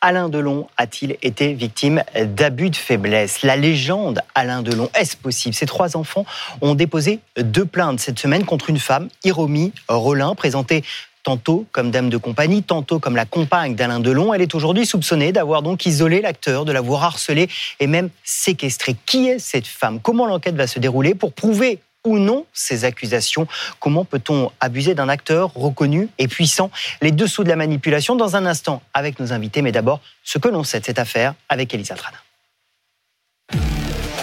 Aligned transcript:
Alain 0.00 0.28
Delon 0.28 0.68
a-t-il 0.76 1.16
été 1.22 1.54
victime 1.54 2.04
d'abus 2.14 2.70
de 2.70 2.76
faiblesse? 2.76 3.42
La 3.42 3.56
légende 3.56 4.20
Alain 4.34 4.62
Delon, 4.62 4.88
est-ce 4.94 5.16
possible? 5.16 5.54
Ces 5.54 5.66
trois 5.66 5.96
enfants 5.96 6.24
ont 6.60 6.74
déposé 6.74 7.18
deux 7.36 7.64
plaintes 7.64 7.98
cette 7.98 8.18
semaine 8.18 8.44
contre 8.44 8.70
une 8.70 8.78
femme, 8.78 9.08
Hiromi 9.24 9.72
Rollin, 9.88 10.34
présentée 10.36 10.84
tantôt 11.24 11.66
comme 11.72 11.90
dame 11.90 12.10
de 12.10 12.16
compagnie, 12.16 12.62
tantôt 12.62 13.00
comme 13.00 13.16
la 13.16 13.26
compagne 13.26 13.74
d'Alain 13.74 14.00
Delon. 14.00 14.32
Elle 14.32 14.40
est 14.40 14.54
aujourd'hui 14.54 14.86
soupçonnée 14.86 15.32
d'avoir 15.32 15.62
donc 15.62 15.84
isolé 15.84 16.20
l'acteur, 16.20 16.64
de 16.64 16.72
l'avoir 16.72 17.02
harcelé 17.02 17.48
et 17.80 17.86
même 17.86 18.08
séquestré. 18.24 18.96
Qui 19.04 19.28
est 19.28 19.38
cette 19.38 19.66
femme? 19.66 20.00
Comment 20.00 20.26
l'enquête 20.26 20.54
va 20.54 20.66
se 20.66 20.78
dérouler 20.78 21.14
pour 21.14 21.32
prouver 21.32 21.80
ou 22.06 22.18
non 22.18 22.46
ces 22.52 22.84
accusations 22.84 23.46
Comment 23.80 24.04
peut-on 24.04 24.50
abuser 24.60 24.94
d'un 24.94 25.08
acteur 25.08 25.52
reconnu 25.54 26.08
et 26.18 26.28
puissant? 26.28 26.70
Les 27.02 27.12
dessous 27.12 27.44
de 27.44 27.48
la 27.48 27.56
manipulation 27.56 28.16
dans 28.16 28.36
un 28.36 28.46
instant 28.46 28.82
avec 28.94 29.18
nos 29.20 29.32
invités, 29.32 29.62
mais 29.62 29.72
d'abord 29.72 30.00
ce 30.24 30.38
que 30.38 30.48
l'on 30.48 30.64
sait 30.64 30.80
de 30.80 30.84
cette 30.84 30.98
affaire 30.98 31.34
avec 31.48 31.74
Elisa 31.74 31.94
Trana. 31.94 32.18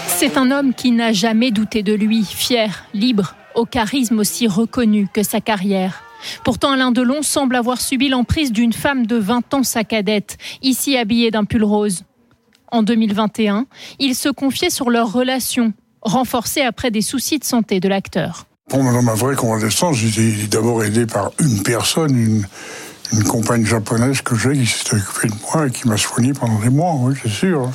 C'est 0.06 0.38
un 0.38 0.50
homme 0.50 0.72
qui 0.72 0.92
n'a 0.92 1.12
jamais 1.12 1.50
douté 1.50 1.82
de 1.82 1.92
lui, 1.92 2.24
fier, 2.24 2.86
libre, 2.94 3.34
au 3.54 3.66
charisme 3.66 4.18
aussi 4.18 4.46
reconnu 4.46 5.08
que 5.12 5.22
sa 5.22 5.40
carrière. 5.40 6.02
Pourtant, 6.44 6.72
Alain 6.72 6.90
Delon 6.90 7.22
semble 7.22 7.56
avoir 7.56 7.80
subi 7.80 8.08
l'emprise 8.08 8.52
d'une 8.52 8.72
femme 8.72 9.06
de 9.06 9.16
20 9.16 9.54
ans, 9.54 9.62
sa 9.62 9.84
cadette, 9.84 10.38
ici 10.62 10.96
habillée 10.96 11.30
d'un 11.30 11.44
pull 11.44 11.64
rose. 11.64 12.04
En 12.72 12.82
2021, 12.82 13.66
il 13.98 14.14
se 14.14 14.28
confiait 14.28 14.70
sur 14.70 14.90
leur 14.90 15.12
relation, 15.12 15.72
renforcée 16.06 16.62
après 16.62 16.90
des 16.90 17.02
soucis 17.02 17.38
de 17.38 17.44
santé 17.44 17.80
de 17.80 17.88
l'acteur. 17.88 18.46
Dans 18.70 18.82
ma 18.82 19.14
vraie 19.14 19.36
convalescence, 19.36 19.96
j'étais 19.96 20.46
d'abord 20.48 20.82
aidé 20.82 21.06
par 21.06 21.30
une 21.38 21.62
personne, 21.62 22.16
une, 22.16 22.46
une 23.12 23.24
compagne 23.24 23.64
japonaise 23.64 24.22
que 24.22 24.34
j'ai 24.36 24.54
qui 24.54 24.66
s'est 24.66 24.94
occupée 24.94 25.28
de 25.28 25.34
moi 25.42 25.68
et 25.68 25.70
qui 25.70 25.86
m'a 25.86 25.96
soigné 25.96 26.32
pendant 26.32 26.58
des 26.58 26.70
mois, 26.70 26.94
oui, 26.98 27.14
c'est 27.22 27.28
sûr. 27.28 27.70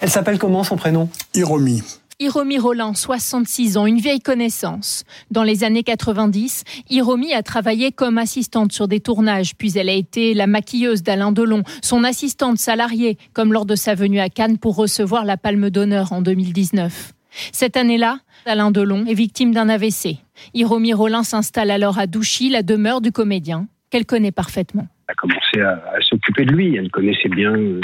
Elle 0.00 0.10
s'appelle 0.10 0.38
comment 0.38 0.64
son 0.64 0.76
prénom? 0.76 1.08
Hiromi. 1.34 1.82
Hiromi 2.18 2.58
Roland, 2.58 2.94
66 2.94 3.76
ans, 3.76 3.86
une 3.86 3.98
vieille 3.98 4.20
connaissance. 4.20 5.04
Dans 5.30 5.42
les 5.42 5.64
années 5.64 5.82
90, 5.82 6.62
Hiromi 6.88 7.32
a 7.34 7.42
travaillé 7.42 7.90
comme 7.90 8.16
assistante 8.16 8.72
sur 8.72 8.86
des 8.86 9.00
tournages, 9.00 9.56
puis 9.56 9.76
elle 9.76 9.88
a 9.88 9.94
été 9.94 10.32
la 10.32 10.46
maquilleuse 10.46 11.02
d'Alain 11.02 11.32
Delon, 11.32 11.64
son 11.82 12.04
assistante 12.04 12.58
salariée, 12.58 13.18
comme 13.32 13.52
lors 13.52 13.66
de 13.66 13.74
sa 13.74 13.94
venue 13.94 14.20
à 14.20 14.28
Cannes 14.28 14.58
pour 14.58 14.76
recevoir 14.76 15.24
la 15.24 15.36
Palme 15.36 15.68
d'honneur 15.68 16.12
en 16.12 16.22
2019. 16.22 17.12
Cette 17.52 17.76
année-là, 17.76 18.18
Alain 18.46 18.70
Delon 18.70 19.04
est 19.06 19.14
victime 19.14 19.52
d'un 19.52 19.68
AVC. 19.68 20.18
Hiromi 20.54 20.92
Rollin 20.92 21.22
s'installe 21.22 21.70
alors 21.70 21.98
à 21.98 22.06
Douchy, 22.06 22.50
la 22.50 22.62
demeure 22.62 23.00
du 23.00 23.12
comédien, 23.12 23.66
qu'elle 23.90 24.06
connaît 24.06 24.32
parfaitement. 24.32 24.86
Elle 25.08 25.12
a 25.12 25.14
commencé 25.14 25.60
à, 25.60 26.00
s'occuper 26.00 26.44
de 26.44 26.52
lui. 26.52 26.76
Elle 26.76 26.90
connaissait 26.90 27.28
bien 27.28 27.54
euh, 27.54 27.80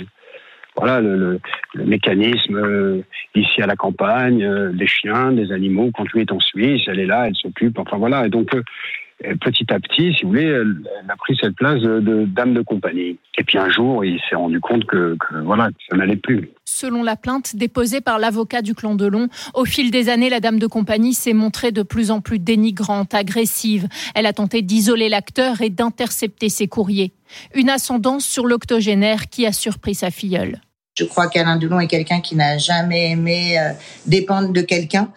voilà 0.79 1.01
le, 1.01 1.41
mécanisme 1.75 2.57
euh, 2.57 3.03
ici 3.35 3.61
à 3.63 3.67
la 3.67 3.77
campagne, 3.77 4.45
euh, 4.45 4.71
des 4.73 4.87
chiens, 4.87 5.33
des 5.33 5.53
animaux. 5.53 5.91
Quand 5.95 6.11
lui 6.13 6.21
est 6.21 6.33
en 6.33 6.41
Suisse, 6.41 6.83
elle 6.87 7.01
est 7.01 7.07
là, 7.07 7.27
elle 7.27 7.37
s'occupe. 7.37 7.79
Enfin 7.79 7.97
voilà. 7.97 8.27
Et 8.27 8.29
donc 8.29 8.55
euh, 8.55 9.35
petit 9.41 9.67
à 9.73 9.81
petit, 9.81 10.15
si 10.15 10.23
vous 10.23 10.31
voulez, 10.31 10.45
elle, 10.45 10.77
a 11.09 11.17
pris 11.17 11.37
cette 11.41 11.57
place 11.57 11.81
de, 11.81 12.25
dame 12.27 12.55
de 12.55 12.63
compagnie. 12.63 13.19
Et 13.37 13.45
puis 13.45 13.59
un 13.59 13.69
jour, 13.69 14.05
il 14.05 14.21
s'est 14.29 14.37
rendu 14.37 14.61
compte 14.61 14.85
que, 14.85 15.17
voilà, 15.43 15.71
ça 15.89 15.97
n'allait 15.97 16.17
plus. 16.17 16.49
Selon 16.81 17.03
la 17.03 17.17
plainte 17.17 17.57
déposée 17.57 18.01
par 18.01 18.21
l'avocat 18.21 18.63
du 18.63 18.73
clan 18.73 18.95
Delon, 18.95 19.27
au 19.53 19.65
fil 19.65 19.91
des 19.91 20.09
années, 20.09 20.31
la 20.31 20.39
dame 20.39 20.61
de 20.61 20.69
compagnie 20.69 21.13
s'est 21.13 21.33
montrée 21.33 21.73
de 21.73 21.83
plus 21.83 22.13
en 22.13 22.21
plus 22.21 22.39
dénigrante, 22.39 23.15
agressive. 23.15 23.89
Elle 24.15 24.27
a 24.27 24.33
tenté 24.33 24.63
d'isoler 24.63 25.09
l'acteur 25.09 25.61
et 25.61 25.71
d'intercepter 25.71 26.49
ses 26.49 26.69
courriers. 26.69 27.13
Une 27.53 27.69
ascendance 27.69 28.25
sur 28.25 28.47
l'octogénaire 28.47 29.29
qui 29.29 29.45
a 29.45 29.51
surpris 29.51 29.97
sa 29.97 30.13
filleule. 30.13 30.61
Je 30.97 31.03
crois 31.03 31.27
qu'Alain 31.27 31.57
Delon 31.57 31.81
est 31.81 31.89
quelqu'un 31.89 32.21
qui 32.21 32.37
n'a 32.37 32.59
jamais 32.59 33.11
aimé 33.11 33.59
euh, 33.59 33.73
dépendre 34.07 34.53
de 34.53 34.61
quelqu'un. 34.61 35.11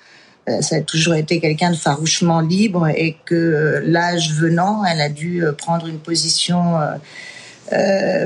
Euh, 0.50 0.62
ça 0.62 0.78
a 0.78 0.82
toujours 0.82 1.14
été 1.14 1.40
quelqu'un 1.40 1.70
de 1.70 1.78
farouchement 1.78 2.40
libre 2.40 2.88
et 2.88 3.18
que 3.24 3.36
euh, 3.36 3.82
l'âge 3.86 4.34
venant, 4.34 4.84
elle 4.84 5.00
a 5.00 5.10
dû 5.10 5.44
prendre 5.60 5.86
une 5.86 6.00
position 6.00 6.80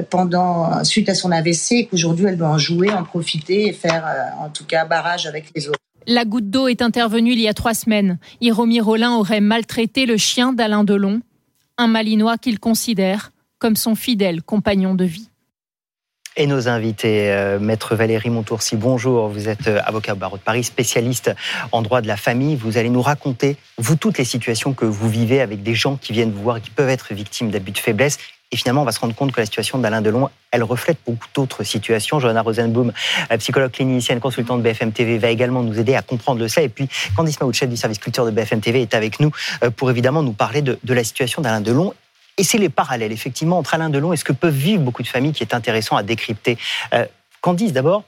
pendant 0.09 0.83
suite 0.83 1.09
à 1.09 1.15
son 1.15 1.31
AVC 1.31 1.71
et 1.71 1.85
qu'aujourd'hui 1.85 2.25
elle 2.27 2.37
doit 2.37 2.49
en 2.49 2.57
jouer, 2.57 2.91
en 2.91 3.03
profiter 3.03 3.67
et 3.67 3.73
faire 3.73 4.05
en 4.39 4.49
tout 4.49 4.65
cas 4.65 4.85
barrage 4.85 5.25
avec 5.25 5.51
les 5.55 5.67
autres. 5.67 5.79
La 6.07 6.23
goutte 6.23 6.51
d'eau 6.51 6.67
est 6.67 6.83
intervenue 6.83 7.31
il 7.31 7.39
y 7.39 7.47
a 7.47 7.53
trois 7.53 7.73
semaines. 7.73 8.19
Hiromi 8.39 8.79
Rollin 8.79 9.13
aurait 9.13 9.41
maltraité 9.41 10.05
le 10.05 10.17
chien 10.17 10.53
d'Alain 10.53 10.83
Delon, 10.83 11.21
un 11.77 11.87
malinois 11.87 12.37
qu'il 12.37 12.59
considère 12.59 13.31
comme 13.57 13.75
son 13.75 13.95
fidèle 13.95 14.43
compagnon 14.43 14.93
de 14.93 15.05
vie. 15.05 15.29
Et 16.37 16.47
nos 16.47 16.67
invités, 16.67 17.31
euh, 17.31 17.59
Maître 17.59 17.95
Valérie 17.95 18.29
Montourcy, 18.29 18.75
bonjour. 18.75 19.29
Vous 19.29 19.47
êtes 19.47 19.67
euh, 19.67 19.79
avocat 19.85 20.13
au 20.13 20.17
barreau 20.17 20.35
de 20.35 20.41
Paris, 20.41 20.65
spécialiste 20.65 21.31
en 21.71 21.81
droit 21.81 22.01
de 22.01 22.07
la 22.07 22.17
famille. 22.17 22.57
Vous 22.57 22.77
allez 22.77 22.89
nous 22.89 23.01
raconter, 23.01 23.55
vous, 23.77 23.95
toutes 23.95 24.17
les 24.17 24.25
situations 24.25 24.73
que 24.73 24.83
vous 24.83 25.09
vivez 25.09 25.39
avec 25.39 25.63
des 25.63 25.75
gens 25.75 25.95
qui 25.95 26.11
viennent 26.11 26.31
vous 26.31 26.43
voir 26.43 26.57
et 26.57 26.61
qui 26.61 26.71
peuvent 26.71 26.89
être 26.89 27.13
victimes 27.13 27.51
d'abus 27.51 27.71
de 27.71 27.77
faiblesse. 27.77 28.19
Et 28.55 28.57
finalement, 28.57 28.83
on 28.83 28.85
va 28.85 28.93
se 28.93 29.01
rendre 29.01 29.13
compte 29.13 29.33
que 29.33 29.41
la 29.41 29.45
situation 29.45 29.79
d'Alain 29.79 30.01
Delon, 30.01 30.29
elle 30.49 30.63
reflète 30.63 30.97
beaucoup 31.05 31.27
d'autres 31.33 31.65
situations. 31.65 32.21
Johanna 32.21 32.41
Rosenboom, 32.41 32.93
psychologue 33.37 33.71
clinicienne, 33.71 34.21
consultante 34.21 34.59
de 34.59 34.63
BFM 34.63 34.93
TV, 34.93 35.17
va 35.17 35.27
également 35.27 35.61
nous 35.61 35.77
aider 35.77 35.93
à 35.93 36.01
comprendre 36.01 36.47
ça. 36.47 36.61
Et 36.61 36.69
puis, 36.69 36.87
Candice 37.17 37.37
chef 37.51 37.67
du 37.67 37.75
service 37.75 37.99
culture 37.99 38.25
de 38.25 38.31
BFM 38.31 38.61
TV, 38.61 38.83
est 38.83 38.93
avec 38.93 39.19
nous 39.19 39.29
euh, 39.61 39.71
pour 39.71 39.91
évidemment 39.91 40.23
nous 40.23 40.31
parler 40.31 40.61
de, 40.61 40.79
de 40.81 40.93
la 40.93 41.03
situation 41.03 41.41
d'Alain 41.41 41.59
Delon 41.59 41.93
et 42.37 42.45
c'est 42.45 42.57
les 42.57 42.69
parallèles, 42.69 43.11
effectivement, 43.11 43.57
entre 43.57 43.73
Alain 43.73 43.89
Delon 43.89 44.13
et 44.13 44.17
ce 44.17 44.23
que 44.23 44.31
peuvent 44.31 44.55
vivre 44.55 44.81
beaucoup 44.81 45.03
de 45.03 45.09
familles 45.09 45.33
qui 45.33 45.43
est 45.43 45.53
intéressant 45.53 45.97
à 45.97 46.03
décrypter. 46.03 46.57
Euh, 46.93 47.05
Candice, 47.41 47.73
d'abord, 47.73 48.05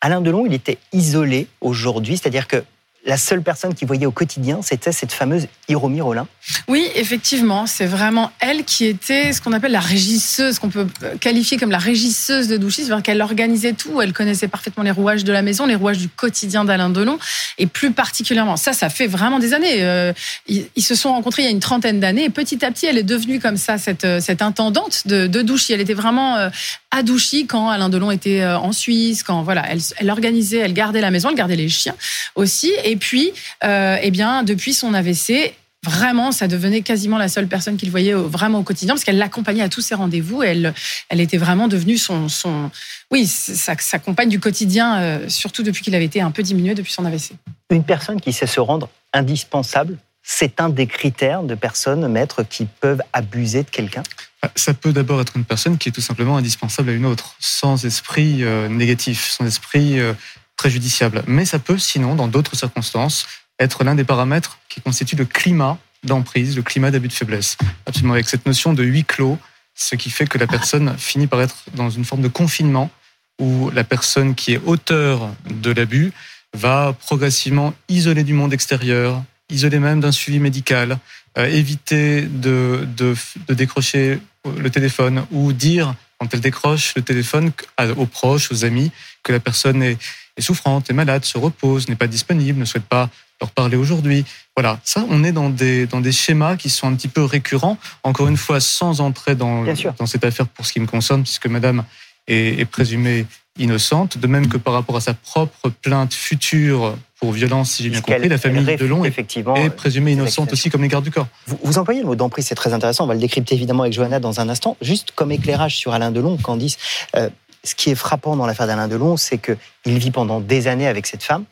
Alain 0.00 0.20
Delon, 0.20 0.46
il 0.46 0.54
était 0.54 0.78
isolé 0.92 1.48
aujourd'hui, 1.60 2.18
c'est-à-dire 2.18 2.46
que 2.46 2.62
la 3.04 3.16
seule 3.16 3.42
personne 3.42 3.74
qui 3.74 3.84
voyait 3.84 4.06
au 4.06 4.12
quotidien, 4.12 4.60
c'était 4.62 4.92
cette 4.92 5.12
fameuse 5.12 5.48
Hiromi 5.68 6.00
Rollin. 6.00 6.28
Oui, 6.68 6.88
effectivement, 6.94 7.66
c'est 7.66 7.86
vraiment 7.86 8.30
elle 8.38 8.64
qui 8.64 8.86
était 8.86 9.32
ce 9.32 9.40
qu'on 9.40 9.52
appelle 9.52 9.72
la 9.72 9.80
régisseuse, 9.80 10.60
qu'on 10.60 10.68
peut 10.68 10.86
qualifier 11.20 11.56
comme 11.56 11.70
la 11.70 11.78
régisseuse 11.78 12.46
de 12.46 12.56
Douchy, 12.56 12.84
c'est-à-dire 12.84 13.02
qu'elle 13.02 13.20
organisait 13.20 13.72
tout, 13.72 14.00
elle 14.00 14.12
connaissait 14.12 14.46
parfaitement 14.46 14.84
les 14.84 14.92
rouages 14.92 15.24
de 15.24 15.32
la 15.32 15.42
maison, 15.42 15.66
les 15.66 15.74
rouages 15.74 15.98
du 15.98 16.08
quotidien 16.08 16.64
d'Alain 16.64 16.90
Delon, 16.90 17.18
et 17.58 17.66
plus 17.66 17.90
particulièrement, 17.90 18.56
ça, 18.56 18.72
ça 18.72 18.88
fait 18.88 19.08
vraiment 19.08 19.40
des 19.40 19.52
années. 19.52 19.82
Euh, 19.82 20.12
ils, 20.46 20.82
se 20.82 20.94
sont 20.94 21.10
rencontrés 21.10 21.42
il 21.42 21.44
y 21.46 21.48
a 21.48 21.52
une 21.52 21.60
trentaine 21.60 21.98
d'années, 21.98 22.24
et 22.24 22.30
petit 22.30 22.64
à 22.64 22.70
petit, 22.70 22.86
elle 22.86 22.98
est 22.98 23.02
devenue 23.02 23.40
comme 23.40 23.56
ça, 23.56 23.78
cette, 23.78 24.06
cette 24.20 24.42
intendante 24.42 25.06
de, 25.06 25.26
de 25.26 25.42
Douchy. 25.42 25.72
Elle 25.72 25.80
était 25.80 25.94
vraiment 25.94 26.36
euh, 26.36 26.50
à 26.92 27.02
Douchy 27.02 27.46
quand 27.46 27.70
Alain 27.70 27.88
Delon 27.88 28.10
était 28.10 28.42
euh, 28.42 28.58
en 28.58 28.72
Suisse, 28.72 29.22
quand 29.22 29.42
voilà, 29.42 29.64
elle, 29.96 30.10
organisait, 30.10 30.58
elle 30.58 30.74
gardait 30.74 31.00
la 31.00 31.10
maison, 31.10 31.30
elle 31.30 31.34
gardait 31.34 31.56
les 31.56 31.68
chiens 31.68 31.94
aussi. 32.34 32.70
Puis, 32.96 33.32
euh, 33.64 33.96
eh 34.00 34.10
bien, 34.10 34.42
depuis 34.42 34.74
son 34.74 34.94
AVC, 34.94 35.54
vraiment, 35.84 36.30
ça 36.30 36.46
devenait 36.48 36.82
quasiment 36.82 37.18
la 37.18 37.28
seule 37.28 37.48
personne 37.48 37.76
qu'il 37.76 37.90
voyait 37.90 38.12
vraiment 38.12 38.60
au 38.60 38.62
quotidien, 38.62 38.94
parce 38.94 39.04
qu'elle 39.04 39.18
l'accompagnait 39.18 39.62
à 39.62 39.68
tous 39.68 39.80
ses 39.80 39.94
rendez-vous. 39.94 40.42
Elle, 40.42 40.74
elle 41.08 41.20
était 41.20 41.38
vraiment 41.38 41.68
devenue 41.68 41.98
son, 41.98 42.28
son 42.28 42.70
oui, 43.10 43.26
sa, 43.26 43.76
sa 43.78 43.98
compagne 43.98 44.28
du 44.28 44.40
quotidien, 44.40 45.00
euh, 45.00 45.28
surtout 45.28 45.62
depuis 45.62 45.82
qu'il 45.82 45.94
avait 45.94 46.04
été 46.04 46.20
un 46.20 46.30
peu 46.30 46.42
diminué 46.42 46.74
depuis 46.74 46.92
son 46.92 47.04
AVC. 47.04 47.32
Une 47.70 47.84
personne 47.84 48.20
qui 48.20 48.32
sait 48.32 48.46
se 48.46 48.60
rendre 48.60 48.88
indispensable 49.12 49.98
c'est 50.22 50.60
un 50.60 50.68
des 50.68 50.86
critères 50.86 51.42
de 51.42 51.54
personnes, 51.54 52.06
maîtres, 52.06 52.44
qui 52.44 52.66
peuvent 52.66 53.02
abuser 53.12 53.64
de 53.64 53.70
quelqu'un? 53.70 54.04
Bah, 54.40 54.50
Ça 54.54 54.72
peut 54.72 54.92
d'abord 54.92 55.20
être 55.20 55.36
une 55.36 55.44
personne 55.44 55.78
qui 55.78 55.88
est 55.88 55.92
tout 55.92 56.00
simplement 56.00 56.36
indispensable 56.36 56.90
à 56.90 56.92
une 56.92 57.06
autre, 57.06 57.34
sans 57.40 57.84
esprit 57.84 58.44
euh, 58.44 58.68
négatif, 58.68 59.30
sans 59.30 59.44
esprit 59.44 59.98
euh, 59.98 60.14
préjudiciable. 60.62 61.24
Mais 61.26 61.44
ça 61.44 61.58
peut, 61.58 61.76
sinon, 61.76 62.14
dans 62.14 62.28
d'autres 62.28 62.54
circonstances, 62.54 63.26
être 63.58 63.82
l'un 63.82 63.96
des 63.96 64.04
paramètres 64.04 64.58
qui 64.68 64.80
constitue 64.80 65.16
le 65.16 65.24
climat 65.24 65.76
d'emprise, 66.04 66.54
le 66.54 66.62
climat 66.62 66.92
d'abus 66.92 67.08
de 67.08 67.12
faiblesse. 67.12 67.56
Absolument, 67.84 68.14
avec 68.14 68.28
cette 68.28 68.46
notion 68.46 68.72
de 68.72 68.84
huis 68.84 69.02
clos, 69.02 69.38
ce 69.74 69.96
qui 69.96 70.08
fait 70.08 70.26
que 70.26 70.38
la 70.38 70.46
personne 70.46 70.94
finit 70.98 71.26
par 71.26 71.42
être 71.42 71.64
dans 71.74 71.90
une 71.90 72.04
forme 72.04 72.22
de 72.22 72.28
confinement 72.28 72.92
où 73.40 73.70
la 73.70 73.82
personne 73.82 74.36
qui 74.36 74.52
est 74.52 74.60
auteur 74.64 75.30
de 75.50 75.72
l'abus 75.72 76.12
va 76.54 76.94
progressivement 77.06 77.74
isoler 77.88 78.22
du 78.22 78.34
monde 78.34 78.52
extérieur, 78.52 79.20
isoler 79.50 79.80
même 79.80 79.98
d'un 79.98 80.12
suivi 80.12 80.38
médical, 80.38 80.96
euh, 81.38 81.46
éviter 81.46 82.22
de, 82.22 82.86
de, 82.96 83.16
de, 83.48 83.54
décrocher 83.54 84.20
le 84.44 84.70
téléphone 84.70 85.24
ou 85.32 85.52
dire, 85.52 85.96
quand 86.18 86.32
elle 86.32 86.40
décroche 86.40 86.94
le 86.94 87.02
téléphone 87.02 87.50
aux 87.96 88.06
proches, 88.06 88.52
aux 88.52 88.64
amis, 88.64 88.92
que 89.24 89.32
la 89.32 89.40
personne 89.40 89.82
est, 89.82 89.98
est 90.36 90.42
souffrante, 90.42 90.90
est 90.90 90.94
malade, 90.94 91.24
se 91.24 91.38
repose, 91.38 91.88
n'est 91.88 91.96
pas 91.96 92.06
disponible, 92.06 92.58
ne 92.58 92.64
souhaite 92.64 92.84
pas 92.84 93.10
leur 93.40 93.50
parler 93.50 93.76
aujourd'hui. 93.76 94.24
Voilà, 94.56 94.80
ça, 94.84 95.04
on 95.10 95.24
est 95.24 95.32
dans 95.32 95.50
des, 95.50 95.86
dans 95.86 96.00
des 96.00 96.12
schémas 96.12 96.56
qui 96.56 96.70
sont 96.70 96.86
un 96.86 96.94
petit 96.94 97.08
peu 97.08 97.24
récurrents. 97.24 97.78
Encore 98.02 98.28
une 98.28 98.36
fois, 98.36 98.60
sans 98.60 99.00
entrer 99.00 99.34
dans, 99.34 99.64
dans 99.98 100.06
cette 100.06 100.24
affaire 100.24 100.46
pour 100.46 100.64
ce 100.66 100.72
qui 100.72 100.80
me 100.80 100.86
concerne, 100.86 101.22
puisque 101.22 101.46
madame 101.46 101.84
est, 102.28 102.60
est 102.60 102.64
présumée 102.64 103.26
innocente, 103.58 104.16
de 104.16 104.26
même 104.26 104.48
que 104.48 104.56
par 104.56 104.72
rapport 104.72 104.96
à 104.96 105.00
sa 105.00 105.12
propre 105.12 105.68
plainte 105.68 106.14
future 106.14 106.96
pour 107.20 107.32
violence, 107.32 107.72
si 107.72 107.82
j'ai 107.82 107.90
bien 107.90 108.00
compris. 108.00 108.28
La 108.28 108.38
famille 108.38 108.64
Delon 108.76 109.04
effectivement, 109.04 109.54
est 109.54 109.70
présumée 109.70 110.12
innocente 110.12 110.52
aussi 110.52 110.70
comme 110.70 110.82
les 110.82 110.88
gardes 110.88 111.04
du 111.04 111.10
corps. 111.10 111.28
Vous, 111.46 111.58
vous 111.62 111.78
employez 111.78 112.00
le 112.00 112.06
mot 112.06 112.16
d'emprise, 112.16 112.46
c'est 112.46 112.54
très 112.54 112.72
intéressant. 112.72 113.04
On 113.04 113.06
va 113.06 113.14
le 113.14 113.20
décrypter 113.20 113.54
évidemment 113.54 113.82
avec 113.82 113.92
Johanna 113.92 114.20
dans 114.20 114.40
un 114.40 114.48
instant. 114.48 114.76
Juste 114.80 115.12
comme 115.14 115.30
éclairage 115.30 115.76
sur 115.76 115.92
Alain 115.92 116.10
Delon, 116.10 116.36
Candice, 116.38 116.78
euh, 117.14 117.28
ce 117.64 117.74
qui 117.74 117.90
est 117.90 117.94
frappant 117.94 118.36
dans 118.36 118.46
l'affaire 118.46 118.66
d'Alain 118.66 118.88
Delon, 118.88 119.16
c'est 119.16 119.38
qu'il 119.38 119.98
vit 119.98 120.10
pendant 120.10 120.40
des 120.40 120.68
années 120.68 120.88
avec 120.88 121.06
cette 121.06 121.22
femme 121.22 121.44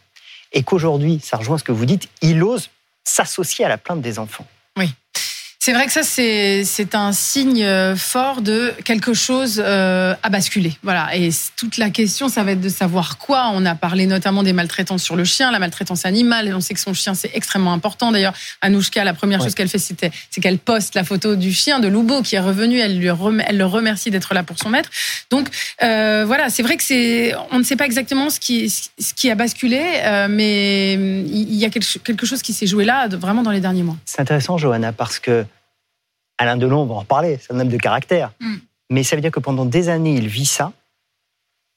et 0.52 0.62
qu'aujourd'hui, 0.62 1.20
ça 1.22 1.36
rejoint 1.36 1.58
ce 1.58 1.64
que 1.64 1.72
vous 1.72 1.86
dites, 1.86 2.08
il 2.22 2.42
ose 2.42 2.70
s'associer 3.04 3.64
à 3.64 3.68
la 3.68 3.78
plainte 3.78 4.00
des 4.00 4.18
enfants. 4.18 4.46
C'est 5.62 5.74
vrai 5.74 5.84
que 5.84 5.92
ça, 5.92 6.02
c'est 6.02 6.94
un 6.94 7.12
signe 7.12 7.62
euh, 7.62 7.94
fort 7.94 8.40
de 8.40 8.72
quelque 8.82 9.12
chose 9.12 9.62
euh, 9.62 10.14
à 10.22 10.30
basculer. 10.30 10.72
Voilà. 10.82 11.14
Et 11.14 11.28
toute 11.58 11.76
la 11.76 11.90
question, 11.90 12.30
ça 12.30 12.42
va 12.44 12.52
être 12.52 12.62
de 12.62 12.70
savoir 12.70 13.18
quoi. 13.18 13.50
On 13.52 13.66
a 13.66 13.74
parlé 13.74 14.06
notamment 14.06 14.42
des 14.42 14.54
maltraitances 14.54 15.02
sur 15.02 15.16
le 15.16 15.24
chien, 15.24 15.50
la 15.50 15.58
maltraitance 15.58 16.06
animale. 16.06 16.54
On 16.56 16.60
sait 16.60 16.72
que 16.72 16.80
son 16.80 16.94
chien, 16.94 17.12
c'est 17.12 17.30
extrêmement 17.34 17.74
important. 17.74 18.10
D'ailleurs, 18.10 18.32
Anouchka, 18.62 19.04
la 19.04 19.12
première 19.12 19.42
chose 19.42 19.54
qu'elle 19.54 19.68
fait, 19.68 19.78
c'était, 19.78 20.10
c'est 20.30 20.40
qu'elle 20.40 20.58
poste 20.58 20.94
la 20.94 21.04
photo 21.04 21.36
du 21.36 21.52
chien 21.52 21.78
de 21.78 21.88
Loubo 21.88 22.22
qui 22.22 22.36
est 22.36 22.40
revenu. 22.40 22.78
Elle, 22.78 22.98
lui 22.98 23.08
elle 23.46 23.58
le 23.58 23.66
remercie 23.66 24.10
d'être 24.10 24.32
là 24.32 24.42
pour 24.42 24.58
son 24.58 24.70
maître. 24.70 24.88
Donc, 25.28 25.48
euh, 25.82 26.24
voilà, 26.26 26.48
c'est 26.48 26.62
vrai 26.62 26.78
que 26.78 26.82
c'est, 26.82 27.34
on 27.50 27.58
ne 27.58 27.64
sait 27.64 27.76
pas 27.76 27.84
exactement 27.84 28.30
ce 28.30 28.40
qui, 28.40 28.70
ce 28.70 29.12
qui 29.14 29.30
a 29.30 29.34
basculé, 29.34 29.82
euh, 30.04 30.26
mais 30.30 30.94
il 30.94 31.54
y 31.54 31.66
a 31.66 31.68
quelque 31.68 32.24
chose 32.24 32.40
qui 32.40 32.54
s'est 32.54 32.66
joué 32.66 32.86
là, 32.86 33.08
vraiment 33.08 33.42
dans 33.42 33.50
les 33.50 33.60
derniers 33.60 33.82
mois. 33.82 33.96
C'est 34.06 34.22
intéressant, 34.22 34.56
Johanna, 34.56 34.92
parce 34.92 35.18
que 35.18 35.44
Alain 36.40 36.56
Delon, 36.56 36.80
on 36.80 36.86
va 36.86 36.94
en 36.94 37.00
reparler, 37.00 37.38
c'est 37.38 37.52
un 37.52 37.60
homme 37.60 37.68
de 37.68 37.76
caractère. 37.76 38.32
Mm. 38.40 38.54
Mais 38.88 39.02
ça 39.02 39.14
veut 39.14 39.22
dire 39.22 39.30
que 39.30 39.40
pendant 39.40 39.66
des 39.66 39.90
années, 39.90 40.14
il 40.14 40.26
vit 40.26 40.46
ça, 40.46 40.72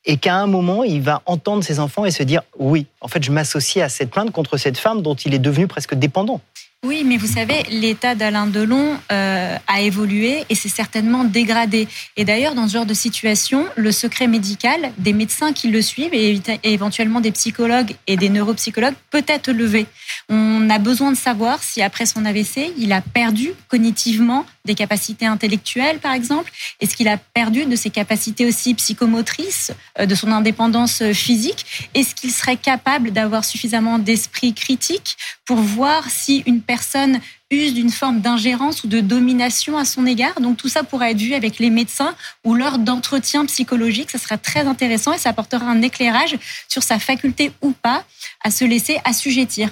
et 0.06 0.18
qu'à 0.18 0.36
un 0.36 0.48
moment, 0.48 0.84
il 0.84 1.02
va 1.02 1.22
entendre 1.26 1.64
ses 1.64 1.80
enfants 1.80 2.06
et 2.06 2.12
se 2.12 2.24
dire 2.24 2.42
oui, 2.58 2.88
en 3.02 3.10
fait, 3.10 3.24
je 3.24 3.32
m'associe 3.32 3.84
à 3.84 3.90
cette 3.90 4.10
plainte 4.10 4.32
contre 4.32 4.58
cette 4.58 4.78
femme 4.78 5.02
dont 5.02 5.16
il 5.16 5.34
est 5.34 5.40
devenu 5.40 5.68
presque 5.68 5.96
dépendant. 5.96 6.40
Oui, 6.86 7.04
mais 7.06 7.16
vous 7.16 7.28
savez, 7.28 7.64
l'état 7.70 8.14
d'Alain 8.14 8.46
Delon 8.46 8.98
euh, 9.10 9.56
a 9.68 9.82
évolué 9.82 10.44
et 10.50 10.56
s'est 10.56 10.68
certainement 10.68 11.24
dégradé. 11.24 11.88
Et 12.18 12.26
d'ailleurs, 12.26 12.56
dans 12.56 12.68
ce 12.68 12.74
genre 12.74 12.86
de 12.86 12.94
situation, 12.94 13.66
le 13.78 13.94
secret 13.94 14.28
médical 14.28 14.92
des 14.98 15.14
médecins 15.14 15.54
qui 15.54 15.70
le 15.70 15.82
suivent 15.82 16.14
et 16.14 16.38
éventuellement 16.64 17.22
des 17.22 17.32
psychologues 17.32 17.96
et 18.06 18.18
des 18.18 18.28
neuropsychologues 18.28 18.96
peut 19.12 19.24
être 19.28 19.54
levé. 19.54 19.86
On 20.28 20.70
a 20.70 20.78
besoin 20.78 21.12
de 21.12 21.18
savoir 21.18 21.64
si 21.64 21.82
après 21.82 22.06
son 22.06 22.26
AVC, 22.26 22.74
il 22.78 22.92
a 22.92 23.00
perdu 23.00 23.54
cognitivement 23.70 24.46
des 24.66 24.76
capacités 24.76 25.26
intellectuelles, 25.26 26.00
par 26.00 26.14
exemple 26.14 26.52
Est-ce 26.80 26.96
qu'il 26.96 27.08
a 27.10 27.18
perdu 27.18 27.66
de 27.66 27.76
ses 27.76 27.90
capacités 27.90 28.46
aussi 28.46 28.74
psychomotrices, 28.74 29.72
euh, 30.00 30.06
de 30.06 30.16
son 30.16 30.32
indépendance 30.32 31.02
euh, 31.02 31.14
physique 31.14 31.90
Est-ce 31.94 32.16
qu'il 32.16 32.32
serait 32.32 32.56
capable 32.56 33.12
d'avoir 33.12 33.44
suffisamment 33.44 34.00
d'esprit 34.00 34.54
critique 34.54 35.18
pour 35.46 35.58
voir 35.58 36.10
si 36.10 36.44
une 36.46 36.62
personne 36.62 37.20
use 37.52 37.74
d'une 37.74 37.92
forme 37.92 38.22
d'ingérence 38.22 38.84
ou 38.84 38.88
de 38.88 39.02
domination 39.02 39.78
à 39.78 39.84
son 39.84 40.06
égard? 40.06 40.40
Donc 40.40 40.58
tout 40.58 40.70
ça 40.70 40.84
pourrait 40.84 41.12
être 41.12 41.20
vu 41.20 41.34
avec 41.34 41.60
les 41.60 41.70
médecins 41.70 42.16
ou 42.46 42.54
lors 42.54 42.78
d'entretiens 42.78 43.46
psychologiques. 43.46 44.12
Ça 44.12 44.18
serait 44.18 44.38
très 44.38 44.66
intéressant 44.66 45.14
et 45.14 45.18
ça 45.18 45.30
apportera 45.30 45.66
un 45.66 45.82
éclairage 45.82 46.38
sur 46.70 46.84
sa 46.84 47.00
faculté 47.00 47.52
ou 47.62 47.72
pas 47.72 48.06
à 48.44 48.50
se 48.50 48.64
laisser 48.64 48.98
assujettir. 49.04 49.70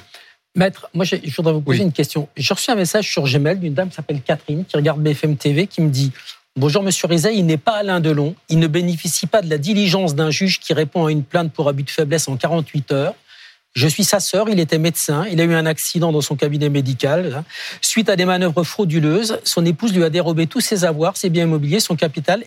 Maître, 0.56 0.90
moi 0.94 1.06
je 1.06 1.16
voudrais 1.38 1.54
vous 1.54 1.62
poser 1.62 1.82
une 1.82 1.94
question. 1.94 2.28
J'ai 2.36 2.54
reçu 2.54 2.72
un 2.72 2.76
message 2.76 3.10
sur 3.10 3.24
Gmail 3.24 3.60
d'une 3.60 3.74
dame 3.74 3.90
qui 3.90 3.96
s'appelle 3.96 4.22
Catherine, 4.22 4.66
qui 4.66 4.76
regarde 4.76 5.02
BFM 5.02 5.38
TV, 5.38 5.66
qui 5.66 5.82
me 5.82 5.90
dit 5.90 6.12
Bonjour 6.58 6.84
Monsieur 6.84 7.08
Rizet, 7.08 7.38
il 7.38 7.46
n'est 7.46 7.56
pas 7.56 7.78
Alain 7.78 8.02
Delon, 8.02 8.36
il 8.50 8.60
ne 8.60 8.68
bénéficie 8.68 9.28
pas 9.28 9.42
de 9.42 9.50
la 9.50 9.58
diligence 9.58 10.14
d'un 10.14 10.30
juge 10.30 10.60
qui 10.60 10.74
répond 10.74 11.06
à 11.06 11.12
une 11.12 11.24
plainte 11.24 11.54
pour 11.54 11.70
abus 11.70 11.84
de 11.84 11.90
faiblesse 11.90 12.28
en 12.28 12.36
48 12.36 12.92
heures. 12.92 13.16
Je 13.74 13.88
suis 13.88 14.04
sa 14.04 14.20
sœur, 14.20 14.50
il 14.50 14.60
était 14.60 14.78
médecin, 14.78 15.26
il 15.32 15.40
a 15.40 15.46
eu 15.46 15.54
un 15.54 15.66
accident 15.66 16.12
dans 16.12 16.20
son 16.20 16.36
cabinet 16.36 16.68
médical. 16.68 17.46
Suite 17.80 18.10
à 18.10 18.18
des 18.18 18.26
manœuvres 18.26 18.66
frauduleuses, 18.66 19.40
son 19.46 19.66
épouse 19.66 19.94
lui 19.94 20.04
a 20.04 20.10
dérobé 20.10 20.48
tous 20.48 20.60
ses 20.60 20.84
avoirs, 20.84 21.16
ses 21.16 21.30
biens 21.30 21.46
immobiliers, 21.46 21.80
son 21.80 21.96
capital. 21.96 22.44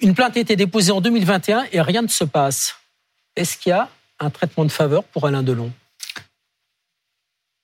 Une 0.00 0.14
plainte 0.14 0.38
a 0.38 0.40
été 0.40 0.56
déposée 0.56 0.92
en 0.92 1.02
2021 1.02 1.66
et 1.72 1.82
rien 1.82 2.00
ne 2.00 2.08
se 2.08 2.24
passe. 2.24 2.76
Est-ce 3.36 3.58
qu'il 3.58 3.70
y 3.70 3.72
a 3.74 3.90
un 4.18 4.30
traitement 4.30 4.64
de 4.64 4.72
faveur 4.72 5.04
pour 5.04 5.26
Alain 5.26 5.42
Delon? 5.42 5.70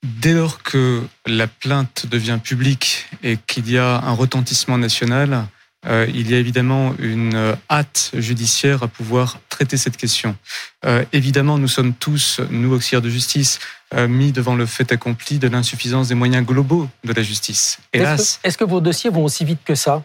Dès 0.03 0.33
lors 0.33 0.63
que 0.63 1.03
la 1.27 1.49
plainte 1.49 2.07
devient 2.09 2.39
publique 2.43 3.07
et 3.23 3.37
qu'il 3.37 3.69
y 3.71 3.79
a 3.79 4.01
un 4.01 4.13
retentissement 4.13 4.79
national, 4.79 5.49
euh, 5.87 6.07
il 6.13 6.31
y 6.31 6.35
a 6.35 6.39
évidemment 6.39 6.95
une 6.99 7.35
euh, 7.35 7.55
hâte 7.71 8.11
judiciaire 8.15 8.83
à 8.83 8.89
pouvoir 8.89 9.39
traiter 9.49 9.77
cette 9.77 9.97
question. 9.97 10.37
Euh, 10.85 11.05
évidemment, 11.13 11.57
nous 11.59 11.69
sommes 11.69 11.95
tous, 11.95 12.41
nous, 12.51 12.73
auxiliaires 12.73 13.03
de 13.03 13.11
justice, 13.11 13.59
mis 14.07 14.33
devant 14.33 14.55
le 14.55 14.67
fait 14.67 14.93
accompli 14.93 15.39
de 15.39 15.49
l'insuffisance 15.49 16.09
des 16.09 16.15
moyens 16.15 16.45
globaux 16.45 16.89
de 17.05 17.13
la 17.15 17.23
justice. 17.23 17.79
Hélas. 17.95 18.39
Est-ce 18.45 18.59
que, 18.59 18.65
vos 18.65 18.83
dossiers 18.83 19.09
vont 19.09 19.25
aussi 19.25 19.47
vite 19.47 19.61
que 19.65 19.75
ça 19.75 20.05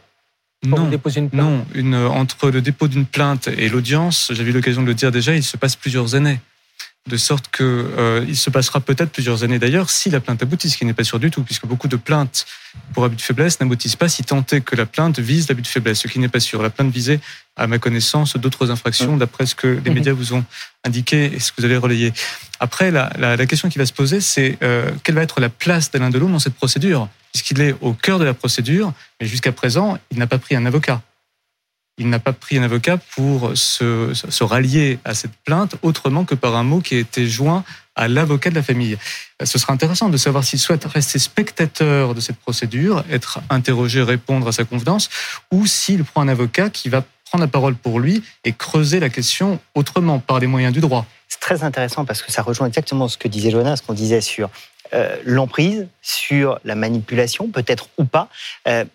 non, 0.65 0.89
une 0.89 1.29
non 1.33 1.65
une, 1.75 1.93
entre 1.93 2.49
le 2.49 2.61
dépôt 2.61 2.87
d'une 2.87 3.05
plainte 3.05 3.49
et 3.49 3.67
l'audience, 3.67 4.31
j'avais 4.33 4.51
eu 4.51 4.53
l'occasion 4.53 4.81
de 4.81 4.87
le 4.87 4.93
dire 4.93 5.11
déjà, 5.11 5.35
il 5.35 5.43
se 5.43 5.57
passe 5.57 5.75
plusieurs 5.75 6.15
années 6.15 6.39
de 7.09 7.17
sorte 7.17 7.49
que 7.49 7.63
euh, 7.63 8.25
il 8.27 8.37
se 8.37 8.49
passera 8.49 8.79
peut-être 8.79 9.11
plusieurs 9.11 9.43
années 9.43 9.59
d'ailleurs 9.59 9.89
si 9.89 10.09
la 10.09 10.21
plainte 10.21 10.41
aboutit, 10.41 10.69
ce 10.69 10.77
qui 10.77 10.85
n'est 10.85 10.93
pas 10.93 11.03
sûr 11.03 11.19
du 11.19 11.31
tout, 11.31 11.43
puisque 11.43 11.65
beaucoup 11.65 11.89
de 11.89 11.97
plaintes 11.97 12.45
pour 12.93 13.03
abus 13.03 13.17
de 13.17 13.21
faiblesse 13.21 13.59
n'aboutissent 13.59 13.97
pas 13.97 14.07
si 14.07 14.23
tant 14.23 14.43
est 14.51 14.61
que 14.61 14.75
la 14.75 14.85
plainte 14.85 15.19
vise 15.19 15.49
l'abus 15.49 15.63
de 15.63 15.67
faiblesse, 15.67 15.99
ce 15.99 16.07
qui 16.07 16.19
n'est 16.19 16.29
pas 16.29 16.39
sûr. 16.39 16.61
La 16.61 16.69
plainte 16.69 16.93
visait, 16.93 17.19
à 17.57 17.67
ma 17.67 17.77
connaissance, 17.77 18.37
d'autres 18.37 18.71
infractions, 18.71 19.17
d'après 19.17 19.45
ce 19.45 19.53
que 19.53 19.67
les 19.67 19.89
mhm. 19.89 19.93
médias 19.93 20.13
vous 20.13 20.33
ont 20.33 20.45
indiqué 20.85 21.25
et 21.33 21.39
ce 21.39 21.51
que 21.51 21.59
vous 21.59 21.65
avez 21.65 21.77
relayé. 21.77 22.13
Après, 22.61 22.89
la, 22.89 23.11
la, 23.17 23.45
question 23.45 23.67
qui 23.67 23.79
va 23.79 23.85
se 23.85 23.93
poser, 23.93 24.21
c'est 24.21 24.57
euh, 24.63 24.89
quelle 25.03 25.15
va 25.15 25.23
être 25.23 25.41
la 25.41 25.49
place 25.49 25.91
d'Alain 25.91 26.09
Delon 26.09 26.29
dans 26.29 26.39
cette 26.39 26.55
procédure, 26.55 27.09
puisqu'il 27.33 27.59
est 27.59 27.75
au 27.81 27.93
cœur 27.93 28.17
de 28.17 28.23
la 28.23 28.33
procédure, 28.33 28.93
mais 29.19 29.27
jusqu'à 29.27 29.51
présent, 29.51 29.97
il 30.09 30.19
n'a 30.19 30.27
pas 30.27 30.37
pris 30.37 30.55
un 30.55 30.65
avocat 30.65 31.01
il 31.97 32.09
n'a 32.09 32.19
pas 32.19 32.33
pris 32.33 32.57
un 32.57 32.63
avocat 32.63 32.97
pour 32.97 33.51
se, 33.55 34.13
se, 34.13 34.43
rallier 34.43 34.99
à 35.05 35.13
cette 35.13 35.35
plainte 35.45 35.75
autrement 35.83 36.25
que 36.25 36.35
par 36.35 36.55
un 36.55 36.63
mot 36.63 36.79
qui 36.81 36.95
a 36.95 36.99
été 36.99 37.27
joint 37.27 37.63
à 37.95 38.07
l'avocat 38.07 38.49
de 38.49 38.55
la 38.55 38.63
famille. 38.63 38.97
Ce 39.43 39.59
sera 39.59 39.73
intéressant 39.73 40.09
de 40.09 40.17
savoir 40.17 40.43
s'il 40.43 40.59
souhaite 40.59 40.85
rester 40.85 41.19
spectateur 41.19 42.15
de 42.15 42.21
cette 42.21 42.37
procédure, 42.37 43.03
être 43.11 43.41
interrogé, 43.49 44.01
répondre 44.01 44.47
à 44.47 44.51
sa 44.51 44.63
confiance, 44.63 45.09
ou 45.51 45.67
s'il 45.67 46.03
prend 46.03 46.21
un 46.21 46.27
avocat 46.27 46.69
qui 46.69 46.89
va 46.89 47.03
prendre 47.25 47.43
la 47.43 47.47
parole 47.47 47.75
pour 47.75 47.99
lui 47.99 48.23
et 48.43 48.53
creuser 48.53 48.99
la 48.99 49.09
question 49.09 49.59
autrement, 49.75 50.19
par 50.19 50.39
les 50.39 50.47
moyens 50.47 50.73
du 50.73 50.79
droit. 50.79 51.05
C'est 51.27 51.39
très 51.39 51.63
intéressant 51.63 52.05
parce 52.05 52.21
que 52.21 52.31
ça 52.31 52.41
rejoint 52.41 52.67
exactement 52.67 53.07
ce 53.07 53.17
que 53.17 53.27
disait 53.27 53.51
Jonas, 53.51 53.77
ce 53.77 53.81
qu'on 53.83 53.93
disait 53.93 54.21
sur 54.21 54.49
euh, 54.93 55.17
l'emprise, 55.25 55.87
sur 56.01 56.59
la 56.63 56.75
manipulation, 56.75 57.49
peut-être 57.49 57.89
ou 57.97 58.05
pas. 58.05 58.29
Euh, 58.67 58.85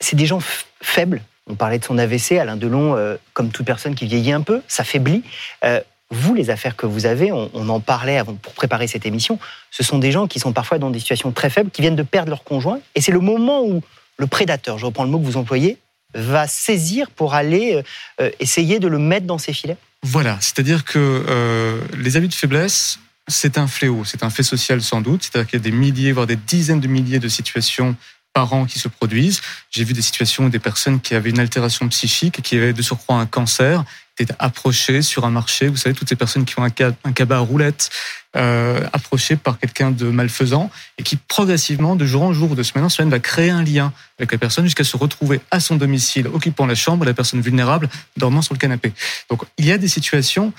c'est 0.00 0.16
des 0.16 0.26
gens 0.26 0.40
faibles 0.80 1.22
on 1.48 1.54
parlait 1.54 1.78
de 1.78 1.84
son 1.84 1.98
AVC, 1.98 2.32
Alain 2.32 2.56
Delon, 2.56 2.96
euh, 2.96 3.16
comme 3.32 3.50
toute 3.50 3.66
personne 3.66 3.94
qui 3.94 4.06
vieillit 4.06 4.32
un 4.32 4.40
peu, 4.40 4.62
s'affaiblit. 4.68 5.22
Euh, 5.64 5.80
vous, 6.10 6.34
les 6.34 6.50
affaires 6.50 6.76
que 6.76 6.86
vous 6.86 7.06
avez, 7.06 7.32
on, 7.32 7.68
en 7.68 7.80
parlait 7.80 8.18
avant 8.18 8.34
pour 8.34 8.52
préparer 8.52 8.86
cette 8.86 9.04
émission, 9.04 9.38
ce 9.70 9.82
sont 9.82 9.98
des 9.98 10.12
gens 10.12 10.26
qui 10.26 10.38
sont 10.38 10.52
parfois 10.52 10.78
dans 10.78 10.90
des 10.90 11.00
situations 11.00 11.32
très 11.32 11.50
faibles, 11.50 11.70
qui 11.70 11.82
viennent 11.82 11.96
de 11.96 12.02
perdre 12.02 12.30
leur 12.30 12.44
conjoint, 12.44 12.78
et 12.94 13.00
c'est 13.00 13.10
le 13.10 13.20
moment 13.20 13.64
où 13.64 13.82
le 14.16 14.26
prédateur, 14.26 14.78
je 14.78 14.86
reprends 14.86 15.04
le 15.04 15.10
mot 15.10 15.18
que 15.18 15.24
vous 15.24 15.36
employez, 15.36 15.78
va 16.14 16.46
saisir 16.46 17.10
pour 17.10 17.34
aller 17.34 17.82
euh, 18.20 18.30
essayer 18.38 18.78
de 18.78 18.86
le 18.86 18.98
mettre 18.98 19.26
dans 19.26 19.38
ses 19.38 19.52
filets. 19.52 19.76
Voilà, 20.04 20.36
c'est-à-dire 20.40 20.84
que 20.84 21.80
les 21.96 22.16
abus 22.16 22.28
de 22.28 22.34
faiblesse, 22.34 22.98
c'est 23.26 23.56
un 23.56 23.66
fléau, 23.66 24.04
c'est 24.04 24.22
un 24.22 24.30
fait 24.30 24.42
social 24.42 24.82
sans 24.82 25.00
doute, 25.00 25.24
c'est-à-dire 25.24 25.48
qu'il 25.48 25.58
y 25.58 25.62
a 25.62 25.64
des 25.64 25.74
milliers, 25.76 26.12
voire 26.12 26.26
des 26.26 26.36
dizaines 26.36 26.80
de 26.80 26.88
milliers 26.88 27.18
de 27.18 27.28
situations 27.28 27.96
parents 28.34 28.66
qui 28.66 28.78
se 28.78 28.88
produisent. 28.88 29.40
J'ai 29.70 29.84
vu 29.84 29.94
des 29.94 30.02
situations 30.02 30.44
où 30.44 30.48
des 30.50 30.58
personnes 30.58 31.00
qui 31.00 31.14
avaient 31.14 31.30
une 31.30 31.40
altération 31.40 31.88
psychique, 31.88 32.42
qui 32.42 32.56
avaient 32.56 32.72
de 32.72 32.82
surcroît 32.82 33.16
un 33.16 33.26
cancer, 33.26 33.84
étaient 34.18 34.34
approchées 34.38 35.02
sur 35.02 35.24
un 35.24 35.30
marché. 35.30 35.68
Vous 35.68 35.76
savez, 35.76 35.94
toutes 35.94 36.08
ces 36.08 36.16
personnes 36.16 36.44
qui 36.44 36.58
ont 36.58 36.64
un, 36.64 36.70
un 37.04 37.12
cabas 37.12 37.36
à 37.36 37.40
roulettes, 37.40 37.90
euh, 38.36 38.86
approchées 38.92 39.36
par 39.36 39.58
quelqu'un 39.58 39.90
de 39.90 40.06
malfaisant 40.06 40.70
et 40.98 41.02
qui 41.02 41.16
progressivement, 41.16 41.96
de 41.96 42.04
jour 42.04 42.22
en 42.22 42.32
jour, 42.32 42.54
de 42.56 42.62
semaine 42.62 42.84
en 42.84 42.88
semaine, 42.88 43.10
va 43.10 43.20
créer 43.20 43.50
un 43.50 43.62
lien 43.62 43.92
avec 44.18 44.32
la 44.32 44.38
personne 44.38 44.64
jusqu'à 44.64 44.84
se 44.84 44.96
retrouver 44.96 45.40
à 45.50 45.60
son 45.60 45.76
domicile, 45.76 46.28
occupant 46.28 46.66
la 46.66 46.74
chambre, 46.74 47.04
la 47.04 47.14
personne 47.14 47.40
vulnérable, 47.40 47.88
dormant 48.16 48.42
sur 48.42 48.54
le 48.54 48.58
canapé. 48.58 48.92
Donc, 49.30 49.42
il 49.58 49.64
y 49.64 49.72
a 49.72 49.78
des 49.78 49.88
situations 49.88 50.52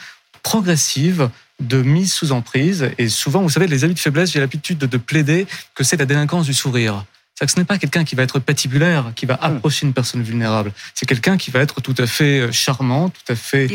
progressives 0.43 1.29
de 1.59 1.81
mise 1.81 2.13
sous 2.13 2.31
emprise. 2.31 2.89
Et 2.97 3.09
souvent, 3.09 3.41
vous 3.41 3.49
savez, 3.49 3.67
les 3.67 3.83
abus 3.83 3.93
de 3.93 3.99
faiblesse, 3.99 4.31
j'ai 4.31 4.39
l'habitude 4.39 4.77
de 4.77 4.97
plaider 4.97 5.47
que 5.73 5.83
c'est 5.83 5.97
la 5.97 6.05
délinquance 6.05 6.45
du 6.45 6.53
sourire 6.53 7.05
c'est 7.37 7.45
que 7.45 7.51
ce 7.51 7.59
n'est 7.59 7.65
pas 7.65 7.77
quelqu'un 7.77 8.05
qui 8.05 8.15
va 8.15 8.23
être 8.23 8.39
patibulaire, 8.39 9.11
qui 9.15 9.25
va 9.25 9.35
hmm. 9.35 9.57
approcher 9.57 9.85
une 9.85 9.93
personne 9.93 10.23
vulnérable. 10.23 10.71
C'est 10.93 11.05
quelqu'un 11.05 11.37
qui 11.37 11.51
va 11.51 11.59
être 11.59 11.81
tout 11.81 11.95
à 11.97 12.07
fait 12.07 12.39
euh, 12.39 12.51
charmant, 12.51 13.09
tout 13.09 13.31
à 13.31 13.35
fait 13.35 13.67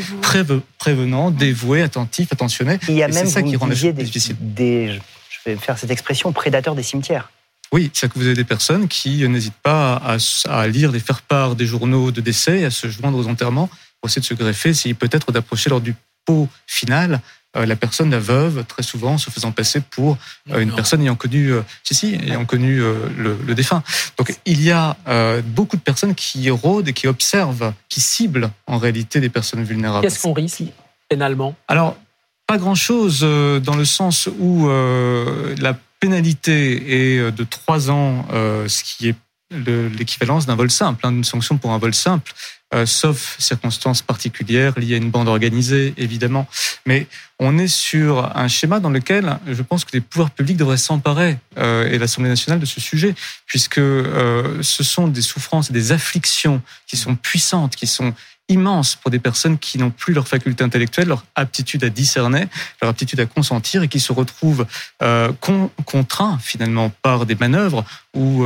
prévenant, 0.79 1.31
hmm. 1.31 1.37
dévoué, 1.37 1.83
attentif, 1.83 2.33
attentionné. 2.33 2.79
Il 2.89 2.95
y 2.95 3.03
a 3.03 3.09
même, 3.09 3.27
ça 3.27 3.43
qui 3.43 3.57
rend 3.57 3.67
les 3.67 3.77
choses 3.77 3.95
difficiles. 3.95 4.37
Des, 4.41 4.99
je 5.29 5.51
vais 5.51 5.57
faire 5.57 5.79
cette 5.79 5.91
expression, 5.91 6.33
prédateurs 6.33 6.75
des 6.75 6.83
cimetières. 6.83 7.31
Oui, 7.73 7.91
c'est 7.93 8.13
que 8.13 8.19
vous 8.19 8.27
avez 8.27 8.35
des 8.35 8.45
personnes 8.45 8.89
qui 8.89 9.29
n'hésitent 9.29 9.53
pas 9.63 9.95
à, 9.95 10.17
à, 10.49 10.67
lire 10.67 10.91
les 10.91 10.99
faire-part 10.99 11.55
des 11.55 11.67
journaux 11.67 12.11
de 12.11 12.21
décès, 12.21 12.65
à 12.65 12.71
se 12.71 12.89
joindre 12.89 13.19
aux 13.19 13.29
enterrements 13.29 13.69
pour 14.01 14.11
essayer 14.11 14.21
de 14.21 14.27
se 14.27 14.35
greffer, 14.35 14.75
s'il 14.75 14.97
peut-être 14.97 15.31
d'approcher 15.31 15.71
lors 15.71 15.81
du 15.81 15.95
pot 16.25 16.49
final 16.67 17.15
euh, 17.15 17.19
la 17.55 17.77
personne, 17.77 18.11
la 18.11 18.19
veuve, 18.21 18.65
très 18.65 18.83
souvent 18.83 19.19
se 19.19 19.31
faisant 19.31 19.51
passer 19.51 19.81
pour 19.81 20.17
euh, 20.51 20.61
une 20.61 20.73
personne 20.73 21.03
ayant 21.03 21.17
connu, 21.17 21.53
euh, 21.53 21.63
si, 21.83 21.95
si, 21.95 22.15
ayant 22.15 22.45
connu 22.45 22.77
le, 22.79 23.37
le, 23.45 23.55
défunt. 23.55 23.83
Donc 24.19 24.39
il 24.47 24.63
y 24.63 24.71
a 24.71 24.97
beaucoup 25.45 25.77
de 25.77 25.83
personnes 25.83 26.15
qui 26.15 26.49
rôdent 26.51 26.89
et 26.89 26.93
qui 26.93 27.07
observent, 27.07 27.73
qui 27.89 28.01
ciblent 28.01 28.51
en 28.67 28.79
réalité 28.79 29.21
des 29.21 29.29
personnes 29.29 29.65
vulnérables. 29.65 30.07
Qu'est-ce 30.07 30.23
qu'on 30.23 30.33
risque 30.33 30.63
pénalement? 31.09 31.55
Alors, 31.69 31.97
pas 32.47 32.59
grand-chose 32.59 33.21
dans 33.21 33.77
le 33.77 33.85
sens 33.85 34.29
où 34.39 34.69
la 34.69 35.77
pénalité 35.99 37.17
est 37.17 37.33
de 37.33 37.45
trois 37.45 37.91
ans, 37.91 38.27
ce 38.31 38.85
qui 38.85 39.09
est 39.09 39.17
l'équivalence 39.51 40.47
d'un 40.47 40.57
vol 40.57 40.71
simple, 40.71 41.07
hein, 41.07 41.13
d'une 41.13 41.25
sanction 41.25 41.59
pour 41.59 41.73
un 41.73 41.79
vol 41.79 41.95
simple. 41.95 42.33
Euh, 42.73 42.87
sauf 42.87 43.35
circonstances 43.41 44.01
particulières 44.01 44.79
liées 44.79 44.95
à 44.95 44.99
une 44.99 45.11
bande 45.11 45.27
organisée, 45.27 45.93
évidemment. 45.97 46.47
Mais 46.87 47.09
on 47.41 47.59
est 47.59 47.67
sur 47.67 48.31
un 48.37 48.47
schéma 48.47 48.79
dans 48.79 48.91
lequel 48.91 49.41
je 49.49 49.63
pense 49.63 49.85
que 49.85 49.91
les 49.93 50.01
pouvoirs 50.01 50.31
publics 50.31 50.57
devraient 50.57 50.77
s'emparer, 50.77 51.39
euh, 51.59 51.91
et 51.91 51.99
l'Assemblée 51.99 52.31
nationale, 52.31 52.61
de 52.61 52.67
ce 52.67 52.81
sujet, 52.81 53.17
puisque 53.47 53.79
euh, 53.79 54.63
ce 54.63 54.85
sont 54.85 55.09
des 55.09 55.23
souffrances 55.23 55.71
et 55.71 55.73
des 55.73 55.91
afflictions 55.91 56.63
qui 56.87 56.97
sont 56.97 57.17
puissantes, 57.17 57.75
qui 57.75 57.89
sont 57.89 58.15
immenses 58.49 58.95
pour 58.95 59.11
des 59.11 59.19
personnes 59.19 59.59
qui 59.59 59.77
n'ont 59.79 59.91
plus 59.91 60.15
leur 60.15 60.29
faculté 60.29 60.63
intellectuelle, 60.63 61.09
leur 61.09 61.25
aptitude 61.35 61.83
à 61.83 61.89
discerner, 61.89 62.47
leur 62.81 62.91
aptitude 62.91 63.19
à 63.19 63.27
consentir 63.27 63.83
et 63.83 63.89
qui 63.89 63.99
se 63.99 64.13
retrouvent 64.13 64.67
euh, 65.03 65.33
contraints 65.85 66.39
finalement 66.41 66.93
par 67.03 67.27
des 67.27 67.35
manœuvres 67.35 67.85
ou 68.15 68.45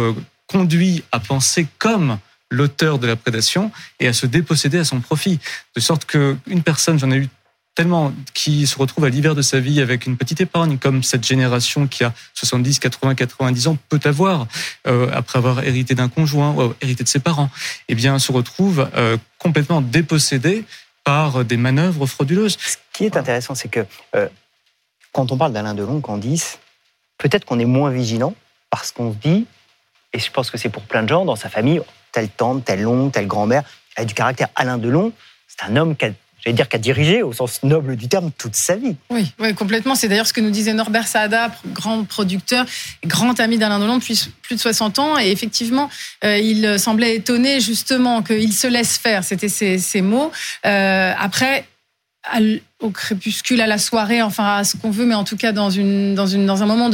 conduits 0.55 1.03
à 1.11 1.19
penser 1.19 1.67
comme 1.79 2.19
l'auteur 2.49 3.01
de 3.01 3.09
la 3.09 3.17
prédation 3.17 3.73
et 3.99 4.07
à 4.07 4.13
se 4.13 4.25
déposséder 4.25 4.79
à 4.79 4.85
son 4.85 5.01
profit. 5.01 5.41
De 5.75 5.81
sorte 5.81 6.05
qu'une 6.05 6.63
personne, 6.65 6.97
j'en 6.97 7.11
ai 7.11 7.17
eu 7.17 7.29
tellement, 7.75 8.13
qui 8.35 8.69
se 8.69 8.79
retrouve 8.79 9.05
à 9.05 9.09
l'hiver 9.09 9.35
de 9.35 9.43
sa 9.43 9.59
vie 9.59 9.81
avec 9.81 10.07
une 10.07 10.17
petite 10.17 10.41
épargne, 10.41 10.79
comme 10.79 11.03
cette 11.03 11.27
génération 11.27 11.89
qui 11.89 12.05
a 12.05 12.13
70, 12.35 12.79
80, 12.79 13.17
90 13.17 13.67
ans 13.67 13.77
peut 13.89 13.99
avoir, 14.05 14.47
euh, 14.87 15.11
après 15.13 15.39
avoir 15.39 15.65
hérité 15.65 15.97
d'un 15.97 16.09
conjoint 16.09 16.73
hérité 16.81 17.03
de 17.03 17.09
ses 17.09 17.19
parents, 17.19 17.51
eh 17.89 17.97
bien, 17.97 18.21
se 18.21 18.31
retrouve 18.31 18.89
euh, 18.97 19.17
complètement 19.39 19.81
dépossédé 19.81 20.65
par 21.03 21.45
des 21.45 21.57
manœuvres 21.57 22.07
frauduleuses. 22.07 22.57
Ce 22.61 22.77
qui 22.93 23.07
est 23.07 23.17
intéressant, 23.17 23.57
c'est 23.57 23.69
que 23.69 23.85
euh, 24.15 24.29
quand 25.11 25.33
on 25.33 25.37
parle 25.37 25.53
d'Alain 25.53 25.75
Delon, 25.75 26.01
Candice, 26.01 26.61
peut-être 27.19 27.45
qu'on 27.45 27.59
est 27.59 27.65
moins 27.65 27.91
vigilant 27.91 28.37
parce 28.71 28.93
qu'on 28.93 29.13
se 29.13 29.19
dit, 29.19 29.47
et 30.15 30.19
je 30.19 30.31
pense 30.31 30.51
que 30.51 30.57
c'est 30.57 30.71
pour 30.71 30.85
plein 30.85 31.03
de 31.03 31.09
gens 31.09 31.25
dans 31.25 31.37
sa 31.37 31.51
famille, 31.51 31.81
telle 32.13 32.29
tante, 32.29 32.65
telle 32.65 32.87
oncle, 32.87 33.13
telle 33.13 33.27
grand-mère, 33.27 33.65
a 33.97 34.05
du 34.05 34.15
caractère. 34.15 34.49
Alain 34.55 34.79
Delon, 34.79 35.13
c'est 35.49 35.65
un 35.69 35.77
homme 35.77 35.97
qui 35.97 36.07
a 36.07 36.11
j'allais 36.45 36.55
dire, 36.55 36.67
a 36.71 36.79
dirigé 36.79 37.23
au 37.23 37.33
sens 37.33 37.63
noble 37.63 37.97
du 37.97 38.09
terme 38.09 38.31
toute 38.37 38.55
sa 38.55 38.77
vie. 38.77 38.97
Oui, 39.11 39.33
oui 39.39 39.55
complètement. 39.55 39.95
C'est 39.95 40.09
d'ailleurs 40.09 40.27
ce 40.27 40.33
que 40.33 40.41
nous 40.41 40.51
disait 40.51 40.75
Norbert 40.75 41.07
Saada, 41.07 41.51
grand 41.69 42.05
producteur, 42.05 42.67
grand 43.05 43.39
ami 43.41 43.59
d'Alain 43.59 43.79
Delon 43.79 43.97
depuis 43.99 44.29
plus 44.43 44.57
de 44.57 44.61
60 44.61 44.99
ans. 44.99 45.19
Et 45.19 45.31
effectivement, 45.31 45.89
euh, 46.25 46.39
il 46.39 46.79
semblait 46.79 47.17
étonné 47.17 47.61
justement 47.61 48.23
qu'il 48.23 48.53
se 48.53 48.67
laisse 48.67 48.99
faire. 48.99 49.25
C'était 49.25 49.49
ses, 49.49 50.03
mots. 50.03 50.31
Euh, 50.67 51.13
après, 51.19 51.65
au 52.81 52.91
crépuscule, 52.91 53.61
à 53.61 53.67
la 53.67 53.79
soirée, 53.79 54.23
enfin 54.23 54.57
à 54.57 54.65
ce 54.65 54.77
qu'on 54.77 54.91
veut, 54.91 55.07
mais 55.07 55.15
en 55.15 55.25
tout 55.25 55.37
cas 55.37 55.53
dans, 55.53 55.71
un 55.79 56.67
moment 56.67 56.91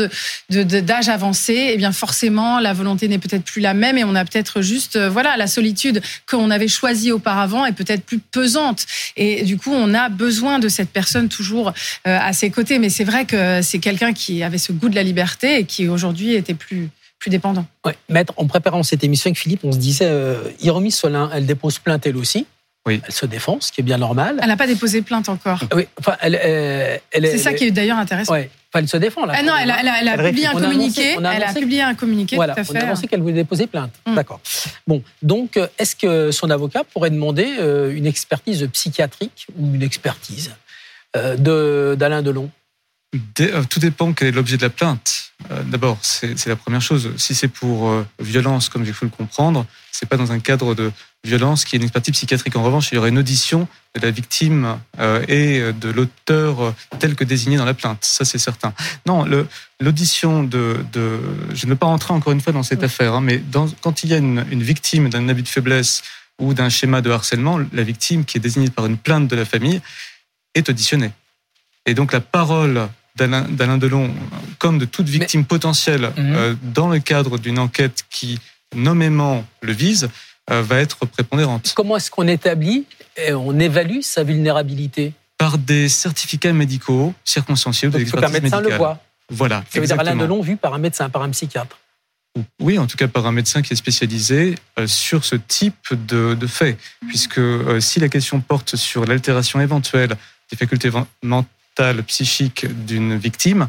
d'âge 0.50 1.08
avancé, 1.08 1.70
eh 1.72 1.76
bien 1.76 1.92
forcément 1.92 2.60
la 2.60 2.72
volonté 2.72 3.08
n'est 3.08 3.18
peut-être 3.18 3.44
plus 3.44 3.60
la 3.60 3.74
même 3.74 3.98
et 3.98 4.04
on 4.04 4.14
a 4.14 4.24
peut-être 4.24 4.62
juste 4.62 4.96
euh, 4.96 5.08
voilà 5.08 5.36
la 5.36 5.46
solitude 5.46 6.02
qu'on 6.28 6.50
avait 6.50 6.68
choisie 6.68 7.12
auparavant 7.12 7.66
est 7.66 7.72
peut-être 7.72 8.04
plus 8.04 8.18
pesante 8.18 8.86
et 9.16 9.44
du 9.44 9.56
coup 9.56 9.72
on 9.72 9.94
a 9.94 10.08
besoin 10.08 10.58
de 10.58 10.68
cette 10.68 10.90
personne 10.90 11.28
toujours 11.28 11.68
euh, 12.06 12.18
à 12.20 12.32
ses 12.32 12.50
côtés. 12.50 12.78
Mais 12.78 12.88
c'est 12.88 13.04
vrai 13.04 13.24
que 13.24 13.62
c'est 13.62 13.78
quelqu'un 13.78 14.12
qui 14.12 14.42
avait 14.42 14.58
ce 14.58 14.72
goût 14.72 14.88
de 14.88 14.96
la 14.96 15.02
liberté 15.02 15.60
et 15.60 15.64
qui 15.64 15.88
aujourd'hui 15.88 16.34
était 16.34 16.54
plus 16.54 16.90
plus 17.20 17.30
dépendant. 17.30 17.66
Ouais. 17.84 17.96
Maître, 18.08 18.32
en 18.38 18.46
préparant 18.46 18.82
cette 18.82 19.04
émission 19.04 19.28
avec 19.28 19.38
Philippe, 19.38 19.60
on 19.62 19.72
se 19.72 19.76
disait, 19.76 20.06
euh, 20.06 20.42
Iromi 20.62 20.90
Solin, 20.90 21.30
elle 21.32 21.46
dépose 21.46 21.78
plainte 21.78 22.06
elle 22.06 22.16
aussi. 22.16 22.46
Oui. 22.86 23.00
Elle 23.06 23.12
se 23.12 23.26
défend, 23.26 23.60
ce 23.60 23.70
qui 23.70 23.82
est 23.82 23.84
bien 23.84 23.98
normal. 23.98 24.38
Elle 24.42 24.48
n'a 24.48 24.56
pas 24.56 24.66
déposé 24.66 25.02
plainte 25.02 25.28
encore. 25.28 25.60
Oui, 25.74 25.86
enfin, 25.98 26.16
elle, 26.20 26.40
euh, 26.42 26.96
elle, 27.10 27.26
C'est 27.26 27.38
ça 27.38 27.52
qui 27.52 27.64
est 27.64 27.70
d'ailleurs 27.70 27.98
intéressant. 27.98 28.32
Ouais. 28.32 28.50
Enfin, 28.72 28.82
elle 28.82 28.88
se 28.88 28.96
défend 28.96 29.26
là. 29.26 29.34
Ah 29.36 29.42
non, 29.42 29.52
elle 29.60 29.70
a, 29.70 30.00
elle 30.00 30.08
a, 30.08 30.16
publié 30.16 30.46
un 30.46 30.52
communiqué. 30.52 31.16
elle 31.18 31.42
a 31.42 31.52
publié 31.52 31.82
un 31.82 31.94
communiqué. 31.94 32.36
Voilà, 32.36 32.54
tout 32.54 32.60
à 32.60 32.64
fait. 32.64 32.72
on 32.72 32.76
a 32.76 32.84
annoncé 32.84 33.06
qu'elle 33.06 33.20
voulait 33.20 33.34
déposer 33.34 33.66
plainte. 33.66 33.92
Mm. 34.06 34.14
D'accord. 34.14 34.40
Bon, 34.86 35.02
donc, 35.22 35.56
euh, 35.56 35.66
est-ce 35.78 35.94
que 35.94 36.30
son 36.30 36.48
avocat 36.50 36.84
pourrait 36.84 37.10
demander 37.10 37.56
euh, 37.58 37.94
une 37.94 38.06
expertise 38.06 38.66
psychiatrique 38.72 39.46
ou 39.58 39.74
une 39.74 39.82
expertise 39.82 40.52
de 41.14 41.96
d'Alain 41.98 42.22
Delon? 42.22 42.50
Tout 43.34 43.80
dépend 43.80 44.12
quel 44.12 44.28
est 44.28 44.32
l'objet 44.32 44.56
de 44.56 44.62
la 44.62 44.70
plainte. 44.70 45.32
Euh, 45.50 45.64
d'abord, 45.64 45.98
c'est 46.02 46.46
la 46.46 46.54
première 46.54 46.80
chose. 46.80 47.10
Si 47.16 47.34
c'est 47.34 47.48
pour 47.48 47.88
euh, 47.88 48.06
violence, 48.20 48.68
comme 48.68 48.84
j'ai 48.84 48.92
pu 48.92 49.04
le 49.04 49.10
comprendre, 49.10 49.66
c'est 49.90 50.08
pas 50.08 50.16
dans 50.16 50.30
un 50.30 50.38
cadre 50.38 50.76
de 50.76 50.92
violence 51.24 51.64
qui 51.64 51.74
est 51.74 51.78
une 51.78 51.82
expertise 51.82 52.14
psychiatrique. 52.14 52.54
En 52.54 52.62
revanche, 52.62 52.92
il 52.92 52.94
y 52.94 52.98
aurait 52.98 53.08
une 53.08 53.18
audition 53.18 53.66
de 53.96 54.00
la 54.00 54.12
victime 54.12 54.78
euh, 55.00 55.24
et 55.26 55.72
de 55.72 55.90
l'auteur 55.90 56.72
tel 57.00 57.16
que 57.16 57.24
désigné 57.24 57.56
dans 57.56 57.64
la 57.64 57.74
plainte. 57.74 58.04
Ça, 58.04 58.24
c'est 58.24 58.38
certain. 58.38 58.72
Non, 59.06 59.26
l'audition 59.80 60.44
de, 60.44 60.76
je 60.94 61.66
ne 61.66 61.70
veux 61.70 61.76
pas 61.76 61.86
rentrer 61.86 62.14
encore 62.14 62.32
une 62.32 62.40
fois 62.40 62.52
dans 62.52 62.62
cette 62.62 62.84
affaire, 62.84 63.14
hein, 63.14 63.20
mais 63.20 63.42
quand 63.80 64.04
il 64.04 64.10
y 64.10 64.14
a 64.14 64.18
une, 64.18 64.46
une 64.52 64.62
victime 64.62 65.08
d'un 65.08 65.28
abus 65.28 65.42
de 65.42 65.48
faiblesse 65.48 66.02
ou 66.38 66.54
d'un 66.54 66.68
schéma 66.68 67.00
de 67.00 67.10
harcèlement, 67.10 67.58
la 67.72 67.82
victime 67.82 68.24
qui 68.24 68.38
est 68.38 68.40
désignée 68.40 68.70
par 68.70 68.86
une 68.86 68.98
plainte 68.98 69.26
de 69.26 69.34
la 69.34 69.44
famille 69.44 69.80
est 70.54 70.68
auditionnée. 70.68 71.10
Et 71.86 71.94
donc 71.94 72.12
la 72.12 72.20
parole 72.20 72.88
d'Alain 73.28 73.78
Delon, 73.78 74.10
comme 74.58 74.78
de 74.78 74.84
toute 74.84 75.08
victime 75.08 75.44
potentielle 75.44 76.12
mhm. 76.16 76.34
euh, 76.34 76.54
dans 76.74 76.88
le 76.88 76.98
cadre 76.98 77.38
d'une 77.38 77.58
enquête 77.58 78.04
qui 78.10 78.38
nommément 78.74 79.44
le 79.62 79.72
vise, 79.72 80.08
euh, 80.50 80.62
va 80.62 80.80
être 80.80 81.06
prépondérante. 81.06 81.72
Comment 81.74 81.96
est-ce 81.96 82.10
qu'on 82.10 82.28
établit 82.28 82.86
et 83.16 83.32
on 83.32 83.58
évalue 83.58 84.00
sa 84.00 84.22
vulnérabilité? 84.22 85.12
Par 85.38 85.58
des 85.58 85.88
certificats 85.88 86.52
médicaux 86.52 87.14
circonstanciés 87.24 87.88
ou 87.88 87.90
des 87.90 88.02
expertises 88.02 88.32
médicales. 88.32 88.62
Médecin 88.62 88.70
le 88.70 88.76
voit. 88.76 88.98
Voilà. 89.30 89.64
Ça 89.70 89.80
veut 89.80 89.86
dire 89.86 89.98
Alain 89.98 90.16
Delon 90.16 90.40
vu 90.40 90.56
par 90.56 90.74
un 90.74 90.78
médecin, 90.78 91.08
par 91.08 91.22
un 91.22 91.30
psychiatre. 91.30 91.78
Oui, 92.60 92.78
en 92.78 92.86
tout 92.86 92.96
cas 92.96 93.08
par 93.08 93.26
un 93.26 93.32
médecin 93.32 93.60
qui 93.60 93.72
est 93.72 93.76
spécialisé 93.76 94.54
euh, 94.78 94.86
sur 94.86 95.24
ce 95.24 95.34
type 95.34 95.92
de, 95.92 96.34
de 96.34 96.46
fait, 96.46 96.78
puisque 97.08 97.40
si 97.80 97.98
la 97.98 98.08
question 98.08 98.40
porte 98.40 98.76
sur 98.76 99.04
l'altération 99.04 99.60
éventuelle 99.60 100.16
des 100.50 100.56
facultés 100.56 100.90
psychique 102.06 102.66
d'une 102.86 103.16
victime, 103.16 103.68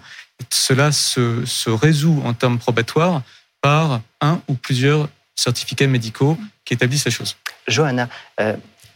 cela 0.50 0.91
se, 0.91 1.70
résout 1.70 2.22
en 2.25 2.34
termes 2.34 2.58
probatoires 2.58 3.22
par 3.62 4.01
un 4.22 4.41
ou 4.48 4.56
plusieurs 4.56 5.10
certificats 5.36 5.88
médicaux 5.88 6.38
qui 6.65 6.74
établissent 6.74 7.06
la 7.06 7.12
chose. 7.12 7.36
Johanna, 7.68 8.10
euh, 8.39 8.56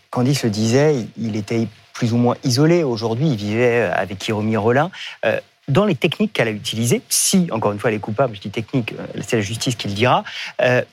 Candice 0.10 0.44
le 0.44 0.50
disait, 0.50 1.08
il 1.18 1.36
était 1.36 1.68
plus 1.94 2.14
ou 2.14 2.18
moins 2.18 2.36
isolé. 2.44 2.84
Aujourd'hui, 2.84 3.28
il 3.28 3.36
vivait 3.36 3.84
avec 3.84 4.28
Hiromi 4.28 4.58
Rollin. 4.58 4.92
Euh, 5.26 5.40
dans 5.68 5.86
les 5.86 5.96
techniques 5.96 6.34
qu'elle 6.34 6.48
a 6.48 6.52
utilisées, 6.52 7.02
si, 7.10 7.48
encore 7.52 7.72
une 7.72 7.80
fois, 7.80 7.90
elle 7.90 7.96
est 7.96 8.00
coupable, 8.00 8.36
je 8.36 8.42
dis 8.42 8.50
technique, 8.50 8.94
euh, 8.94 9.22
c'est 9.26 9.38
la 9.38 9.42
justice 9.42 9.76
qui 9.76 9.88
le 9.88 9.94
dira, 9.94 10.24
euh, 10.62 10.84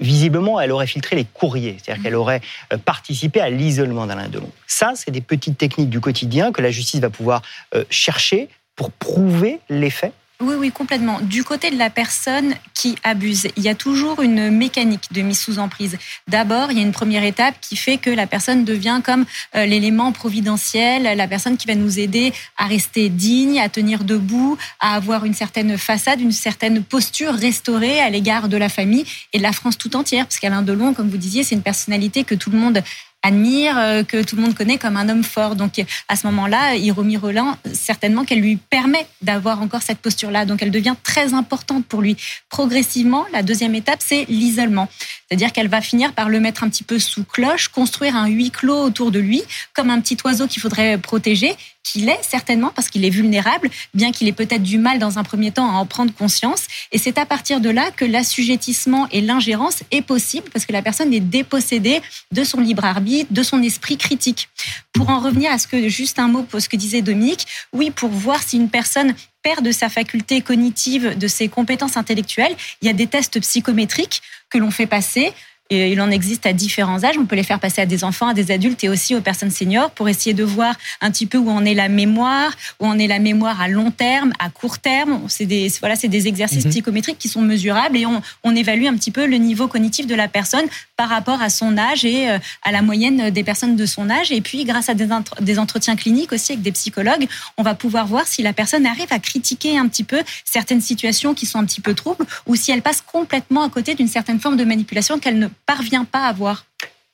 visiblement, 0.00 0.60
elle 0.60 0.72
aurait 0.72 0.86
filtré 0.86 1.16
les 1.16 1.24
courriers, 1.24 1.76
c'est-à-dire 1.82 2.02
qu'elle 2.02 2.14
aurait 2.14 2.40
euh, 2.72 2.78
participé 2.78 3.40
à 3.40 3.50
l'isolement 3.50 4.06
d'Alain 4.06 4.28
Delon. 4.28 4.50
Ça, 4.66 4.92
c'est 4.94 5.10
des 5.10 5.20
petites 5.20 5.58
techniques 5.58 5.90
du 5.90 6.00
quotidien 6.00 6.52
que 6.52 6.62
la 6.62 6.70
justice 6.70 7.00
va 7.00 7.10
pouvoir 7.10 7.42
euh, 7.74 7.84
chercher 7.90 8.48
pour 8.74 8.90
prouver 8.90 9.60
les 9.68 9.90
faits 9.90 10.12
oui, 10.38 10.54
oui, 10.58 10.70
complètement. 10.70 11.18
Du 11.22 11.44
côté 11.44 11.70
de 11.70 11.78
la 11.78 11.88
personne 11.88 12.54
qui 12.74 12.96
abuse, 13.02 13.48
il 13.56 13.62
y 13.62 13.70
a 13.70 13.74
toujours 13.74 14.20
une 14.20 14.50
mécanique 14.50 15.10
de 15.10 15.22
mise 15.22 15.38
sous 15.38 15.58
emprise. 15.58 15.96
D'abord, 16.28 16.70
il 16.70 16.76
y 16.76 16.80
a 16.80 16.84
une 16.84 16.92
première 16.92 17.24
étape 17.24 17.54
qui 17.62 17.74
fait 17.74 17.96
que 17.96 18.10
la 18.10 18.26
personne 18.26 18.64
devient 18.64 19.00
comme 19.02 19.24
euh, 19.54 19.64
l'élément 19.64 20.12
providentiel, 20.12 21.16
la 21.16 21.26
personne 21.26 21.56
qui 21.56 21.66
va 21.66 21.74
nous 21.74 21.98
aider 21.98 22.34
à 22.58 22.66
rester 22.66 23.08
digne, 23.08 23.58
à 23.60 23.70
tenir 23.70 24.04
debout, 24.04 24.58
à 24.78 24.94
avoir 24.94 25.24
une 25.24 25.32
certaine 25.32 25.78
façade, 25.78 26.20
une 26.20 26.32
certaine 26.32 26.82
posture 26.82 27.32
restaurée 27.32 27.98
à 28.00 28.10
l'égard 28.10 28.48
de 28.48 28.58
la 28.58 28.68
famille 28.68 29.06
et 29.32 29.38
de 29.38 29.42
la 29.42 29.52
France 29.52 29.78
tout 29.78 29.96
entière. 29.96 30.26
Parce 30.26 30.38
qu'Alain 30.38 30.60
Delon, 30.60 30.92
comme 30.92 31.08
vous 31.08 31.16
disiez, 31.16 31.44
c'est 31.44 31.54
une 31.54 31.62
personnalité 31.62 32.24
que 32.24 32.34
tout 32.34 32.50
le 32.50 32.58
monde 32.58 32.82
admire, 33.26 33.76
euh, 33.76 34.02
que 34.04 34.22
tout 34.22 34.36
le 34.36 34.42
monde 34.42 34.54
connaît 34.54 34.78
comme 34.78 34.96
un 34.96 35.08
homme 35.08 35.24
fort. 35.24 35.56
Donc 35.56 35.84
à 36.08 36.16
ce 36.16 36.26
moment-là, 36.28 36.76
Hiromi 36.76 37.16
Rollin, 37.16 37.58
certainement 37.72 38.24
qu'elle 38.24 38.40
lui 38.40 38.56
permet 38.56 39.06
d'avoir 39.20 39.60
encore 39.60 39.82
cette 39.82 39.98
posture-là. 39.98 40.44
Donc 40.44 40.62
elle 40.62 40.70
devient 40.70 40.94
très 41.02 41.34
importante 41.34 41.84
pour 41.86 42.02
lui. 42.02 42.16
Progressivement, 42.48 43.26
la 43.32 43.42
deuxième 43.42 43.74
étape, 43.74 44.00
c'est 44.04 44.24
l'isolement. 44.28 44.88
C'est-à-dire 45.28 45.52
qu'elle 45.52 45.68
va 45.68 45.80
finir 45.80 46.12
par 46.12 46.28
le 46.28 46.38
mettre 46.38 46.62
un 46.62 46.68
petit 46.68 46.84
peu 46.84 46.98
sous 46.98 47.24
cloche, 47.24 47.68
construire 47.68 48.14
un 48.14 48.28
huis 48.28 48.50
clos 48.50 48.80
autour 48.80 49.10
de 49.10 49.18
lui, 49.18 49.42
comme 49.74 49.90
un 49.90 50.00
petit 50.00 50.16
oiseau 50.24 50.46
qu'il 50.46 50.62
faudrait 50.62 50.96
protéger, 50.98 51.56
qu'il 51.86 52.08
est 52.08 52.18
certainement 52.22 52.72
parce 52.74 52.88
qu'il 52.88 53.04
est 53.04 53.10
vulnérable, 53.10 53.70
bien 53.94 54.10
qu'il 54.12 54.26
ait 54.28 54.32
peut-être 54.32 54.62
du 54.62 54.78
mal 54.78 54.98
dans 54.98 55.18
un 55.18 55.22
premier 55.22 55.52
temps 55.52 55.70
à 55.70 55.74
en 55.74 55.86
prendre 55.86 56.12
conscience. 56.12 56.66
Et 56.92 56.98
c'est 56.98 57.18
à 57.18 57.26
partir 57.26 57.60
de 57.60 57.70
là 57.70 57.90
que 57.90 58.04
l'assujettissement 58.04 59.06
et 59.12 59.20
l'ingérence 59.20 59.82
est 59.90 60.02
possible 60.02 60.48
parce 60.52 60.66
que 60.66 60.72
la 60.72 60.82
personne 60.82 61.14
est 61.14 61.20
dépossédée 61.20 62.00
de 62.32 62.44
son 62.44 62.60
libre 62.60 62.84
arbitre 62.84 63.32
de 63.32 63.42
son 63.42 63.62
esprit 63.62 63.96
critique. 63.96 64.48
Pour 64.92 65.10
en 65.10 65.20
revenir 65.20 65.52
à 65.52 65.58
ce 65.58 65.66
que, 65.68 65.88
juste 65.88 66.18
un 66.18 66.28
mot 66.28 66.42
pour 66.42 66.60
ce 66.60 66.68
que 66.68 66.76
disait 66.76 67.02
Dominique, 67.02 67.46
oui, 67.72 67.90
pour 67.90 68.10
voir 68.10 68.42
si 68.42 68.56
une 68.56 68.70
personne 68.70 69.14
perd 69.42 69.64
de 69.64 69.72
sa 69.72 69.88
faculté 69.88 70.40
cognitive, 70.40 71.16
de 71.16 71.28
ses 71.28 71.48
compétences 71.48 71.96
intellectuelles, 71.96 72.56
il 72.82 72.86
y 72.86 72.90
a 72.90 72.94
des 72.94 73.06
tests 73.06 73.40
psychométriques 73.40 74.22
que 74.50 74.58
l'on 74.58 74.70
fait 74.70 74.86
passer 74.86 75.32
et 75.70 75.92
il 75.92 76.00
en 76.00 76.10
existe 76.10 76.46
à 76.46 76.52
différents 76.52 77.04
âges. 77.04 77.18
On 77.18 77.26
peut 77.26 77.36
les 77.36 77.42
faire 77.42 77.58
passer 77.58 77.80
à 77.80 77.86
des 77.86 78.04
enfants, 78.04 78.28
à 78.28 78.34
des 78.34 78.50
adultes 78.50 78.82
et 78.84 78.88
aussi 78.88 79.14
aux 79.14 79.20
personnes 79.20 79.50
seniors 79.50 79.90
pour 79.90 80.08
essayer 80.08 80.34
de 80.34 80.44
voir 80.44 80.74
un 81.00 81.10
petit 81.10 81.26
peu 81.26 81.38
où 81.38 81.50
en 81.50 81.64
est 81.64 81.74
la 81.74 81.88
mémoire, 81.88 82.52
où 82.80 82.86
en 82.86 82.98
est 82.98 83.06
la 83.06 83.18
mémoire 83.18 83.60
à 83.60 83.68
long 83.68 83.90
terme, 83.90 84.32
à 84.38 84.50
court 84.50 84.78
terme. 84.78 85.20
C'est 85.28 85.46
des, 85.46 85.72
voilà, 85.80 85.96
c'est 85.96 86.08
des 86.08 86.28
exercices 86.28 86.64
mhm. 86.64 86.70
psychométriques 86.70 87.18
qui 87.18 87.28
sont 87.28 87.42
mesurables 87.42 87.96
et 87.96 88.06
on, 88.06 88.22
on, 88.44 88.56
évalue 88.56 88.86
un 88.86 88.94
petit 88.94 89.10
peu 89.10 89.26
le 89.26 89.36
niveau 89.36 89.66
cognitif 89.68 90.06
de 90.06 90.14
la 90.14 90.28
personne 90.28 90.64
par 90.96 91.08
rapport 91.08 91.42
à 91.42 91.50
son 91.50 91.76
âge 91.76 92.04
et 92.04 92.30
euh, 92.30 92.38
à 92.62 92.72
la 92.72 92.80
moyenne 92.80 93.30
des 93.30 93.44
personnes 93.44 93.76
de 93.76 93.86
son 93.86 94.08
âge. 94.08 94.32
Et 94.32 94.40
puis, 94.40 94.64
grâce 94.64 94.88
à 94.88 94.94
des, 94.94 95.08
des 95.40 95.58
entretiens 95.58 95.96
cliniques 95.96 96.32
aussi 96.32 96.52
avec 96.52 96.62
des 96.62 96.72
psychologues, 96.72 97.26
on 97.58 97.62
va 97.62 97.74
pouvoir 97.74 98.06
voir 98.06 98.26
si 98.26 98.42
la 98.42 98.52
personne 98.52 98.86
arrive 98.86 99.08
à 99.10 99.18
critiquer 99.18 99.78
un 99.78 99.88
petit 99.88 100.04
peu 100.04 100.22
certaines 100.44 100.80
situations 100.80 101.34
qui 101.34 101.44
sont 101.44 101.58
un 101.58 101.64
petit 101.64 101.80
peu 101.80 101.94
troubles 101.94 102.24
ou 102.46 102.56
si 102.56 102.70
elle 102.70 102.82
passe 102.82 103.02
complètement 103.02 103.62
à 103.62 103.68
côté 103.68 103.94
d'une 103.94 104.08
certaine 104.08 104.40
forme 104.40 104.56
de 104.56 104.64
manipulation 104.64 105.18
qu'elle 105.18 105.38
ne 105.38 105.48
parvient 105.66 106.04
pas 106.04 106.26
à 106.26 106.32
voir. 106.32 106.64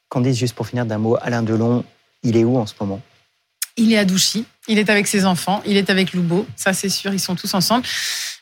Candice, 0.08 0.38
juste 0.38 0.54
pour 0.54 0.66
finir 0.66 0.86
d'un 0.86 0.98
mot, 0.98 1.16
Alain 1.22 1.42
Delon, 1.42 1.84
il 2.22 2.36
est 2.36 2.44
où 2.44 2.58
en 2.58 2.66
ce 2.66 2.74
moment? 2.78 3.00
Il 3.76 3.92
est 3.92 3.98
à 3.98 4.04
Douchy. 4.04 4.44
Il 4.68 4.78
est 4.78 4.90
avec 4.90 5.06
ses 5.06 5.24
enfants. 5.24 5.62
Il 5.66 5.76
est 5.76 5.88
avec 5.88 6.12
Loubo. 6.12 6.46
Ça, 6.56 6.72
c'est 6.74 6.90
sûr. 6.90 7.12
Ils 7.14 7.20
sont 7.20 7.34
tous 7.34 7.54
ensemble. 7.54 7.84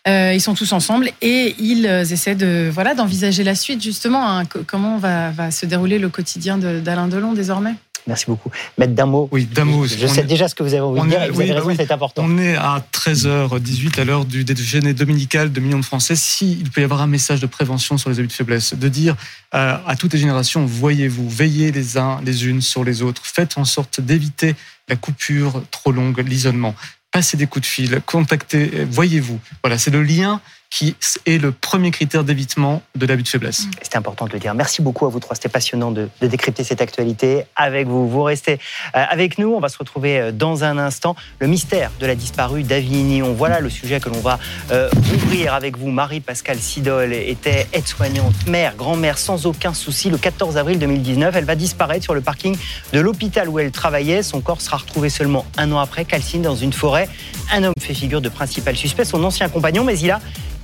Euh, 0.08 0.32
ils 0.34 0.40
sont 0.40 0.54
tous 0.54 0.72
ensemble 0.72 1.12
et 1.20 1.54
ils 1.58 1.86
euh, 1.86 2.04
essaient 2.04 2.34
de 2.34 2.70
voilà 2.72 2.94
d'envisager 2.94 3.44
la 3.44 3.54
suite 3.54 3.82
justement. 3.82 4.28
Hein, 4.28 4.44
comment 4.66 4.96
va, 4.96 5.30
va 5.30 5.50
se 5.50 5.66
dérouler 5.66 5.98
le 5.98 6.08
quotidien 6.08 6.56
d'Alain 6.56 7.06
Delon 7.06 7.34
désormais? 7.34 7.74
Merci 8.06 8.26
beaucoup. 8.26 8.50
Maître 8.78 8.94
d'un 8.94 9.06
mot. 9.06 9.28
Oui, 9.32 9.46
d'un 9.46 9.64
mot. 9.64 9.86
Je 9.86 10.06
sais 10.06 10.22
déjà 10.22 10.48
ce 10.48 10.54
que 10.54 10.62
vous 10.62 10.74
avez 10.74 10.82
envie 10.82 11.00
de 11.00 11.06
dire 11.06 11.22
et 11.22 11.30
vous 11.30 11.40
avez 11.40 11.52
raison, 11.52 11.72
c'est 11.76 11.92
important. 11.92 12.24
On 12.26 12.38
est 12.38 12.56
à 12.56 12.82
13h18 12.92 14.00
à 14.00 14.04
l'heure 14.04 14.24
du 14.24 14.44
déjeuner 14.44 14.94
dominical 14.94 15.52
de 15.52 15.60
millions 15.60 15.78
de 15.78 15.84
Français. 15.84 16.16
S'il 16.16 16.70
peut 16.70 16.80
y 16.80 16.84
avoir 16.84 17.02
un 17.02 17.06
message 17.06 17.40
de 17.40 17.46
prévention 17.46 17.98
sur 17.98 18.10
les 18.10 18.18
habits 18.18 18.28
de 18.28 18.32
faiblesse, 18.32 18.74
de 18.74 18.88
dire 18.88 19.16
euh, 19.54 19.76
à 19.86 19.96
toutes 19.96 20.12
les 20.12 20.18
générations, 20.18 20.64
voyez-vous, 20.64 21.28
veillez 21.28 21.72
les 21.72 21.98
uns 21.98 22.20
les 22.24 22.46
unes 22.46 22.60
sur 22.60 22.84
les 22.84 23.02
autres, 23.02 23.22
faites 23.24 23.58
en 23.58 23.64
sorte 23.64 24.00
d'éviter 24.00 24.54
la 24.88 24.96
coupure 24.96 25.62
trop 25.70 25.92
longue, 25.92 26.18
l'isolement. 26.26 26.74
Passez 27.12 27.36
des 27.36 27.46
coups 27.46 27.66
de 27.66 27.70
fil, 27.70 28.00
contactez, 28.06 28.86
voyez-vous. 28.88 29.40
Voilà, 29.62 29.78
c'est 29.78 29.90
le 29.90 30.02
lien 30.02 30.40
qui 30.70 30.94
est 31.26 31.38
le 31.38 31.50
premier 31.50 31.90
critère 31.90 32.22
d'évitement 32.22 32.80
de 32.94 33.04
l'abus 33.04 33.24
de 33.24 33.28
faiblesse. 33.28 33.66
Mm. 33.66 33.70
C'était 33.82 33.96
important 33.96 34.26
de 34.26 34.32
le 34.32 34.38
dire. 34.38 34.54
Merci 34.54 34.82
beaucoup 34.82 35.04
à 35.04 35.08
vous 35.08 35.18
trois. 35.18 35.34
C'était 35.34 35.48
passionnant 35.48 35.90
de, 35.90 36.08
décrypter 36.22 36.62
cette 36.62 36.80
actualité 36.80 37.44
avec 37.56 37.88
vous. 37.88 38.08
Vous 38.08 38.22
restez 38.22 38.54
euh, 38.94 39.04
avec 39.10 39.38
nous. 39.38 39.52
On 39.52 39.60
va 39.60 39.68
se 39.68 39.76
retrouver 39.76 40.20
euh, 40.20 40.32
dans 40.32 40.62
un 40.62 40.78
instant. 40.78 41.16
Le 41.40 41.48
mystère 41.48 41.90
de 41.98 42.06
la 42.06 42.14
disparue 42.14 42.62
d'Avignon. 42.62 43.34
Voilà 43.34 43.60
le 43.60 43.68
sujet 43.68 43.98
que 43.98 44.08
l'on 44.08 44.20
va 44.20 44.38
euh, 44.70 44.88
ouvrir 45.12 45.54
avec 45.54 45.76
vous. 45.76 45.90
Marie-Pascale 45.90 46.58
Sidol 46.58 47.12
était 47.12 47.66
aide-soignante, 47.72 48.46
mère, 48.46 48.76
grand-mère 48.76 49.18
sans 49.18 49.46
aucun 49.46 49.74
souci. 49.74 50.08
Le 50.08 50.18
14 50.18 50.56
avril 50.56 50.78
2019, 50.78 51.34
elle 51.34 51.44
va 51.44 51.56
disparaître 51.56 52.04
sur 52.04 52.14
le 52.14 52.20
parking 52.20 52.56
de 52.92 53.00
l'hôpital 53.00 53.48
où 53.48 53.58
elle 53.58 53.72
travaillait. 53.72 54.22
Son 54.22 54.40
corps 54.40 54.60
sera 54.60 54.76
retrouvé 54.76 55.10
seulement 55.10 55.44
un 55.58 55.72
an 55.72 55.80
après, 55.80 56.04
calcine 56.04 56.42
dans 56.42 56.56
une 56.56 56.72
forêt. 56.72 57.08
Un 57.52 57.64
homme 57.64 57.74
fait 57.80 57.94
figure 57.94 58.20
de 58.20 58.28
principal 58.28 58.76
suspect, 58.76 59.04
son 59.04 59.24
ancien 59.24 59.48
compagnon, 59.48 59.82
mais 59.82 59.98
il 59.98 60.12
a 60.12 60.20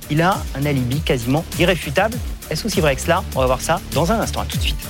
il 0.09 0.21
a 0.21 0.37
un 0.55 0.65
alibi 0.65 1.01
quasiment 1.01 1.45
irréfutable. 1.59 2.17
Est-ce 2.49 2.65
aussi 2.65 2.81
vrai 2.81 2.95
que 2.95 3.01
cela 3.01 3.23
On 3.35 3.39
va 3.39 3.45
voir 3.45 3.61
ça 3.61 3.81
dans 3.93 4.11
un 4.11 4.19
instant. 4.19 4.41
À 4.41 4.45
tout 4.45 4.57
de 4.57 4.63
suite. 4.63 4.87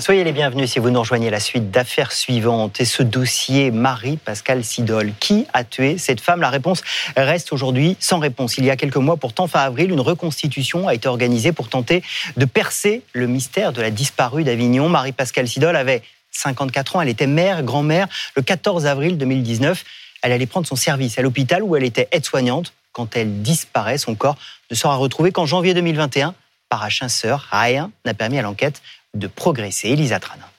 Soyez 0.00 0.24
les 0.24 0.32
bienvenus 0.32 0.72
si 0.72 0.78
vous 0.78 0.90
nous 0.90 1.00
rejoignez 1.00 1.30
la 1.30 1.40
suite 1.40 1.70
d'affaires 1.70 2.12
suivantes 2.12 2.80
et 2.80 2.84
ce 2.84 3.02
dossier 3.02 3.70
Marie-Pascale 3.70 4.62
Sidol. 4.62 5.12
Qui 5.20 5.46
a 5.54 5.64
tué 5.64 5.96
cette 5.96 6.20
femme 6.20 6.40
La 6.40 6.50
réponse 6.50 6.82
reste 7.16 7.52
aujourd'hui 7.52 7.96
sans 7.98 8.18
réponse. 8.18 8.58
Il 8.58 8.64
y 8.66 8.70
a 8.70 8.76
quelques 8.76 8.96
mois, 8.96 9.16
pourtant 9.16 9.46
fin 9.46 9.60
avril, 9.60 9.90
une 9.90 10.00
reconstitution 10.00 10.86
a 10.86 10.94
été 10.94 11.08
organisée 11.08 11.52
pour 11.52 11.68
tenter 11.68 12.02
de 12.36 12.44
percer 12.44 13.02
le 13.14 13.26
mystère 13.26 13.72
de 13.72 13.80
la 13.80 13.90
disparue 13.90 14.44
d'Avignon. 14.44 14.90
Marie-Pascale 14.90 15.48
Sidol 15.48 15.76
avait 15.76 16.02
54 16.32 16.96
ans, 16.96 17.00
elle 17.00 17.08
était 17.08 17.26
mère, 17.26 17.62
grand-mère. 17.62 18.06
Le 18.34 18.42
14 18.42 18.84
avril 18.84 19.16
2019, 19.16 19.82
elle 20.26 20.32
allait 20.32 20.46
prendre 20.46 20.66
son 20.66 20.74
service 20.74 21.18
à 21.18 21.22
l'hôpital 21.22 21.62
où 21.62 21.76
elle 21.76 21.84
était 21.84 22.08
aide-soignante. 22.10 22.72
Quand 22.90 23.16
elle 23.16 23.42
disparaît, 23.42 23.96
son 23.96 24.16
corps 24.16 24.36
ne 24.72 24.74
sera 24.74 24.96
retrouvé 24.96 25.30
qu'en 25.30 25.46
janvier 25.46 25.72
2021 25.72 26.34
par 26.68 26.82
un 26.82 26.88
chasseur. 26.88 27.46
Rien 27.52 27.92
n'a 28.04 28.12
permis 28.12 28.36
à 28.36 28.42
l'enquête 28.42 28.82
de 29.14 29.28
progresser. 29.28 29.90
Elisa 29.90 30.18
Trana. 30.18 30.50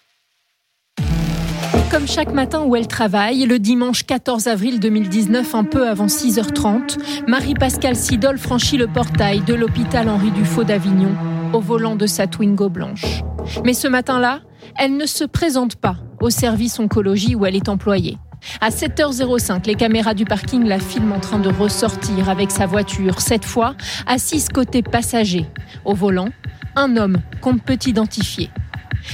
Comme 1.91 2.07
chaque 2.07 2.31
matin 2.31 2.61
où 2.61 2.77
elle 2.77 2.87
travaille, 2.87 3.45
le 3.45 3.59
dimanche 3.59 4.03
14 4.03 4.47
avril 4.47 4.79
2019, 4.79 5.53
un 5.53 5.63
peu 5.65 5.87
avant 5.87 6.07
6h30, 6.07 7.27
Marie-Pascale 7.27 7.97
Sidol 7.97 8.37
franchit 8.37 8.77
le 8.77 8.87
portail 8.87 9.41
de 9.41 9.53
l'hôpital 9.53 10.07
Henri 10.07 10.31
Dufaux 10.31 10.63
d'Avignon 10.63 11.13
au 11.53 11.59
volant 11.59 11.97
de 11.97 12.07
sa 12.07 12.27
Twingo 12.27 12.69
blanche. 12.69 13.21
Mais 13.65 13.73
ce 13.73 13.89
matin-là, 13.89 14.41
elle 14.77 14.95
ne 14.95 15.05
se 15.05 15.25
présente 15.25 15.75
pas 15.75 15.97
au 16.21 16.29
service 16.29 16.79
oncologie 16.79 17.35
où 17.35 17.45
elle 17.45 17.55
est 17.55 17.69
employée. 17.69 18.17
À 18.61 18.69
7h05, 18.69 19.65
les 19.65 19.75
caméras 19.75 20.13
du 20.13 20.25
parking 20.25 20.65
la 20.65 20.79
filment 20.79 21.13
en 21.13 21.19
train 21.19 21.39
de 21.39 21.49
ressortir 21.49 22.29
avec 22.29 22.51
sa 22.51 22.65
voiture, 22.65 23.21
cette 23.21 23.45
fois 23.45 23.75
assise 24.05 24.49
côté 24.49 24.81
passager. 24.81 25.45
Au 25.85 25.93
volant, 25.93 26.29
un 26.75 26.97
homme 26.97 27.17
qu'on 27.41 27.57
peut 27.57 27.79
identifier. 27.85 28.49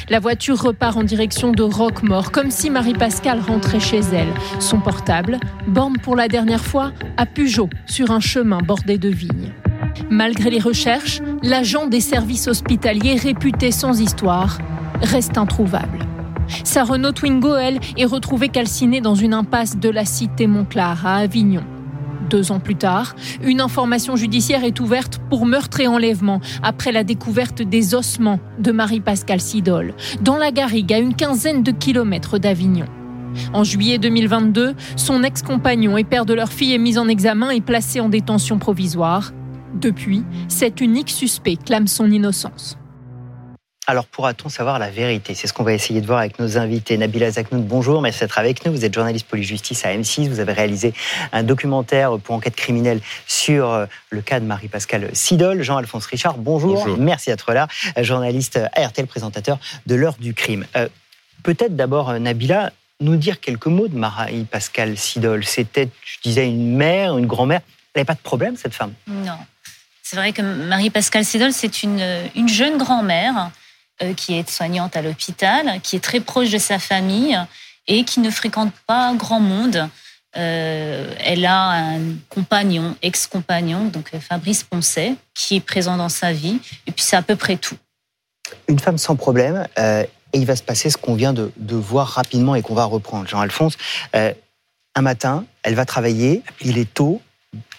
La 0.09 0.19
voiture 0.19 0.62
repart 0.62 0.97
en 0.97 1.03
direction 1.03 1.51
de 1.51 1.63
Roquemort, 1.63 2.31
comme 2.31 2.51
si 2.51 2.69
Marie-Pascale 2.69 3.39
rentrait 3.39 3.79
chez 3.79 3.99
elle. 4.13 4.33
Son 4.59 4.79
portable 4.79 5.39
borne 5.67 5.97
pour 5.97 6.15
la 6.15 6.27
dernière 6.27 6.63
fois 6.63 6.91
à 7.17 7.25
Pujot, 7.25 7.69
sur 7.86 8.12
un 8.12 8.19
chemin 8.19 8.59
bordé 8.59 8.97
de 8.97 9.09
vignes. 9.09 9.51
Malgré 10.09 10.49
les 10.49 10.59
recherches, 10.59 11.21
l'agent 11.41 11.88
des 11.88 12.01
services 12.01 12.47
hospitaliers 12.47 13.15
réputé 13.15 13.71
sans 13.71 13.99
histoire 14.01 14.57
reste 15.01 15.38
introuvable. 15.38 15.99
Sa 16.63 16.84
Renault 16.84 17.12
Twingo, 17.12 17.56
elle, 17.56 17.79
est 17.97 18.06
retrouvée 18.06 18.49
calcinée 18.49 19.01
dans 19.01 19.15
une 19.15 19.34
impasse 19.34 19.77
de 19.77 19.89
la 19.89 20.06
cité 20.06 20.47
Montclar 20.47 21.06
à 21.06 21.17
Avignon. 21.17 21.63
Deux 22.29 22.51
ans 22.51 22.60
plus 22.60 22.75
tard, 22.75 23.15
une 23.43 23.62
information 23.62 24.15
judiciaire 24.15 24.63
est 24.63 24.79
ouverte 24.79 25.19
pour 25.29 25.45
meurtre 25.45 25.79
et 25.82 25.88
enlèvement 25.88 26.41
après 26.63 26.91
la 26.91 27.03
découverte 27.03 27.62
des 27.62 27.95
ossements 27.95 28.39
de 28.60 28.71
Marie-Pascale 28.71 29.41
Sidol 29.41 29.93
dans 30.21 30.38
la 30.38 30.51
Garrigue 30.51 30.93
à 30.93 30.99
une 30.99 31.15
quinzaine 31.15 31.63
de 31.63 31.71
kilomètres 31.71 32.39
d'Avignon. 32.39 32.86
En 33.53 33.63
juillet 33.63 33.97
2022, 33.97 34.73
son 34.95 35.23
ex-compagnon 35.23 35.97
et 35.97 36.03
père 36.03 36.25
de 36.25 36.34
leur 36.34 36.51
fille 36.51 36.73
est 36.73 36.79
mis 36.79 36.97
en 36.97 37.08
examen 37.08 37.49
et 37.49 37.62
placé 37.62 37.99
en 37.99 38.10
détention 38.10 38.58
provisoire. 38.58 39.32
Depuis, 39.73 40.23
cet 40.47 40.82
unique 40.82 41.10
suspect 41.10 41.58
clame 41.58 41.88
son 41.88 42.10
innocence. 42.12 42.77
Alors 43.86 44.06
pourra-t-on 44.06 44.48
savoir 44.48 44.80
la 44.80 44.89
vérité? 44.89 45.36
C'est 45.36 45.46
ce 45.46 45.52
qu'on 45.52 45.63
va 45.63 45.74
essayer 45.74 46.00
de 46.00 46.08
voir 46.08 46.19
avec 46.19 46.39
nos 46.39 46.58
invités. 46.58 46.98
Nabila 46.98 47.32
Zaknoud, 47.32 47.67
bonjour, 47.67 48.02
merci 48.02 48.22
d'être 48.22 48.39
avec 48.39 48.65
nous. 48.65 48.72
Vous 48.72 48.86
êtes 48.86 48.93
journaliste 48.93 49.28
police-justice 49.28 49.84
à 49.84 49.89
M6. 49.89 50.30
Vous 50.30 50.39
avez 50.39 50.54
réalisé 50.54 50.93
un 51.34 51.43
documentaire 51.43 52.17
pour 52.17 52.34
enquête 52.34 52.56
criminelle 52.56 53.02
sur 53.28 53.69
euh, 53.69 53.86
le 54.10 54.22
cas 54.22 54.39
de 54.39 54.46
Marie-Pascale 54.46 55.10
Sidol. 55.12 55.63
Jean-Alphonse 55.63 56.06
Richard, 56.06 56.38
bonjour. 56.38 56.88
Merci 56.98 57.30
d'être 57.30 57.52
là. 57.52 57.67
Journaliste 57.98 58.58
à 58.74 58.88
RTL, 58.88 59.06
présentateur 59.06 59.60
de 59.86 59.96
l'heure 59.96 60.15
du 60.17 60.34
crime. 60.34 60.65
Euh, 60.78 60.88
peut-être 61.43 61.76
d'abord, 61.76 62.12
euh, 62.12 62.19
Nabila, 62.19 62.72
nous 63.02 63.17
dire 63.17 63.41
quelques 63.41 63.65
mots 63.65 63.89
de 63.89 63.98
Marie-Pascale 63.98 64.98
Sidol. 64.98 65.43
C'était, 65.43 65.89
je 66.06 66.19
disais, 66.24 66.48
une 66.48 66.78
mère, 66.78 67.17
une 67.17 67.28
grand-mère. 67.28 67.60
Elle 67.93 68.00
n'avait 68.00 68.06
pas 68.06 68.13
de 68.13 68.19
problème, 68.19 68.56
cette 68.56 68.74
femme? 68.76 68.93
Non. 69.08 69.38
C'est 70.04 70.15
vrai 70.15 70.32
que 70.32 70.41
Marie-Pascale 70.41 71.26
Sidol, 71.26 71.52
c'est 71.52 71.84
une, 71.84 72.02
une 72.34 72.48
jeune 72.48 72.78
grand-mère 72.78 73.38
euh, 73.38 73.62
qui 74.17 74.34
est 74.34 74.49
soignante 74.49 74.95
à 74.97 75.01
l'hôpital, 75.01 75.79
qui 75.82 75.95
est 75.95 75.99
très 75.99 76.19
proche 76.19 76.49
de 76.49 76.58
sa 76.58 76.79
famille 76.79 77.39
et 77.88 78.03
qui 78.03 78.19
ne 78.19 78.29
fréquente 78.29 78.73
pas 78.88 79.13
grand 79.15 79.39
monde. 79.39 79.89
Euh, 80.36 81.13
elle 81.19 81.45
a 81.45 81.93
un 81.93 81.99
compagnon, 82.29 82.95
ex-compagnon, 83.03 83.86
donc 83.86 84.10
euh, 84.13 84.19
Fabrice 84.19 84.63
Poncet, 84.63 85.15
qui 85.36 85.58
est 85.58 85.60
présent 85.60 85.95
dans 85.95 86.10
sa 86.10 86.34
vie. 86.34 86.60
Et 86.88 86.91
puis 86.91 87.03
c'est 87.03 87.15
à 87.15 87.21
peu 87.21 87.36
près 87.36 87.56
tout. 87.56 87.77
Une 88.67 88.79
femme 88.79 88.97
sans 88.97 89.15
problème. 89.15 89.67
et 89.77 90.08
il 90.34 90.45
va 90.45 90.56
se 90.56 90.63
passer 90.63 90.89
ce 90.89 90.97
qu'on 90.97 91.13
vient 91.13 91.34
de, 91.34 91.51
voir 91.75 92.08
rapidement 92.08 92.56
et 92.56 92.62
qu'on 92.62 92.73
va 92.73 92.86
reprendre. 92.86 93.27
Jean-Alphonse, 93.27 93.77
un 94.13 95.01
matin, 95.01 95.45
elle 95.63 95.75
va 95.75 95.86
travailler, 95.86 96.43
il 96.62 96.77
est 96.77 96.91
tôt, 96.91 97.21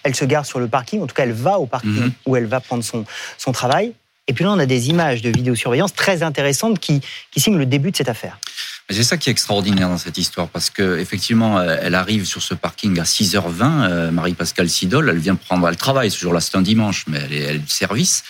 elle 0.03 0.15
se 0.15 0.25
gare 0.25 0.45
sur 0.45 0.59
le 0.59 0.67
parking, 0.67 1.01
en 1.01 1.07
tout 1.07 1.15
cas 1.15 1.23
elle 1.23 1.33
va 1.33 1.59
au 1.59 1.65
parking 1.65 1.91
mhm. 1.91 2.11
où 2.25 2.35
elle 2.35 2.45
va 2.45 2.59
prendre 2.59 2.83
son, 2.83 3.05
son 3.37 3.51
travail. 3.51 3.93
Et 4.27 4.33
puis 4.33 4.43
là, 4.43 4.51
on 4.51 4.59
a 4.59 4.65
des 4.65 4.89
images 4.89 5.21
de 5.21 5.29
vidéosurveillance 5.29 5.93
très 5.93 6.23
intéressantes 6.23 6.79
qui, 6.79 7.01
signent 7.37 7.57
le 7.57 7.65
début 7.67 7.91
de 7.91 7.95
cette 7.95 8.09
affaire. 8.09 8.39
C'est 8.89 9.03
ça 9.03 9.17
qui 9.17 9.29
est 9.29 9.31
extraordinaire 9.31 9.89
dans 9.89 9.97
cette 9.97 10.17
histoire, 10.17 10.47
parce 10.47 10.69
que 10.69 10.99
effectivement, 10.99 11.57
euh, 11.57 11.77
elle 11.81 11.95
arrive 11.95 12.25
sur 12.25 12.41
ce 12.41 12.53
parking 12.53 12.99
à 12.99 13.03
6h20. 13.03 13.61
Euh, 13.61 14.11
Marie-Pascale 14.11 14.69
Sidol, 14.69 15.09
elle 15.09 15.17
vient 15.17 15.35
prendre, 15.35 15.67
elle 15.67 15.75
travaille 15.75 16.11
ce 16.11 16.19
jour-là, 16.19 16.39
c'est 16.39 16.55
un 16.55 16.61
dimanche, 16.61 17.05
mais 17.07 17.19
elle 17.23 17.33
est, 17.33 17.41
elle 17.41 17.61
service. 17.67 18.23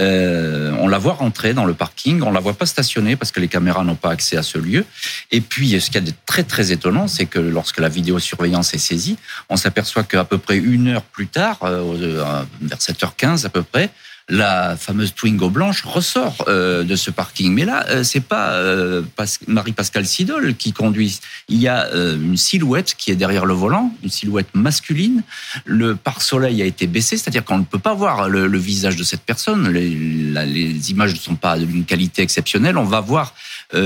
Euh, 0.00 0.72
on 0.78 0.86
la 0.86 0.98
voit 0.98 1.14
rentrer 1.14 1.54
dans 1.54 1.64
le 1.64 1.74
parking, 1.74 2.22
on 2.22 2.30
la 2.30 2.38
voit 2.38 2.54
pas 2.54 2.66
stationner 2.66 3.16
parce 3.16 3.32
que 3.32 3.40
les 3.40 3.48
caméras 3.48 3.82
n'ont 3.82 3.96
pas 3.96 4.10
accès 4.10 4.36
à 4.36 4.44
ce 4.44 4.58
lieu. 4.58 4.84
Et 5.32 5.40
puis, 5.40 5.80
ce 5.80 5.90
qui 5.90 5.98
est 5.98 6.00
de 6.00 6.12
très 6.24 6.44
très 6.44 6.70
étonnant, 6.70 7.08
c'est 7.08 7.26
que 7.26 7.40
lorsque 7.40 7.78
la 7.78 7.88
vidéosurveillance 7.88 8.74
est 8.74 8.78
saisie, 8.78 9.16
on 9.48 9.56
s'aperçoit 9.56 10.04
qu'à 10.04 10.24
peu 10.24 10.38
près 10.38 10.56
une 10.56 10.88
heure 10.88 11.02
plus 11.02 11.26
tard, 11.26 11.58
vers 11.62 12.78
7h15 12.78 13.44
à 13.44 13.48
peu 13.48 13.62
près, 13.62 13.90
la 14.28 14.76
fameuse 14.76 15.14
Twingo 15.14 15.50
blanche 15.50 15.84
ressort 15.84 16.44
euh, 16.48 16.82
de 16.82 16.96
ce 16.96 17.10
parking. 17.10 17.52
Mais 17.52 17.64
là, 17.64 17.86
euh, 17.88 18.02
c'est 18.02 18.20
pas 18.20 18.54
euh, 18.54 19.02
Marie-Pascale 19.46 20.04
Sidol 20.04 20.56
qui 20.56 20.72
conduit. 20.72 21.20
Il 21.48 21.58
y 21.58 21.68
a 21.68 21.88
une 21.92 22.36
silhouette 22.36 22.94
qui 22.96 23.12
est 23.12 23.16
derrière 23.16 23.46
le 23.46 23.54
volant, 23.54 23.92
une 24.02 24.10
silhouette 24.10 24.48
masculine. 24.54 25.22
Le 25.64 25.94
pare-soleil 25.94 26.60
a 26.60 26.64
été 26.64 26.86
baissé, 26.86 27.16
c'est-à-dire 27.16 27.44
qu'on 27.44 27.58
ne 27.58 27.64
peut 27.64 27.78
pas 27.78 27.94
voir 27.94 28.28
le, 28.28 28.58
visage 28.58 28.96
de 28.96 29.04
cette 29.04 29.20
personne. 29.20 29.70
Les, 29.70 29.88
les 29.90 30.90
images 30.90 31.12
ne 31.12 31.18
sont 31.18 31.36
pas 31.36 31.58
d'une 31.58 31.84
qualité 31.84 32.22
exceptionnelle. 32.22 32.76
On 32.78 32.84
va 32.84 33.00
voir 33.00 33.34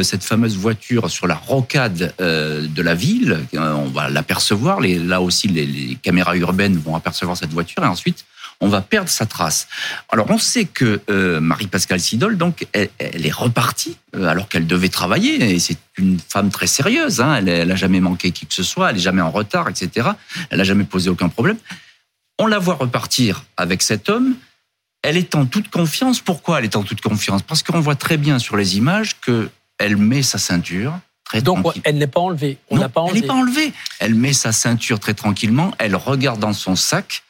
cette 0.02 0.22
fameuse 0.22 0.56
voiture 0.56 1.10
sur 1.10 1.26
la 1.26 1.34
rocade 1.34 2.14
de 2.18 2.82
la 2.82 2.94
ville. 2.94 3.40
on 3.54 3.88
va 3.88 4.08
l'apercevoir. 4.08 4.80
Là 4.80 5.20
aussi, 5.20 5.48
les, 5.48 5.66
les 5.66 5.96
caméras 5.96 6.36
urbaines 6.36 6.78
vont 6.78 6.96
apercevoir 6.96 7.36
cette 7.36 7.52
voiture 7.52 7.82
et 7.82 7.86
ensuite 7.86 8.24
on 8.60 8.68
va 8.68 8.82
perdre 8.82 9.08
sa 9.08 9.26
trace. 9.26 9.68
Alors 10.10 10.30
on 10.30 10.38
sait 10.38 10.66
que 10.66 11.00
euh, 11.08 11.40
Marie-Pascale 11.40 12.00
Sidol, 12.00 12.36
donc, 12.36 12.66
elle, 12.72 12.90
est 12.98 13.32
repartie 13.32 13.96
euh, 14.14 14.26
alors 14.26 14.48
qu'elle 14.48 14.66
devait 14.66 14.88
travailler. 14.88 15.54
Et 15.54 15.58
c'est 15.58 15.78
une 15.96 16.18
femme 16.20 16.50
très 16.50 16.66
sérieuse. 16.66 17.20
Hein. 17.20 17.36
elle, 17.36 17.68
n'a 17.68 17.76
jamais 17.76 18.00
manqué 18.00 18.30
qui 18.32 18.46
que 18.46 18.54
ce 18.54 18.62
soit. 18.62 18.90
Elle 18.90 18.96
est 18.96 19.00
jamais 19.00 19.22
en 19.22 19.30
retard, 19.30 19.68
etc. 19.68 20.10
Elle 20.50 20.58
n'a 20.58 20.64
jamais 20.64 20.84
posé 20.84 21.08
aucun 21.08 21.28
problème. 21.28 21.56
On 22.38 22.46
la 22.46 22.58
voit 22.58 22.74
repartir 22.74 23.44
avec 23.56 23.82
cet 23.82 24.08
homme. 24.08 24.34
Elle 25.02 25.16
est 25.16 25.34
en 25.34 25.46
toute 25.46 25.70
confiance. 25.70 26.20
Pourquoi 26.20 26.58
elle 26.58 26.64
est 26.66 26.76
en 26.76 26.82
toute 26.82 27.00
confiance? 27.00 27.42
Parce 27.42 27.62
qu'on 27.62 27.80
voit 27.80 27.96
très 27.96 28.18
bien 28.18 28.38
sur 28.38 28.56
les 28.56 28.76
images 28.76 29.18
que 29.20 29.48
elle 29.78 29.96
met 29.96 30.22
sa 30.22 30.36
ceinture. 30.36 30.98
Très 31.24 31.40
Donc 31.40 31.64
elle 31.84 31.96
n'est 31.96 32.06
pas 32.06 32.20
enlevée. 32.20 32.58
On 32.68 32.76
n'a 32.76 32.90
pas 32.90 33.00
enlevée. 33.00 33.18
Elle 33.18 33.22
n'est 33.22 33.28
pas 33.28 33.34
enlevée. 33.34 33.72
Elle 33.98 34.14
met 34.14 34.34
sa 34.34 34.52
ceinture 34.52 35.00
très 35.00 35.14
tranquillement. 35.14 35.72
Elle 35.78 35.96
regarde 35.96 36.40
dans 36.40 36.52
son 36.52 36.76
sac 36.76 37.22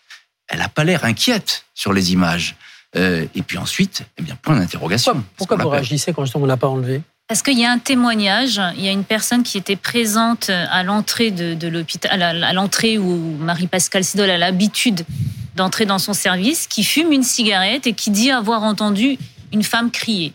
elle 0.50 0.58
n'a 0.58 0.68
pas 0.68 0.84
l'air 0.84 1.04
inquiète 1.04 1.64
sur 1.74 1.92
les 1.92 2.12
images. 2.12 2.56
Euh, 2.96 3.24
et 3.34 3.42
puis 3.42 3.56
ensuite, 3.56 4.02
eh 4.18 4.22
bien, 4.22 4.36
point 4.36 4.56
d'interrogation. 4.56 5.24
Pourquoi, 5.36 5.56
vous 5.56 5.68
réagissez 5.68 6.12
quand 6.12 6.24
on 6.34 6.40
ne 6.40 6.46
l'a 6.46 6.56
pas 6.56 6.68
enlevé 6.68 7.02
parce 7.28 7.42
qu'il 7.42 7.60
y 7.60 7.64
a 7.64 7.70
un 7.70 7.78
témoignage, 7.78 8.60
il 8.76 8.84
y 8.84 8.88
a 8.88 8.90
une 8.90 9.04
personne 9.04 9.44
qui 9.44 9.56
était 9.56 9.76
présente 9.76 10.50
à 10.50 10.82
l'entrée 10.82 11.30
de, 11.30 11.68
l'hôpital, 11.68 12.20
à 12.20 12.52
l'entrée 12.52 12.98
où 12.98 13.36
Marie-Pascale 13.38 14.02
Sidol 14.02 14.30
a 14.30 14.36
l'habitude 14.36 15.06
d'entrer 15.54 15.86
dans 15.86 16.00
son 16.00 16.12
service, 16.12 16.66
qui 16.66 16.82
fume 16.82 17.12
une 17.12 17.22
cigarette 17.22 17.86
et 17.86 17.92
qui 17.92 18.10
dit 18.10 18.32
avoir 18.32 18.64
entendu 18.64 19.16
une 19.52 19.62
femme 19.62 19.92
crier. 19.92 20.32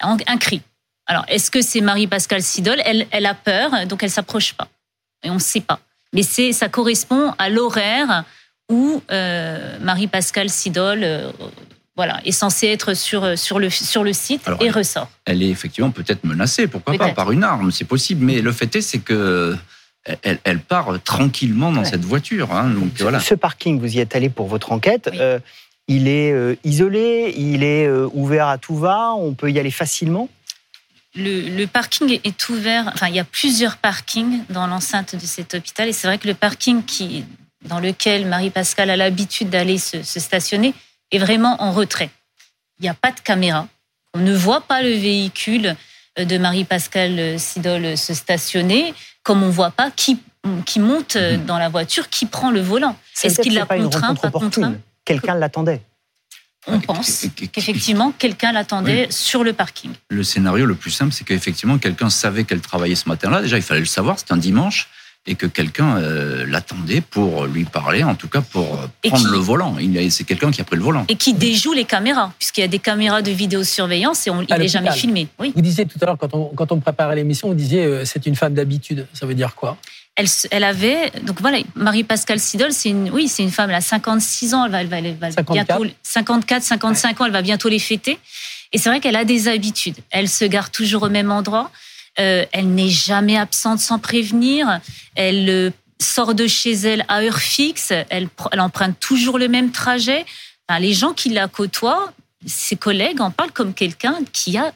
Un, 0.00 0.38
cri. 0.38 0.62
Alors, 1.06 1.24
est-ce 1.26 1.50
que 1.50 1.60
c'est 1.60 1.80
Marie-Pascale 1.80 2.40
Sidol? 2.42 2.80
Elle, 2.84 3.08
elle 3.10 3.26
a 3.26 3.34
peur, 3.34 3.72
donc 3.88 4.04
elle 4.04 4.10
s'approche 4.10 4.54
pas. 4.54 4.68
Et 5.24 5.30
on 5.30 5.34
ne 5.34 5.40
sait 5.40 5.60
pas. 5.60 5.80
Mais 6.12 6.22
c'est, 6.22 6.52
ça 6.52 6.68
correspond 6.68 7.32
à 7.36 7.48
l'horaire 7.48 8.22
où 8.68 9.02
euh, 9.10 9.78
Marie-Pascale 9.80 10.50
Sidol 10.50 11.00
euh, 11.02 11.30
voilà, 11.96 12.20
est 12.24 12.32
censée 12.32 12.66
être 12.68 12.94
sur, 12.94 13.38
sur, 13.38 13.58
le, 13.58 13.70
sur 13.70 14.04
le 14.04 14.12
site 14.12 14.42
et 14.60 14.70
ressort. 14.70 15.08
Elle 15.24 15.42
est 15.42 15.48
effectivement 15.48 15.90
peut-être 15.90 16.24
menacée, 16.24 16.66
pourquoi 16.66 16.94
pas, 16.98 17.10
par 17.10 17.32
une 17.32 17.44
arme, 17.44 17.70
c'est 17.70 17.84
possible. 17.84 18.24
Mais 18.24 18.40
le 18.40 18.52
fait 18.52 18.74
est, 18.76 18.82
c'est 18.82 18.98
que 18.98 19.56
elle, 20.22 20.60
part 20.60 21.02
tranquillement 21.02 21.72
dans 21.72 21.84
cette 21.84 22.04
voiture. 22.04 22.52
Hein, 22.52 22.70
donc, 22.70 22.90
voilà. 23.00 23.18
Ce 23.18 23.34
parking, 23.34 23.80
vous 23.80 23.96
y 23.96 23.98
êtes 23.98 24.14
allé 24.14 24.28
pour 24.28 24.46
votre 24.46 24.70
enquête. 24.70 25.10
Euh, 25.14 25.40
il 25.88 26.06
est 26.06 26.58
isolé, 26.64 27.34
il 27.36 27.62
est 27.62 27.88
ouvert 28.12 28.48
à 28.48 28.58
tout 28.58 28.76
va, 28.76 29.12
on 29.14 29.34
peut 29.34 29.50
y 29.50 29.58
aller 29.58 29.70
facilement? 29.70 30.28
Le, 31.14 31.48
le, 31.56 31.66
parking 31.66 32.20
est 32.24 32.48
ouvert, 32.50 32.90
enfin 32.92 33.08
il 33.08 33.14
y 33.14 33.20
a 33.20 33.24
plusieurs 33.24 33.78
parkings 33.78 34.42
dans 34.50 34.66
l'enceinte 34.66 35.16
de 35.16 35.24
cet 35.24 35.54
hôpital 35.54 35.88
et 35.88 35.92
c'est 35.92 36.06
vrai 36.06 36.18
que 36.18 36.28
le 36.28 36.34
parking 36.34 36.84
qui 36.84 37.24
dans 37.62 37.80
lequel 37.80 38.26
Marie-Pascale 38.26 38.90
a 38.90 38.96
l'habitude 38.96 39.50
d'aller 39.50 39.78
se, 39.78 40.02
stationner 40.02 40.74
est 41.10 41.18
vraiment 41.18 41.62
en 41.62 41.72
retrait. 41.72 42.10
Il 42.78 42.82
n'y 42.82 42.88
a 42.88 42.94
pas 42.94 43.12
de 43.12 43.20
caméra. 43.20 43.68
On 44.14 44.20
ne 44.20 44.34
voit 44.34 44.60
pas 44.60 44.82
le 44.82 44.90
véhicule 44.90 45.76
de 46.18 46.38
Marie-Pascale 46.38 47.38
Sidol 47.38 47.96
se 47.96 48.14
stationner, 48.14 48.94
comme 49.22 49.42
on 49.42 49.46
ne 49.46 49.52
voit 49.52 49.70
pas 49.70 49.90
qui, 49.90 50.20
qui 50.64 50.80
monte 50.80 51.16
mhm. 51.16 51.44
dans 51.44 51.58
la 51.58 51.68
voiture, 51.68 52.08
qui 52.08 52.26
prend 52.26 52.50
le 52.50 52.60
volant. 52.60 52.96
Est-ce 53.22 53.40
qu'il 53.40 53.54
l'a 53.54 53.66
contraint, 53.66 54.14
pas 54.14 54.30
contraint 54.30 54.76
Quelqu'un 55.04 55.34
l'attendait 55.34 55.82
on 56.66 56.80
pense 56.80 57.26
qu'effectivement, 57.52 58.12
quelqu'un 58.12 58.52
l'attendait 58.52 59.06
sur 59.10 59.44
le 59.44 59.52
parking. 59.52 59.92
Le 60.08 60.24
scénario 60.24 60.66
le 60.66 60.74
plus 60.74 60.90
simple, 60.90 61.12
c'est 61.12 61.24
qu'effectivement, 61.24 61.78
quelqu'un 61.78 62.10
savait 62.10 62.44
qu'elle 62.44 62.60
travaillait 62.60 62.96
ce 62.96 63.08
matin-là. 63.08 63.42
Déjà, 63.42 63.56
il 63.56 63.62
fallait 63.62 63.80
le 63.80 63.86
savoir, 63.86 64.18
c'est 64.18 64.32
un 64.32 64.36
dimanche 64.36 64.88
et 65.26 65.34
que 65.34 65.46
quelqu'un 65.46 65.98
euh, 65.98 66.46
l'attendait 66.46 67.00
pour 67.00 67.46
lui 67.46 67.64
parler, 67.64 68.04
en 68.04 68.14
tout 68.14 68.28
cas 68.28 68.40
pour 68.40 68.74
euh, 68.74 69.08
prendre 69.08 69.28
le 69.28 69.38
volant. 69.38 69.76
C'est 70.10 70.24
quelqu'un 70.24 70.50
qui 70.50 70.60
a 70.60 70.64
pris 70.64 70.76
le 70.76 70.82
volant. 70.82 71.04
Et 71.08 71.16
qui 71.16 71.34
déjoue 71.34 71.72
les 71.72 71.84
caméras, 71.84 72.32
puisqu'il 72.38 72.60
y 72.60 72.64
a 72.64 72.68
des 72.68 72.78
caméras 72.78 73.22
de 73.22 73.30
vidéosurveillance 73.30 74.26
et 74.26 74.30
on, 74.30 74.42
il 74.42 74.54
n'est 74.54 74.68
jamais 74.68 74.92
filmé. 74.92 75.28
Oui. 75.38 75.52
Vous 75.54 75.62
disiez 75.62 75.86
tout 75.86 75.98
à 76.00 76.06
l'heure, 76.06 76.18
quand 76.18 76.32
on, 76.34 76.46
quand 76.54 76.70
on 76.70 76.78
préparait 76.78 77.16
l'émission, 77.16 77.48
vous 77.48 77.54
disiez 77.54 77.84
euh, 77.84 78.04
c'est 78.04 78.26
une 78.26 78.36
femme 78.36 78.54
d'habitude. 78.54 79.06
Ça 79.12 79.26
veut 79.26 79.34
dire 79.34 79.54
quoi? 79.54 79.76
Elle, 80.14 80.26
elle, 80.50 80.64
avait 80.64 81.10
donc 81.24 81.42
voilà 81.42 81.58
Marie-Pascale 81.74 82.40
Sidol 82.40 82.72
c'est 82.72 82.88
une 82.88 83.10
oui 83.10 83.28
c'est 83.28 83.42
une 83.42 83.50
femme 83.50 83.68
elle 83.68 83.76
a 83.76 83.82
56 83.82 84.54
ans 84.54 84.64
elle 84.64 84.72
va, 84.72 84.80
elle 84.80 84.88
va, 84.88 84.96
elle 84.96 85.14
va 85.14 85.30
54. 85.30 85.78
bientôt 85.78 85.94
54 86.02 86.62
55 86.62 87.20
ans 87.20 87.24
elle 87.26 87.32
va 87.32 87.42
bientôt 87.42 87.68
les 87.68 87.78
fêter 87.78 88.18
et 88.72 88.78
c'est 88.78 88.88
vrai 88.88 89.00
qu'elle 89.00 89.16
a 89.16 89.26
des 89.26 89.46
habitudes 89.46 89.96
elle 90.10 90.30
se 90.30 90.46
gare 90.46 90.70
toujours 90.70 91.02
au 91.02 91.10
même 91.10 91.30
endroit 91.30 91.70
euh, 92.18 92.44
elle 92.52 92.74
n'est 92.74 92.88
jamais 92.88 93.36
absente 93.36 93.78
sans 93.78 93.98
prévenir. 93.98 94.80
Elle 95.14 95.48
euh, 95.48 95.70
sort 96.00 96.34
de 96.34 96.46
chez 96.46 96.72
elle 96.72 97.04
à 97.08 97.22
heure 97.22 97.38
fixe. 97.38 97.92
Elle, 98.08 98.28
emprunte 98.58 98.98
toujours 99.00 99.38
le 99.38 99.48
même 99.48 99.70
trajet. 99.70 100.24
les 100.80 100.92
gens 100.92 101.12
qui 101.12 101.30
la 101.30 101.48
côtoient, 101.48 102.12
ses 102.46 102.76
collègues 102.76 103.20
en 103.20 103.30
parlent 103.30 103.52
comme 103.52 103.74
quelqu'un 103.74 104.18
qui 104.32 104.56
a 104.56 104.72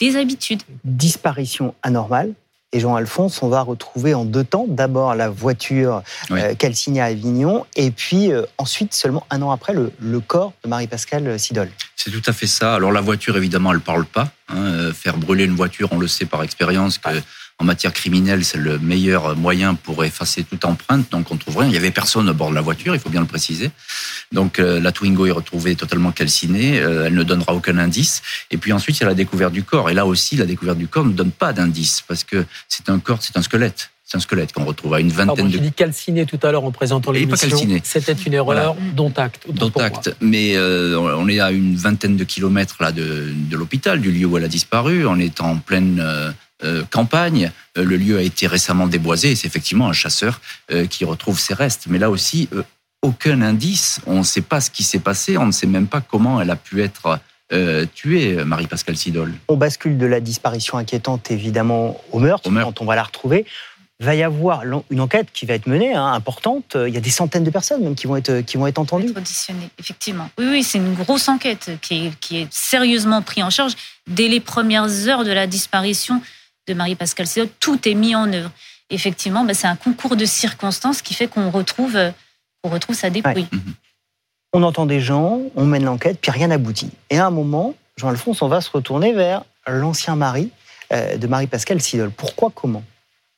des 0.00 0.16
habitudes. 0.16 0.62
Disparition 0.84 1.74
anormale 1.82 2.34
et 2.74 2.80
Jean-Alphonse, 2.80 3.40
on 3.42 3.48
va 3.48 3.62
retrouver 3.62 4.14
en 4.14 4.24
deux 4.24 4.42
temps 4.42 4.66
d'abord 4.68 5.14
la 5.14 5.28
voiture 5.28 6.02
euh, 6.32 6.54
qu'elle 6.56 6.74
signe 6.74 7.00
à 7.00 7.04
Avignon, 7.04 7.64
et 7.76 7.92
puis 7.92 8.32
euh, 8.32 8.42
ensuite, 8.58 8.92
seulement 8.92 9.24
un 9.30 9.40
an 9.42 9.52
après, 9.52 9.72
le, 9.72 10.20
corps 10.20 10.52
de 10.64 10.68
Marie-Pascale 10.68 11.38
Sidol. 11.38 11.70
C'est 11.94 12.10
tout 12.10 12.22
à 12.26 12.32
fait 12.32 12.48
ça. 12.48 12.74
Alors 12.74 12.90
la 12.90 13.00
voiture, 13.00 13.36
évidemment, 13.36 13.72
elle 13.72 13.80
parle 13.80 14.04
pas. 14.04 14.32
Hein. 14.48 14.56
Euh, 14.56 14.92
faire 14.92 15.16
brûler 15.16 15.44
une 15.44 15.54
voiture, 15.54 15.88
on 15.92 15.98
le 15.98 16.08
sait 16.08 16.26
par 16.26 16.42
expérience 16.42 16.98
que 16.98 17.10
en 17.58 17.64
matière 17.64 17.92
criminelle, 17.92 18.44
c'est 18.44 18.58
le 18.58 18.78
meilleur 18.78 19.36
moyen 19.36 19.74
pour 19.74 20.04
effacer 20.04 20.42
toute 20.42 20.64
empreinte. 20.64 21.10
Donc 21.12 21.30
on 21.30 21.36
trouve 21.36 21.58
rien. 21.58 21.68
Il 21.68 21.74
y 21.74 21.76
avait 21.76 21.92
personne 21.92 22.28
à 22.28 22.32
bord 22.32 22.50
de 22.50 22.54
la 22.54 22.60
voiture, 22.60 22.94
il 22.94 23.00
faut 23.00 23.10
bien 23.10 23.20
le 23.20 23.26
préciser. 23.26 23.70
Donc 24.32 24.58
euh, 24.58 24.80
la 24.80 24.90
Twingo 24.92 25.26
est 25.26 25.30
retrouvée 25.30 25.76
totalement 25.76 26.10
calcinée. 26.10 26.80
Euh, 26.80 27.06
elle 27.06 27.14
ne 27.14 27.22
donnera 27.22 27.54
aucun 27.54 27.78
indice. 27.78 28.22
Et 28.50 28.56
puis 28.56 28.72
ensuite, 28.72 28.98
il 28.98 29.02
y 29.02 29.04
a 29.04 29.08
la 29.08 29.14
découverte 29.14 29.52
du 29.52 29.62
corps. 29.62 29.88
Et 29.88 29.94
là 29.94 30.04
aussi, 30.04 30.36
la 30.36 30.46
découverte 30.46 30.78
du 30.78 30.88
corps 30.88 31.04
ne 31.04 31.12
donne 31.12 31.30
pas 31.30 31.52
d'indice 31.52 32.02
parce 32.06 32.24
que 32.24 32.44
c'est 32.68 32.88
un 32.88 32.98
corps, 32.98 33.18
c'est 33.20 33.36
un 33.36 33.42
squelette. 33.42 33.90
C'est 34.06 34.18
un 34.18 34.20
squelette 34.20 34.52
qu'on 34.52 34.66
retrouve 34.66 34.92
à 34.92 35.00
une 35.00 35.10
vingtaine 35.10 35.46
de. 35.46 35.52
J'ai 35.52 35.60
dit 35.60 35.72
calciné 35.72 36.26
tout 36.26 36.38
à 36.42 36.52
l'heure 36.52 36.64
en 36.64 36.70
présentant 36.72 37.10
l'émission. 37.10 37.56
C'était 37.84 38.12
une 38.12 38.34
erreur, 38.34 38.76
dont 38.94 39.12
acte. 39.16 39.46
Dont 39.50 39.70
acte. 39.70 40.14
Mais 40.20 40.56
euh, 40.56 40.98
on 40.98 41.26
est 41.26 41.40
à 41.40 41.52
une 41.52 41.74
vingtaine 41.74 42.16
de 42.16 42.24
kilomètres 42.24 42.76
là 42.80 42.92
de, 42.92 43.32
de 43.32 43.56
l'hôpital, 43.56 44.00
du 44.00 44.12
lieu 44.12 44.26
où 44.26 44.36
elle 44.36 44.44
a 44.44 44.48
disparu. 44.48 45.06
On 45.06 45.18
est 45.18 45.40
en 45.40 45.56
pleine 45.56 46.00
euh, 46.04 46.32
campagne. 46.90 47.50
Euh, 47.76 47.84
le 47.84 47.96
lieu 47.96 48.18
a 48.18 48.22
été 48.22 48.46
récemment 48.46 48.86
déboisé 48.86 49.32
et 49.32 49.36
c'est 49.36 49.46
effectivement 49.46 49.88
un 49.88 49.92
chasseur 49.92 50.40
euh, 50.70 50.86
qui 50.86 51.04
retrouve 51.04 51.38
ses 51.38 51.54
restes. 51.54 51.86
Mais 51.88 51.98
là 51.98 52.10
aussi, 52.10 52.48
aucun 53.02 53.42
indice. 53.42 54.00
On 54.06 54.18
ne 54.18 54.22
sait 54.22 54.40
pas 54.40 54.60
ce 54.60 54.70
qui 54.70 54.82
s'est 54.82 54.98
passé. 54.98 55.36
On 55.36 55.46
ne 55.46 55.52
sait 55.52 55.66
même 55.66 55.86
pas 55.86 56.00
comment 56.00 56.40
elle 56.40 56.50
a 56.50 56.56
pu 56.56 56.82
être 56.82 57.20
tuée, 57.94 58.42
Marie-Pascale 58.44 58.96
Sidol. 58.96 59.32
On 59.46 59.56
bascule 59.56 59.96
de 59.96 60.06
la 60.06 60.18
disparition 60.18 60.76
inquiétante, 60.76 61.30
évidemment, 61.30 62.00
au 62.10 62.18
meurtre, 62.18 62.50
quand 62.50 62.80
on 62.80 62.84
va 62.84 62.96
la 62.96 63.04
retrouver. 63.04 63.46
Va 64.00 64.16
y 64.16 64.24
avoir 64.24 64.62
une 64.90 65.00
enquête 65.00 65.28
qui 65.32 65.46
va 65.46 65.54
être 65.54 65.68
menée, 65.68 65.94
hein, 65.94 66.06
importante. 66.14 66.76
Il 66.88 66.92
y 66.92 66.96
a 66.96 67.00
des 67.00 67.10
centaines 67.10 67.44
de 67.44 67.50
personnes 67.50 67.84
même 67.84 67.94
qui 67.94 68.08
vont 68.08 68.16
être, 68.16 68.40
qui 68.40 68.56
vont 68.56 68.66
être 68.66 68.78
entendues. 68.78 69.12
Auditionnées, 69.14 69.70
effectivement. 69.78 70.28
Oui, 70.36 70.46
oui, 70.50 70.62
c'est 70.64 70.78
une 70.78 70.94
grosse 70.94 71.28
enquête 71.28 71.70
qui 71.80 72.06
est, 72.06 72.18
qui 72.18 72.38
est 72.38 72.52
sérieusement 72.52 73.22
prise 73.22 73.44
en 73.44 73.50
charge. 73.50 73.74
Dès 74.08 74.26
les 74.26 74.40
premières 74.40 74.90
heures 75.06 75.22
de 75.22 75.30
la 75.30 75.46
disparition, 75.46 76.20
de 76.66 76.74
Marie-Pascale 76.74 77.26
Sidol, 77.26 77.48
tout 77.60 77.88
est 77.88 77.94
mis 77.94 78.14
en 78.14 78.32
œuvre. 78.32 78.50
Effectivement, 78.90 79.44
bah, 79.44 79.54
c'est 79.54 79.66
un 79.66 79.76
concours 79.76 80.16
de 80.16 80.24
circonstances 80.24 81.02
qui 81.02 81.14
fait 81.14 81.28
qu'on 81.28 81.50
retrouve, 81.50 81.98
on 82.62 82.68
retrouve 82.68 82.96
sa 82.96 83.10
dépouille. 83.10 83.46
On 84.52 84.62
entend 84.62 84.86
des 84.86 85.00
gens, 85.00 85.40
on 85.56 85.66
mène 85.66 85.84
l'enquête, 85.84 86.18
puis 86.20 86.30
rien 86.30 86.48
n'aboutit. 86.48 86.90
Et 87.10 87.18
à 87.18 87.26
un 87.26 87.30
moment, 87.30 87.74
Jean-Alphonse, 87.96 88.42
on 88.42 88.48
va 88.48 88.60
se 88.60 88.70
retourner 88.70 89.12
vers 89.12 89.44
l'ancien 89.66 90.16
mari 90.16 90.50
euh, 90.92 91.16
de 91.16 91.26
Marie-Pascale 91.26 91.80
Sidol. 91.80 92.10
Pourquoi, 92.10 92.50
comment? 92.54 92.84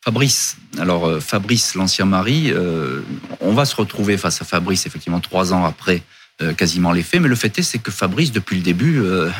Fabrice. 0.05 0.57
Alors 0.79 1.07
euh, 1.07 1.19
Fabrice, 1.19 1.75
l'ancien 1.75 2.05
mari, 2.05 2.53
euh, 2.53 3.03
on 3.41 3.53
va 3.53 3.65
se 3.65 3.75
retrouver 3.75 4.17
face 4.17 4.41
à 4.41 4.45
Fabrice 4.45 4.87
effectivement 4.87 5.19
trois 5.19 5.53
ans 5.53 5.65
après 5.65 6.03
euh, 6.43 6.53
quasiment 6.55 6.93
les 6.93 7.03
faits, 7.03 7.21
mais 7.21 7.29
le 7.29 7.35
fait 7.35 7.59
est 7.59 7.62
c'est 7.62 7.79
que 7.79 7.91
Fabrice 7.91 8.31
depuis 8.31 8.57
le 8.57 8.62
début, 8.62 9.01
euh, 9.01 9.31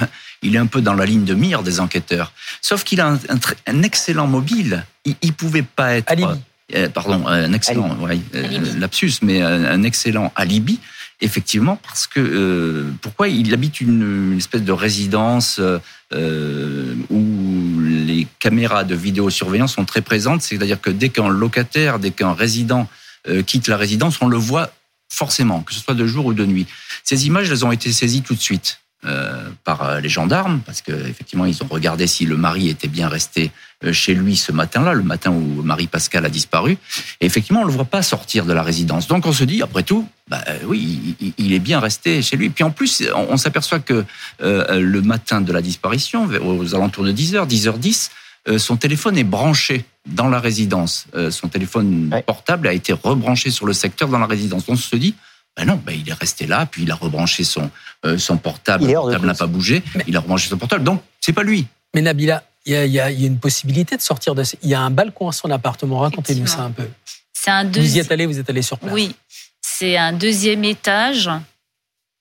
il 0.43 0.55
est 0.55 0.59
un 0.59 0.67
peu 0.67 0.81
dans 0.81 0.95
la 0.95 1.07
ligne 1.07 1.25
de 1.25 1.35
mire 1.35 1.63
des 1.63 1.81
enquêteurs. 1.81 2.33
Sauf 2.61 2.85
qu'il 2.85 3.01
a 3.01 3.09
un, 3.09 3.15
un 3.15 3.37
tr- 3.37 3.55
un 3.67 3.83
excellent 3.83 4.27
mobile. 4.27 4.85
Il, 5.05 5.15
il 5.23 5.33
pouvait 5.33 5.63
pas 5.63 5.95
être 5.97 6.11
Alibi. 6.11 6.41
euh, 6.75 6.89
pardon, 6.89 7.27
un 7.27 7.53
excellent 7.53 7.97
ouais, 8.01 8.19
euh, 8.35 8.79
lapsus, 8.79 9.13
mais 9.23 9.43
un, 9.43 9.83
excellent 9.83 10.33
alibi. 10.37 10.81
Effectivement, 11.23 11.77
parce 11.83 12.07
que 12.07 12.21
euh, 12.21 12.91
pourquoi 13.01 13.29
il 13.29 13.55
habite 13.55 13.81
une, 13.81 14.33
une 14.33 14.37
espèce 14.37 14.63
de 14.63 14.73
résidence 14.73 15.57
euh, 15.61 15.79
euh, 16.13 16.95
où 17.09 17.81
les 17.81 18.27
caméras 18.39 18.85
de 18.85 18.95
vidéosurveillance 18.95 19.75
sont 19.75 19.87
très 19.87 20.03
présentes, 20.03 20.43
c'est-à-dire 20.43 20.79
que 20.79 20.91
dès 20.91 21.09
qu'un 21.09 21.31
locataire, 21.31 21.99
dès 21.99 22.11
qu'un 22.11 22.35
résident 22.35 22.87
euh, 23.29 23.43
quitte 23.43 23.67
la 23.69 23.79
résidence, 23.79 24.19
on 24.21 24.29
le 24.29 24.37
voit 24.37 24.71
forcément, 25.09 25.63
que 25.63 25.73
ce 25.73 25.81
soit 25.81 25.95
de 25.95 26.07
jour 26.07 26.27
ou 26.27 26.35
de 26.35 26.45
nuit. 26.45 26.67
Ces 27.03 27.27
images, 27.27 27.51
elles 27.51 27.65
ont 27.65 27.73
été 27.73 27.93
saisies 27.95 28.21
tout 28.21 28.35
de 28.35 28.41
suite 28.41 28.81
euh, 29.07 29.49
par 29.65 29.83
euh, 29.83 30.01
les 30.01 30.09
gendarmes, 30.09 30.61
parce 30.67 30.83
qu'effectivement, 30.83 31.45
ils 31.47 31.63
ont 31.63 31.67
regardé 31.69 32.07
si 32.07 32.27
le 32.27 32.37
mari 32.37 32.69
était 32.69 32.89
bien 32.89 33.09
resté 33.09 33.53
euh, 33.85 33.93
chez 33.93 34.15
lui 34.15 34.37
ce 34.37 34.53
matin-là, 34.53 34.95
le 34.95 35.03
matin 35.03 35.31
où 35.31 35.63
Marie-Pascale 35.63 36.25
a 36.27 36.29
disparu. 36.29 36.79
Et 37.21 37.27
effectivement, 37.27 37.61
on 37.61 37.65
ne 37.65 37.69
le 37.71 37.75
voit 37.75 37.85
pas 37.85 38.03
sortir 38.03 38.45
de 38.45 38.53
la 38.53 38.63
résidence. 38.63 39.07
Donc 39.07 39.27
on 39.27 39.33
se 39.33 39.45
dit, 39.45 39.63
après 39.63 39.83
tout, 39.83 40.09
bah, 40.29 40.43
oui, 40.65 41.17
il, 41.21 41.33
il 41.39 41.53
est 41.53 41.59
bien 41.61 41.79
resté 41.81 42.21
chez 42.23 42.37
lui. 42.37 42.51
Puis 42.51 42.65
en 42.65 42.71
plus, 42.71 43.03
on, 43.15 43.27
on 43.31 43.37
s'aperçoit 43.37 43.79
que 43.81 44.05
euh, 44.43 44.81
le 44.81 45.03
matin 45.03 45.41
de 45.41 45.53
la 45.53 45.63
disparition, 45.63 46.29
aux 46.43 46.75
alentours 46.75 47.05
de 47.05 47.13
10h, 47.13 47.47
10h10, 47.49 48.11
euh, 48.49 48.59
son 48.59 48.77
téléphone 48.77 49.19
est 49.19 49.25
branché 49.25 49.85
dans 50.07 50.29
la 50.29 50.39
résidence. 50.39 51.07
Euh, 51.17 51.31
son 51.31 51.49
téléphone 51.49 52.11
Ouais. 52.13 52.23
portable 52.23 52.69
a 52.69 52.73
été 52.73 52.93
rebranché 52.93 53.51
sur 53.51 53.67
le 53.67 53.73
secteur 53.73 54.09
dans 54.09 54.19
la 54.21 54.27
résidence. 54.27 54.65
On 54.69 54.77
se 54.77 54.95
dit, 54.97 55.15
ben 55.57 55.65
non, 55.65 55.77
ben 55.77 55.93
il 55.99 56.09
est 56.09 56.13
resté 56.13 56.47
là, 56.47 56.67
puis 56.67 56.83
il 56.83 56.91
a 56.91 56.95
rebranché 56.95 57.43
son, 57.45 57.71
euh, 58.05 58.19
son 58.19 58.37
portable. 58.37 58.85
Il 58.85 58.89
Le 58.89 58.95
portable 58.95 59.27
n'a 59.27 59.35
pas 59.35 59.47
bougé. 59.47 59.83
Il 60.07 60.17
a 60.17 60.21
rebranché 60.21 60.49
son 60.49 60.59
portable. 60.59 60.85
Donc, 60.85 61.03
c'est 61.21 61.33
pas 61.33 61.43
lui. 61.43 61.67
Mais 61.95 62.03
Nabila, 62.03 62.43
il 62.67 62.73
y 62.73 62.77
a, 62.77 62.85
il 62.85 62.93
y 62.93 63.01
a- 63.01 63.11
il 63.11 63.21
y 63.21 63.25
a 63.25 63.27
une 63.27 63.39
possibilité 63.39 63.97
de 63.97 64.03
sortir 64.03 64.35
de. 64.35 64.43
Il 64.63 64.69
y 64.69 64.75
a 64.75 64.81
un 64.81 64.91
balcon 64.91 65.29
à 65.29 65.33
son 65.33 65.51
appartement. 65.51 66.01
Racontez-nous 66.01 66.47
ça 66.47 66.61
un 66.63 66.71
peu. 66.73 66.89
C'est 67.33 67.51
un 67.51 67.65
Vous 67.65 67.97
y 67.97 67.99
êtes 68.01 68.11
allé, 68.13 68.27
vous 68.27 68.39
êtes 68.39 68.51
allé 68.51 68.61
sur 68.63 68.79
place. 68.79 68.93
Oui, 68.93 69.15
c'est 69.63 69.97
un 69.97 70.13
deuxième 70.13 70.65
étage, 70.65 71.31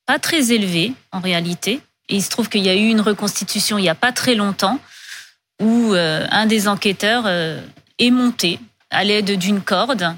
pas 0.06 0.20
très 0.20 0.52
élevé 0.52 0.94
en 1.12 1.20
réalité. 1.20 1.82
Et 2.10 2.16
il 2.18 2.22
se 2.24 2.30
trouve 2.30 2.48
qu'il 2.48 2.64
y 2.64 2.70
a 2.70 2.76
eu 2.76 2.88
une 2.88 3.02
reconstitution 3.02 3.78
il 3.80 3.82
n'y 3.82 3.90
a 3.90 3.96
pas 3.96 4.12
très 4.12 4.36
longtemps 4.36 4.80
où 5.62 5.94
euh, 5.94 6.28
un 6.30 6.46
des 6.46 6.68
enquêteurs 6.68 7.24
euh, 7.26 7.60
est 7.98 8.12
monté 8.12 8.60
à 8.92 9.04
l'aide 9.04 9.38
d'une 9.40 9.62
corde. 9.62 10.16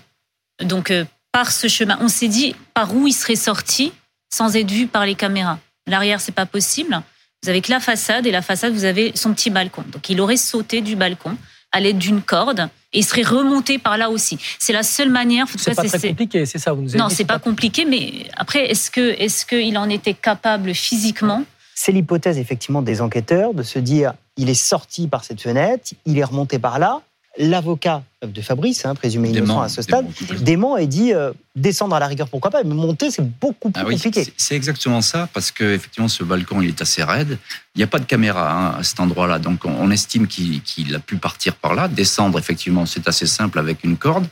Donc 0.62 0.91
euh, 0.91 1.06
par 1.38 1.52
ce 1.52 1.67
chemin, 1.67 2.00
on 2.02 2.08
s'est 2.08 2.30
dit 2.30 2.56
par 2.73 2.95
où 2.95 3.06
il 3.06 3.13
serait 3.13 3.36
sorti 3.36 3.93
sans 4.28 4.56
être 4.56 4.71
vu 4.71 4.88
par 4.88 5.06
les 5.06 5.13
caméras. 5.13 5.60
L'arrière, 5.86 6.19
c'est 6.19 6.32
pas 6.32 6.47
possible. 6.47 7.00
Vous 7.43 7.50
avez 7.50 7.62
que 7.62 7.69
la 7.69 7.80
façade 7.80 8.26
et 8.26 8.32
la 8.32 8.41
façade, 8.41 8.73
vous 8.73 8.86
avez 8.86 9.12
son 9.13 9.36
petit 9.36 9.52
balcon. 9.52 9.84
Donc 9.91 10.10
il 10.10 10.19
aurait 10.19 10.36
sauté 10.36 10.82
du 10.82 10.95
balcon 10.95 11.38
à 11.71 11.80
l'aide 11.80 12.00
d'une 12.00 12.23
corde 12.23 12.62
et 12.91 12.97
il 12.97 13.06
serait 13.06 13.21
remonté 13.21 13.78
par 13.78 14.00
là 14.00 14.10
aussi. 14.10 14.39
C'est 14.58 14.73
la 14.73 14.82
seule 14.82 15.12
manière. 15.12 15.45
C'est 15.60 15.76
pas 15.76 15.84
très 15.84 16.10
compliqué, 16.10 16.47
c'est 16.47 16.58
ça. 16.58 16.73
Vous 16.73 16.82
nous 16.82 16.89
avez 16.89 16.97
non, 16.97 17.10
c'est 17.10 17.23
pas 17.23 17.38
compliqué, 17.38 17.86
mais 17.86 18.26
après, 18.36 18.71
est-ce 18.71 18.89
que 18.89 19.13
est-ce 19.21 19.45
qu'il 19.45 19.78
en 19.78 19.89
était 19.89 20.15
capable 20.15 20.73
physiquement? 20.73 21.43
C'est 21.76 21.91
l'hypothèse 21.91 22.39
effectivement 22.39 22.82
des 22.82 23.00
enquêteurs 23.00 23.54
de 23.54 23.62
se 23.62 23.78
dire 23.78 24.15
il 24.38 24.50
est 24.50 24.56
sorti 24.56 25.08
par 25.08 25.23
cette 25.23 25.39
fenêtre, 25.39 25.93
il 26.08 26.17
est 26.17 26.23
remonté 26.23 26.58
par 26.58 26.80
là. 26.80 27.04
L'avocat 27.39 28.04
de 28.26 28.41
Fabrice, 28.41 28.84
hein, 28.86 28.95
présumé 28.95 29.30
innocent 29.30 29.62
à 29.62 29.69
ce 29.69 29.82
stade, 29.84 30.08
dément. 30.39 30.76
et 30.78 30.88
dit 30.88 31.13
euh, 31.13 31.32
descendre 31.56 31.95
à 31.95 32.00
la 32.00 32.08
rigueur 32.08 32.30
pourquoi 32.30 32.50
pas, 32.50 32.63
mais 32.63 32.73
monter 32.73 33.12
c'est 33.12 33.21
beaucoup 33.39 33.69
plus 33.69 33.80
Ah 33.82 33.86
oui, 33.88 33.93
compliqué. 33.95 34.34
c'est- 34.38 34.56
exactement 34.56 35.02
ça, 35.02 35.30
parce 35.34 35.52
que 35.52 35.63
effectivement, 35.76 36.08
ce 36.08 36.23
balcon, 36.23 36.62
il 36.62 36.69
est 36.69 36.82
assez 36.82 37.04
raide. 37.04 37.38
Il 37.76 37.78
n'y 37.78 37.84
a 37.84 37.88
pas 37.88 38.00
de 38.00 38.06
caméra 38.06 38.52
hein, 38.52 38.76
à 38.80 38.84
cet 38.84 39.00
endroit-là, 39.00 39.38
donc 39.38 39.65
on, 39.65 39.69
on 39.71 39.91
estime 39.91 40.26
qu'il 40.28 40.95
a 40.95 41.00
pu 41.00 41.17
partir 41.17 41.54
par 41.56 41.76
là, 41.76 41.88
descendre. 41.88 42.39
Effectivement, 42.39 42.88
c'est 42.88 43.08
assez 43.08 43.28
simple 43.28 43.60
avec 43.60 43.84
une 43.84 43.97
corde. 43.97 44.28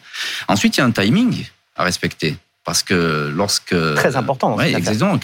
Ensuite, 0.47 0.77
il 0.77 0.79
y 0.79 0.83
a 0.83 0.85
un 0.85 0.91
timing 0.91 1.45
à 1.75 1.83
respecter, 1.83 2.37
parce 2.63 2.81
que 2.81 3.31
lorsque 3.35 3.75
Très 3.95 4.15
important 4.15 4.57
affaire. 4.57 4.75
exactement. 4.77 5.19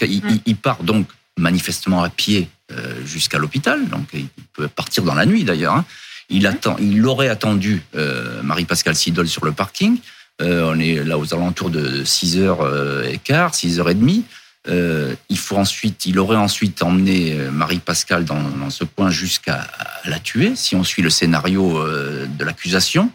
Il 0.46 0.56
part 0.56 0.84
donc 0.84 1.08
manifestement 1.36 2.02
à 2.04 2.10
pied 2.10 2.48
euh, 2.70 3.04
jusqu'à 3.04 3.38
l'hôpital, 3.38 3.88
donc 3.88 4.06
il 4.14 4.28
peut 4.52 4.68
partir 4.68 5.02
dans 5.02 5.14
la 5.14 5.26
nuit 5.26 5.42
d'ailleurs. 5.42 5.74
hein. 5.74 5.84
Il 6.32 6.46
attend, 6.46 6.76
il 6.80 7.06
aurait 7.06 7.28
attendu 7.28 7.82
euh, 7.94 8.42
Marie-Pascale 8.42 8.96
Sidol 8.96 9.28
sur 9.28 9.44
le 9.44 9.52
parking. 9.52 9.98
Euh, 10.40 10.72
on 10.74 10.80
est 10.80 11.04
là 11.04 11.18
aux 11.18 11.34
alentours 11.34 11.70
de 11.70 12.02
6h15, 12.04 13.52
6h30. 13.52 14.22
Euh, 14.68 15.14
il 15.28 15.38
faut 15.38 15.56
ensuite, 15.56 16.06
il 16.06 16.18
aurait 16.18 16.36
ensuite 16.36 16.82
emmené 16.82 17.32
euh, 17.32 17.50
Marie-Pascale 17.50 18.24
dans, 18.24 18.40
dans 18.40 18.70
ce 18.70 18.84
point 18.84 19.10
jusqu'à 19.10 19.66
la 20.04 20.20
tuer, 20.20 20.52
si 20.54 20.76
on 20.76 20.84
suit 20.84 21.02
le 21.02 21.10
scénario 21.10 21.78
euh, 21.78 22.26
de 22.38 22.44
l'accusation. 22.44 23.10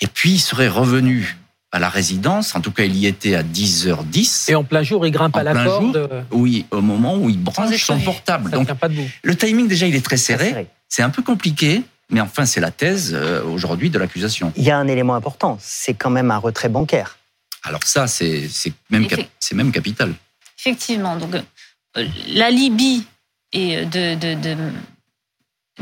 Et 0.00 0.06
puis 0.06 0.32
il 0.32 0.38
serait 0.38 0.68
revenu 0.68 1.36
à 1.70 1.78
la 1.78 1.90
résidence, 1.90 2.54
en 2.54 2.62
tout 2.62 2.70
cas 2.70 2.84
il 2.84 2.96
y 2.96 3.06
était 3.06 3.34
à 3.34 3.42
10h10. 3.42 4.50
Et 4.50 4.54
en 4.54 4.64
plein 4.64 4.82
jour, 4.82 5.06
il 5.06 5.10
grimpe 5.12 5.36
En 5.36 5.40
à 5.40 5.42
la 5.42 5.52
plein 5.52 5.64
corde. 5.64 6.08
jour, 6.10 6.22
Oui, 6.30 6.64
au 6.70 6.80
moment 6.80 7.16
où 7.16 7.28
il 7.28 7.38
branche 7.38 7.84
son 7.84 8.00
portable. 8.00 8.50
Ça 8.50 8.56
Donc 8.56 8.72
pas 8.72 8.88
le 9.22 9.36
timing 9.36 9.68
déjà 9.68 9.86
il 9.86 9.94
est 9.94 10.04
très 10.04 10.16
serré. 10.16 10.66
C'est 10.88 11.02
un 11.02 11.10
peu 11.10 11.22
compliqué, 11.22 11.82
mais 12.10 12.20
enfin 12.20 12.46
c'est 12.46 12.60
la 12.60 12.70
thèse 12.70 13.12
euh, 13.14 13.42
aujourd'hui 13.44 13.90
de 13.90 13.98
l'accusation. 13.98 14.52
Il 14.56 14.64
y 14.64 14.70
a 14.70 14.78
un 14.78 14.88
élément 14.88 15.14
important, 15.14 15.58
c'est 15.60 15.94
quand 15.94 16.10
même 16.10 16.30
un 16.30 16.38
retrait 16.38 16.68
bancaire. 16.68 17.18
Alors 17.64 17.82
ça 17.84 18.06
c'est 18.06 18.48
même 18.90 19.06
c'est 19.40 19.54
même 19.54 19.72
capital. 19.72 20.14
Effectivement. 20.58 21.16
Donc, 21.16 21.34
euh, 21.34 22.06
l'alibi 22.28 23.06
euh, 23.54 23.84
de, 23.84 24.14
de, 24.14 24.34
de, 24.34 24.56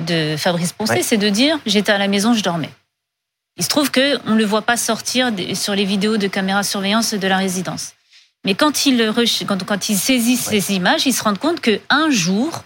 de 0.07 0.37
Fabrice 0.37 0.73
Poncet, 0.73 0.95
Ouais. 0.95 1.03
c'est 1.03 1.17
de 1.17 1.29
dire 1.29 1.59
j'étais 1.67 1.93
à 1.93 1.99
la 1.99 2.09
maison, 2.09 2.35
je 2.35 2.43
dormais. 2.43 2.71
Il 3.59 3.65
se 3.65 3.69
trouve 3.71 3.91
qu'on 3.91 4.33
ne 4.33 4.37
le 4.37 4.45
voit 4.45 4.63
pas 4.63 4.77
sortir 4.77 5.31
sur 5.55 5.75
les 5.75 5.85
vidéos 5.87 6.19
de 6.19 6.27
caméra 6.27 6.63
surveillance 6.63 7.15
de 7.15 7.27
la 7.27 7.39
résidence. 7.39 7.93
Mais 8.45 8.55
quand 8.55 8.85
il, 8.85 9.13
quand, 9.47 9.65
quand 9.65 9.89
il 9.89 9.97
saisit 9.97 10.37
ces 10.37 10.73
images, 10.75 11.07
il 11.07 11.15
se 11.15 11.23
rend 11.23 11.35
compte 11.35 11.61
qu'un 11.63 12.11
jour, 12.11 12.65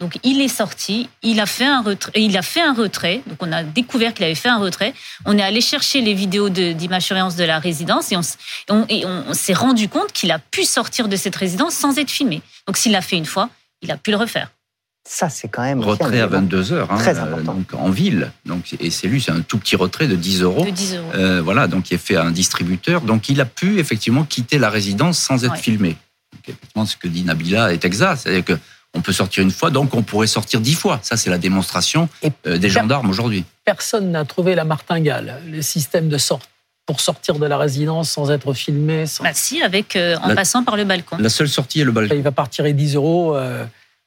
donc 0.00 0.18
il 0.22 0.40
est 0.40 0.48
sorti, 0.48 1.08
il 1.22 1.40
a 1.40 1.46
fait 1.46 1.66
un 1.66 1.82
retrait, 1.82 2.12
il 2.16 2.36
a 2.36 2.42
fait 2.42 2.62
un 2.62 2.72
retrait. 2.72 3.22
Donc 3.26 3.36
on 3.42 3.52
a 3.52 3.62
découvert 3.62 4.14
qu'il 4.14 4.24
avait 4.24 4.34
fait 4.34 4.48
un 4.48 4.58
retrait. 4.58 4.94
On 5.26 5.36
est 5.36 5.42
allé 5.42 5.60
chercher 5.60 6.00
les 6.00 6.14
vidéos 6.14 6.48
de- 6.48 6.72
d'image 6.72 7.02
surveillance 7.04 7.36
de 7.36 7.44
la 7.44 7.58
résidence 7.58 8.10
et 8.10 8.16
on, 8.66 9.34
s'est 9.34 9.52
rendu 9.52 9.88
compte 9.90 10.12
qu'il 10.12 10.30
a 10.32 10.38
pu 10.38 10.64
sortir 10.64 11.06
de 11.06 11.16
cette 11.16 11.36
résidence 11.36 11.74
sans 11.74 11.98
être 11.98 12.10
filmé. 12.10 12.40
Donc 12.66 12.78
s'il 12.78 12.92
l'a 12.92 13.02
fait 13.02 13.16
une 13.16 13.26
fois, 13.26 13.50
il 13.82 13.90
a 13.90 13.98
pu 13.98 14.10
le 14.10 14.16
refaire. 14.16 14.50
Ça, 15.08 15.28
c'est 15.28 15.48
quand 15.48 15.62
même. 15.62 15.80
Retrait 15.80 16.06
à 16.06 16.24
élément 16.26 16.28
22 16.30 16.72
heures, 16.72 16.92
hein, 16.92 16.98
Très 16.98 17.18
euh, 17.18 17.22
important. 17.22 17.54
donc 17.54 17.74
en 17.74 17.90
ville. 17.90 18.32
Donc 18.46 18.74
et 18.80 18.90
c'est 18.90 19.06
lui, 19.06 19.20
c'est 19.20 19.32
un 19.32 19.40
tout 19.42 19.58
petit 19.58 19.76
retrait 19.76 20.06
de 20.08 20.16
10 20.16 20.42
euros. 20.42 20.64
De 20.64 20.70
10 20.70 20.94
euros. 20.96 21.10
Euh, 21.14 21.42
voilà, 21.42 21.66
donc 21.66 21.90
il 21.90 21.94
est 21.94 21.98
fait 21.98 22.16
à 22.16 22.22
un 22.22 22.30
distributeur. 22.30 23.02
Donc 23.02 23.28
il 23.28 23.40
a 23.40 23.46
pu 23.46 23.78
effectivement 23.78 24.24
quitter 24.24 24.58
la 24.58 24.70
résidence 24.70 25.18
sans 25.18 25.44
être 25.44 25.52
Ouais. 25.52 25.58
filmé. 25.58 25.88
Donc, 26.32 26.48
effectivement, 26.48 26.86
ce 26.86 26.96
que 26.96 27.08
dit 27.08 27.22
Nabila 27.24 27.72
est 27.72 27.84
exact, 27.84 28.16
c'est-à-dire 28.22 28.44
que 28.44 28.58
on 28.94 29.00
peut 29.00 29.12
sortir 29.12 29.42
une 29.42 29.50
fois, 29.50 29.70
donc 29.70 29.94
on 29.94 30.02
pourrait 30.02 30.26
sortir 30.26 30.60
dix 30.60 30.74
fois. 30.74 30.98
Ça, 31.02 31.16
c'est 31.16 31.30
la 31.30 31.38
démonstration 31.38 32.08
Et 32.22 32.30
euh, 32.46 32.58
des 32.58 32.68
gendarmes 32.68 33.08
aujourd'hui. 33.08 33.44
Personne 33.64 34.10
n'a 34.10 34.24
trouvé 34.24 34.54
la 34.54 34.64
martingale, 34.64 35.40
le 35.46 35.62
système 35.62 36.08
de 36.08 36.18
sorte 36.18 36.48
pour 36.86 37.00
sortir 37.00 37.38
de 37.38 37.46
la 37.46 37.56
résidence 37.56 38.10
sans 38.10 38.30
être 38.32 38.52
filmé. 38.52 39.06
sans- 39.06 39.22
Bah 39.22 39.30
si, 39.32 39.62
avec 39.62 39.94
euh, 39.94 40.16
en 40.22 40.28
La- 40.28 40.34
passant 40.34 40.64
par 40.64 40.76
le 40.76 40.84
balcon. 40.84 41.18
La 41.18 41.28
seule 41.28 41.48
sortie 41.48 41.80
est 41.80 41.84
le 41.84 41.92
balcon. 41.92 42.14
Il 42.16 42.22
va 42.22 42.32
pas 42.32 42.42
retirer 42.44 42.72
10 42.72 42.96
euros 42.96 43.36
euh, 43.36 43.64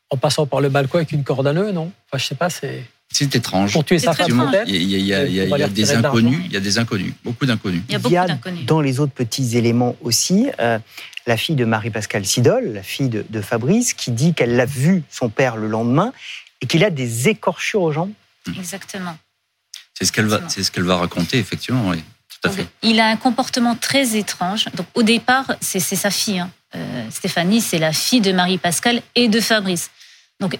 en 0.09 0.17
passant 0.17 0.45
par 0.45 0.59
le 0.59 0.67
balcon 0.69 0.97
avec 0.97 1.13
une 1.13 1.23
corde 1.23 1.47
à 1.47 1.53
nœud, 1.53 1.71
non? 1.71 1.91
Enfin, 2.11 2.17
je 2.21 2.25
sais 2.27 2.35
pas, 2.35 2.49
c'est 2.49 2.83
C'est 3.11 3.35
étrange. 3.35 3.73
pour 3.73 3.85
tuer 3.85 3.99
sa 3.99 4.13
femme 4.13 4.49
peut-être. 4.49 4.67
Il 4.67 4.75
y 4.75 4.77
a, 4.77 4.79
il 4.79 4.89
y 4.89 4.95
a- 4.95 4.97
il 4.97 5.05
y 5.05 5.13
a- 5.13 5.25
il 5.25 5.33
y 5.35 5.39
a- 5.41 5.45
Pour 5.47 5.57
il 5.57 5.59
y 5.59 5.63
a 5.63 5.65
aller 5.65 5.73
des 5.73 5.91
inconnus, 5.93 6.39
il 6.45 6.51
y 6.51 6.57
a 6.57 6.59
des 6.59 6.77
inconnus, 6.79 7.13
beaucoup 7.23 7.45
d'inconnus. 7.45 7.81
Il 7.87 7.91
y 7.91 7.95
a 7.95 7.99
Il 7.99 8.01
beaucoup 8.01 8.13
y 8.13 8.17
a 8.17 8.25
d'inconnus. 8.27 8.65
dans 8.65 8.81
les 8.81 8.99
autres 8.99 9.13
petits 9.13 9.55
éléments 9.57 9.95
aussi 10.01 10.47
euh, 10.59 10.79
la 11.27 11.37
fille 11.37 11.55
de 11.55 11.63
Marie-Pascale 11.65 12.25
Sidol, 12.25 12.73
la 12.73 12.81
fille 12.83 13.09
de, 13.09 13.23
de 13.29 13.41
Fabrice, 13.41 13.93
qui 13.93 14.09
dit 14.11 14.33
qu'elle 14.33 14.55
l'a 14.55 14.65
vu 14.65 15.03
son 15.11 15.29
père 15.29 15.57
le 15.57 15.67
lendemain 15.67 16.11
et 16.61 16.65
qu'il 16.65 16.83
a 16.83 16.89
des 16.89 17.29
écorchures 17.29 17.83
aux 17.83 17.91
jambes. 17.91 18.11
Exactement. 18.57 19.15
C'est 19.93 20.05
ce 20.05 20.11
qu'elle 20.11 20.25
va, 20.25 20.37
Effectivement. 20.37 20.49
c'est 20.49 20.63
ce 20.63 20.71
qu'elle 20.71 20.83
va 20.83 20.95
raconter, 20.97 21.37
effectivement, 21.37 21.89
oui, 21.89 22.03
tout 22.29 22.49
à 22.49 22.51
fait. 22.51 22.65
il 22.81 22.99
a 22.99 23.07
un 23.07 23.15
comportement 23.15 23.75
très 23.75 24.17
étrange. 24.17 24.65
Donc, 24.73 24.87
au 24.95 25.03
départ, 25.03 25.45
c'est 25.61 25.79
c'est 25.79 25.95
sa 25.95 26.09
fille. 26.09 26.39
hein. 26.39 26.49
Euh, 26.75 27.05
Stéphanie, 27.11 27.61
c'est 27.61 27.77
la 27.77 27.93
fille 27.93 28.21
de 28.21 28.31
Marie-Pascale 28.31 29.03
et 29.13 29.27
de 29.27 29.39
Fabrice. 29.39 29.91
Donc, 30.39 30.57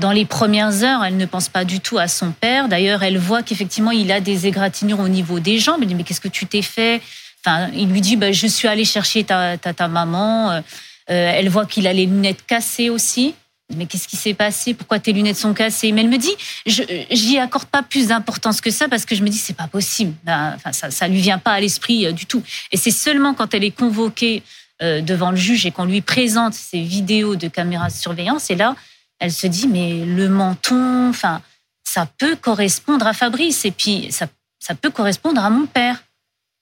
dans 0.00 0.12
les 0.12 0.24
premières 0.24 0.82
heures, 0.82 1.04
elle 1.04 1.16
ne 1.16 1.26
pense 1.26 1.48
pas 1.48 1.64
du 1.64 1.80
tout 1.80 1.98
à 1.98 2.08
son 2.08 2.32
père. 2.32 2.68
D'ailleurs, 2.68 3.02
elle 3.02 3.18
voit 3.18 3.42
qu'effectivement, 3.42 3.90
il 3.90 4.10
a 4.10 4.20
des 4.20 4.46
égratignures 4.46 5.00
au 5.00 5.08
niveau 5.08 5.40
des 5.40 5.58
jambes. 5.58 5.78
Elle 5.82 5.88
dit, 5.88 5.94
mais 5.94 6.04
qu'est-ce 6.04 6.20
que 6.20 6.28
tu 6.28 6.46
t'es 6.46 6.62
fait? 6.62 7.00
Enfin, 7.44 7.70
Il 7.74 7.88
lui 7.90 8.00
dit, 8.00 8.16
bah, 8.16 8.32
je 8.32 8.46
suis 8.46 8.66
allé 8.66 8.84
chercher 8.84 9.24
ta, 9.24 9.88
maman. 9.88 10.50
Euh, 10.50 10.60
elle 11.08 11.48
voit 11.48 11.66
qu'il 11.66 11.86
a 11.86 11.92
les 11.92 12.06
lunettes 12.06 12.44
cassées 12.46 12.90
aussi. 12.90 13.34
mais 13.76 13.86
qu'est-ce 13.86 14.08
qui 14.08 14.16
s'est 14.16 14.34
passé? 14.34 14.74
Pourquoi 14.74 14.98
tes 14.98 15.12
lunettes 15.12 15.36
sont 15.36 15.54
cassées? 15.54 15.92
Mais 15.92 16.00
elle 16.00 16.08
me 16.08 16.18
dit, 16.18 16.34
j'y 16.66 17.38
accorde 17.38 17.66
pas 17.66 17.82
plus 17.82 18.08
d'importance 18.08 18.60
que 18.60 18.70
ça 18.70 18.88
parce 18.88 19.04
que 19.04 19.14
je 19.14 19.22
me 19.22 19.28
dis 19.28 19.38
c'est 19.38 19.56
pas 19.56 19.68
possible. 19.68 20.14
Ben, 20.24 20.54
enfin, 20.56 20.72
ça, 20.72 20.90
ça 20.90 21.08
lui 21.08 21.20
vient 21.20 21.38
pas 21.38 21.52
à 21.52 21.60
l'esprit 21.60 22.06
euh, 22.06 22.12
du 22.12 22.26
tout. 22.26 22.42
Et 22.72 22.76
c'est 22.76 22.90
seulement 22.90 23.34
quand 23.34 23.54
elle 23.54 23.64
est 23.64 23.70
convoquée 23.70 24.42
euh, 24.82 25.02
devant 25.02 25.30
le 25.30 25.36
juge 25.36 25.66
et 25.66 25.72
qu'on 25.72 25.84
lui 25.84 26.00
présente 26.00 26.54
ces 26.54 26.80
vidéos 26.80 27.36
de 27.36 27.48
caméras 27.48 27.88
de 27.88 27.92
surveillance 27.92 28.50
et 28.50 28.54
là, 28.54 28.74
elle 29.20 29.32
se 29.32 29.46
dit 29.46 29.68
mais 29.68 30.04
le 30.04 30.28
menton, 30.28 31.08
enfin, 31.10 31.40
ça 31.84 32.06
peut 32.18 32.36
correspondre 32.36 33.06
à 33.06 33.12
Fabrice 33.12 33.64
et 33.64 33.70
puis 33.70 34.10
ça, 34.10 34.26
ça 34.58 34.74
peut 34.74 34.90
correspondre 34.90 35.42
à 35.44 35.50
mon 35.50 35.66
père. 35.66 36.02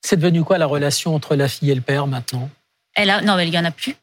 C'est 0.05 0.17
devenu 0.19 0.45
quoi 0.45 0.59
la 0.59 0.67
relation 0.67 1.15
entre 1.15 1.35
la 1.35 1.49
fille 1.49 1.71
et 1.71 1.75
le 1.75 1.81
père 1.81 2.07
maintenant? 2.07 2.49
Elle 2.95 3.11
a, 3.11 3.21
non, 3.23 3.39
il 3.39 3.49
y 3.49 3.59
en 3.59 3.65
a 3.65 3.71
plus. 3.71 3.95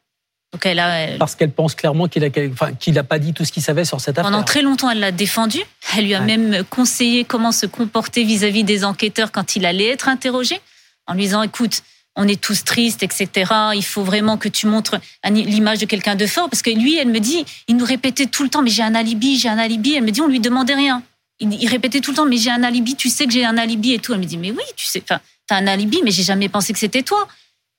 Donc 0.52 0.64
elle 0.64 0.78
a, 0.78 1.18
Parce 1.18 1.34
qu'elle 1.34 1.50
pense 1.50 1.74
clairement 1.74 2.06
qu'il 2.08 2.24
enfin, 2.52 2.70
n'a 2.88 3.04
pas 3.04 3.18
dit 3.18 3.34
tout 3.34 3.44
ce 3.44 3.52
qu'il 3.52 3.62
savait 3.62 3.84
sur 3.84 4.00
cette 4.00 4.18
affaire. 4.18 4.30
Pendant 4.30 4.44
très 4.44 4.62
longtemps, 4.62 4.88
elle 4.90 5.00
l'a 5.00 5.12
défendu. 5.12 5.58
Elle 5.96 6.04
lui 6.04 6.14
a 6.14 6.20
Ouais. 6.20 6.36
même 6.36 6.64
conseillé 6.64 7.24
comment 7.24 7.52
se 7.52 7.66
comporter 7.66 8.24
vis-à-vis 8.24 8.62
des 8.64 8.84
enquêteurs 8.84 9.32
quand 9.32 9.56
il 9.56 9.66
allait 9.66 9.88
être 9.88 10.08
interrogé, 10.08 10.60
en 11.06 11.14
lui 11.14 11.22
disant 11.22 11.42
"Écoute, 11.42 11.82
on 12.16 12.26
est 12.26 12.40
tous 12.40 12.64
tristes, 12.64 13.02
etc. 13.02 13.52
Il 13.74 13.84
faut 13.84 14.02
vraiment 14.02 14.36
que 14.38 14.48
tu 14.48 14.66
montres 14.66 14.96
l'image 15.30 15.78
de 15.78 15.86
quelqu'un 15.86 16.16
de 16.16 16.26
fort." 16.26 16.48
Parce 16.50 16.62
que 16.62 16.70
lui, 16.70 16.96
elle 16.96 17.08
me 17.08 17.20
dit, 17.20 17.44
il 17.68 17.76
nous 17.76 17.84
répétait 17.84 18.26
tout 18.26 18.42
le 18.42 18.48
temps 18.48 18.62
"Mais 18.62 18.70
j'ai 18.70 18.82
un 18.82 18.94
alibi, 18.94 19.38
j'ai 19.38 19.48
un 19.48 19.58
alibi." 19.58 19.94
Elle 19.94 20.04
me 20.04 20.10
dit 20.10 20.20
"On 20.20 20.28
lui 20.28 20.40
demandait 20.40 20.74
rien." 20.74 21.02
Il, 21.38 21.52
il 21.52 21.68
répétait 21.68 22.00
tout 22.00 22.12
le 22.12 22.16
temps 22.16 22.26
"Mais 22.26 22.38
j'ai 22.38 22.50
un 22.50 22.62
alibi, 22.62 22.96
tu 22.96 23.08
sais 23.10 23.26
que 23.26 23.32
j'ai 23.32 23.44
un 23.44 23.58
alibi 23.58 23.92
et 23.92 23.98
tout." 23.98 24.12
Elle 24.12 24.20
me 24.20 24.24
dit 24.24 24.38
"Mais 24.38 24.50
oui, 24.50 24.64
tu 24.76 24.86
sais, 24.86 25.02
enfin, 25.02 25.20
t'as 25.46 25.56
un 25.56 25.66
alibi, 25.66 26.00
mais 26.02 26.10
j'ai 26.10 26.22
jamais 26.22 26.48
pensé 26.48 26.72
que 26.72 26.78
c'était 26.78 27.02
toi." 27.02 27.28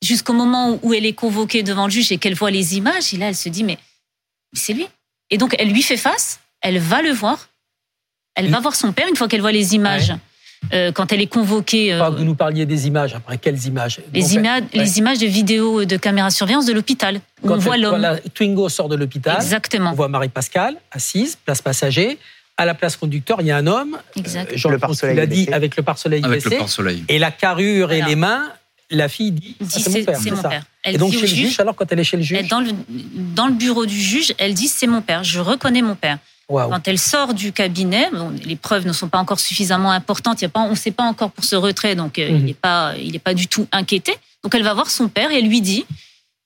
Jusqu'au 0.03 0.33
moment 0.33 0.79
où 0.83 0.93
elle 0.93 1.07
est 1.07 1.13
convoquée 1.13 1.63
devant 1.63 1.85
le 1.85 1.91
juge 1.91 2.11
et 2.11 2.19
qu'elle 2.19 2.35
voit 2.35 2.51
les 2.51 2.77
images, 2.77 3.13
et 3.13 3.17
là, 3.17 3.29
elle 3.29 3.35
se 3.35 3.49
dit 3.49 3.63
"Mais 3.63 3.79
c'est 4.53 4.73
lui." 4.73 4.85
Et 5.31 5.37
donc, 5.37 5.55
elle 5.57 5.69
lui 5.69 5.81
fait 5.81 5.97
face, 5.97 6.39
elle 6.61 6.77
va 6.77 7.01
le 7.01 7.11
voir, 7.11 7.49
elle 8.35 8.49
va 8.49 8.59
voir 8.59 8.75
son 8.75 8.93
père 8.93 9.07
une 9.07 9.15
fois 9.15 9.27
qu'elle 9.27 9.41
voit 9.41 9.51
les 9.51 9.73
images. 9.73 10.13
Euh, 10.73 10.91
quand 10.91 11.11
elle 11.13 11.21
est 11.21 11.27
convoquée, 11.27 11.93
euh, 11.93 12.09
vous 12.09 12.23
nous 12.23 12.35
parliez 12.35 12.65
des 12.65 12.87
images. 12.87 13.13
Après, 13.15 13.37
quelles 13.37 13.63
images 13.65 13.99
les, 14.13 14.35
images, 14.35 14.61
ouais. 14.63 14.67
les 14.83 14.97
images 14.97 15.19
de 15.19 15.27
vidéos 15.27 15.85
de 15.85 15.97
caméra 15.97 16.29
surveillance 16.29 16.65
de 16.65 16.73
l'hôpital, 16.73 17.21
où 17.43 17.47
Quand 17.47 17.55
on 17.55 17.57
voit 17.59 17.77
l'homme. 17.77 17.91
quand 17.91 17.97
la 17.97 18.17
Twingo 18.17 18.67
sort 18.69 18.89
de 18.89 18.95
l'hôpital, 18.95 19.35
Exactement. 19.37 19.91
on 19.91 19.93
voit 19.95 20.07
Marie-Pascale 20.07 20.75
assise, 20.91 21.37
place 21.43 21.61
passager. 21.61 22.17
À 22.59 22.65
la 22.65 22.73
place 22.73 22.95
conducteur, 22.97 23.37
il 23.41 23.47
y 23.47 23.51
a 23.51 23.57
un 23.57 23.67
homme. 23.67 23.97
Exact. 24.15 24.51
Jean 24.57 24.69
Le 24.69 24.75
Leconte 24.77 24.89
pare-soleil 24.89 25.15
l'a 25.15 25.25
dit 25.27 25.41
baissé. 25.45 25.53
avec 25.53 25.77
le 25.77 25.83
pare-soleil 25.83 26.23
Avec 26.25 26.43
le 26.43 26.49
baissé. 26.49 26.57
pare-soleil. 26.59 27.03
Et 27.07 27.19
la 27.19 27.29
carrure 27.29 27.91
et 27.91 27.97
Voilà. 27.97 28.07
les 28.09 28.15
mains, 28.15 28.51
la 28.89 29.07
fille 29.09 29.31
dit, 29.31 29.55
dit, 29.59 29.67
Ah, 29.75 29.79
c'est 29.79 29.89
mon 29.99 30.03
père. 30.05 30.17
c'est 30.19 30.31
mon 30.31 30.41
ça. 30.41 30.49
père. 30.49 30.63
Elle 30.81 30.95
Et 30.95 30.97
donc 30.97 31.11
dit 31.11 31.17
chez 31.17 31.23
au 31.25 31.27
le 31.29 31.35
juge, 31.35 31.59
alors 31.59 31.75
quand 31.75 31.85
elle 31.91 31.99
est 31.99 32.03
chez 32.03 32.17
le 32.17 32.23
juge, 32.23 32.39
elle- 32.39 32.47
dans, 32.47 32.61
le, 32.61 32.71
dans 33.35 33.45
le 33.45 33.53
bureau 33.53 33.85
du 33.85 33.95
juge, 33.99 34.33
elle 34.39 34.55
dit 34.55 34.67
c'est 34.67 34.87
mon 34.87 35.01
père, 35.01 35.23
je 35.23 35.39
reconnais 35.39 35.83
mon 35.83 35.93
père. 35.93 36.17
Quand 36.49 36.87
elle 36.87 36.97
sort 36.99 37.33
du 37.33 37.51
cabinet, 37.51 38.09
bon, 38.13 38.31
les 38.45 38.55
preuves 38.55 38.87
ne 38.87 38.93
sont 38.93 39.09
pas 39.09 39.17
encore 39.17 39.39
suffisamment 39.39 39.91
importantes, 39.91 40.39
il 40.41 40.45
y 40.45 40.47
a 40.47 40.49
pas, 40.49 40.61
on 40.61 40.71
ne 40.71 40.75
sait 40.75 40.91
pas 40.91 41.03
encore 41.03 41.31
pour 41.31 41.43
ce 41.43 41.55
retrait, 41.57 41.95
donc 41.95 42.17
euh, 42.19 42.29
Mhm. 42.29 42.37
il 42.37 42.45
n'est 42.45 42.53
pas, 42.53 42.93
il 42.97 43.15
est 43.15 43.19
pas 43.19 43.33
du 43.33 43.47
tout 43.47 43.67
inquiété. 43.73 44.13
Donc 44.43 44.55
elle 44.55 44.63
va 44.63 44.73
voir 44.73 44.89
son 44.89 45.09
père 45.09 45.29
et 45.31 45.39
elle 45.39 45.47
lui 45.49 45.59
dit, 45.61 45.85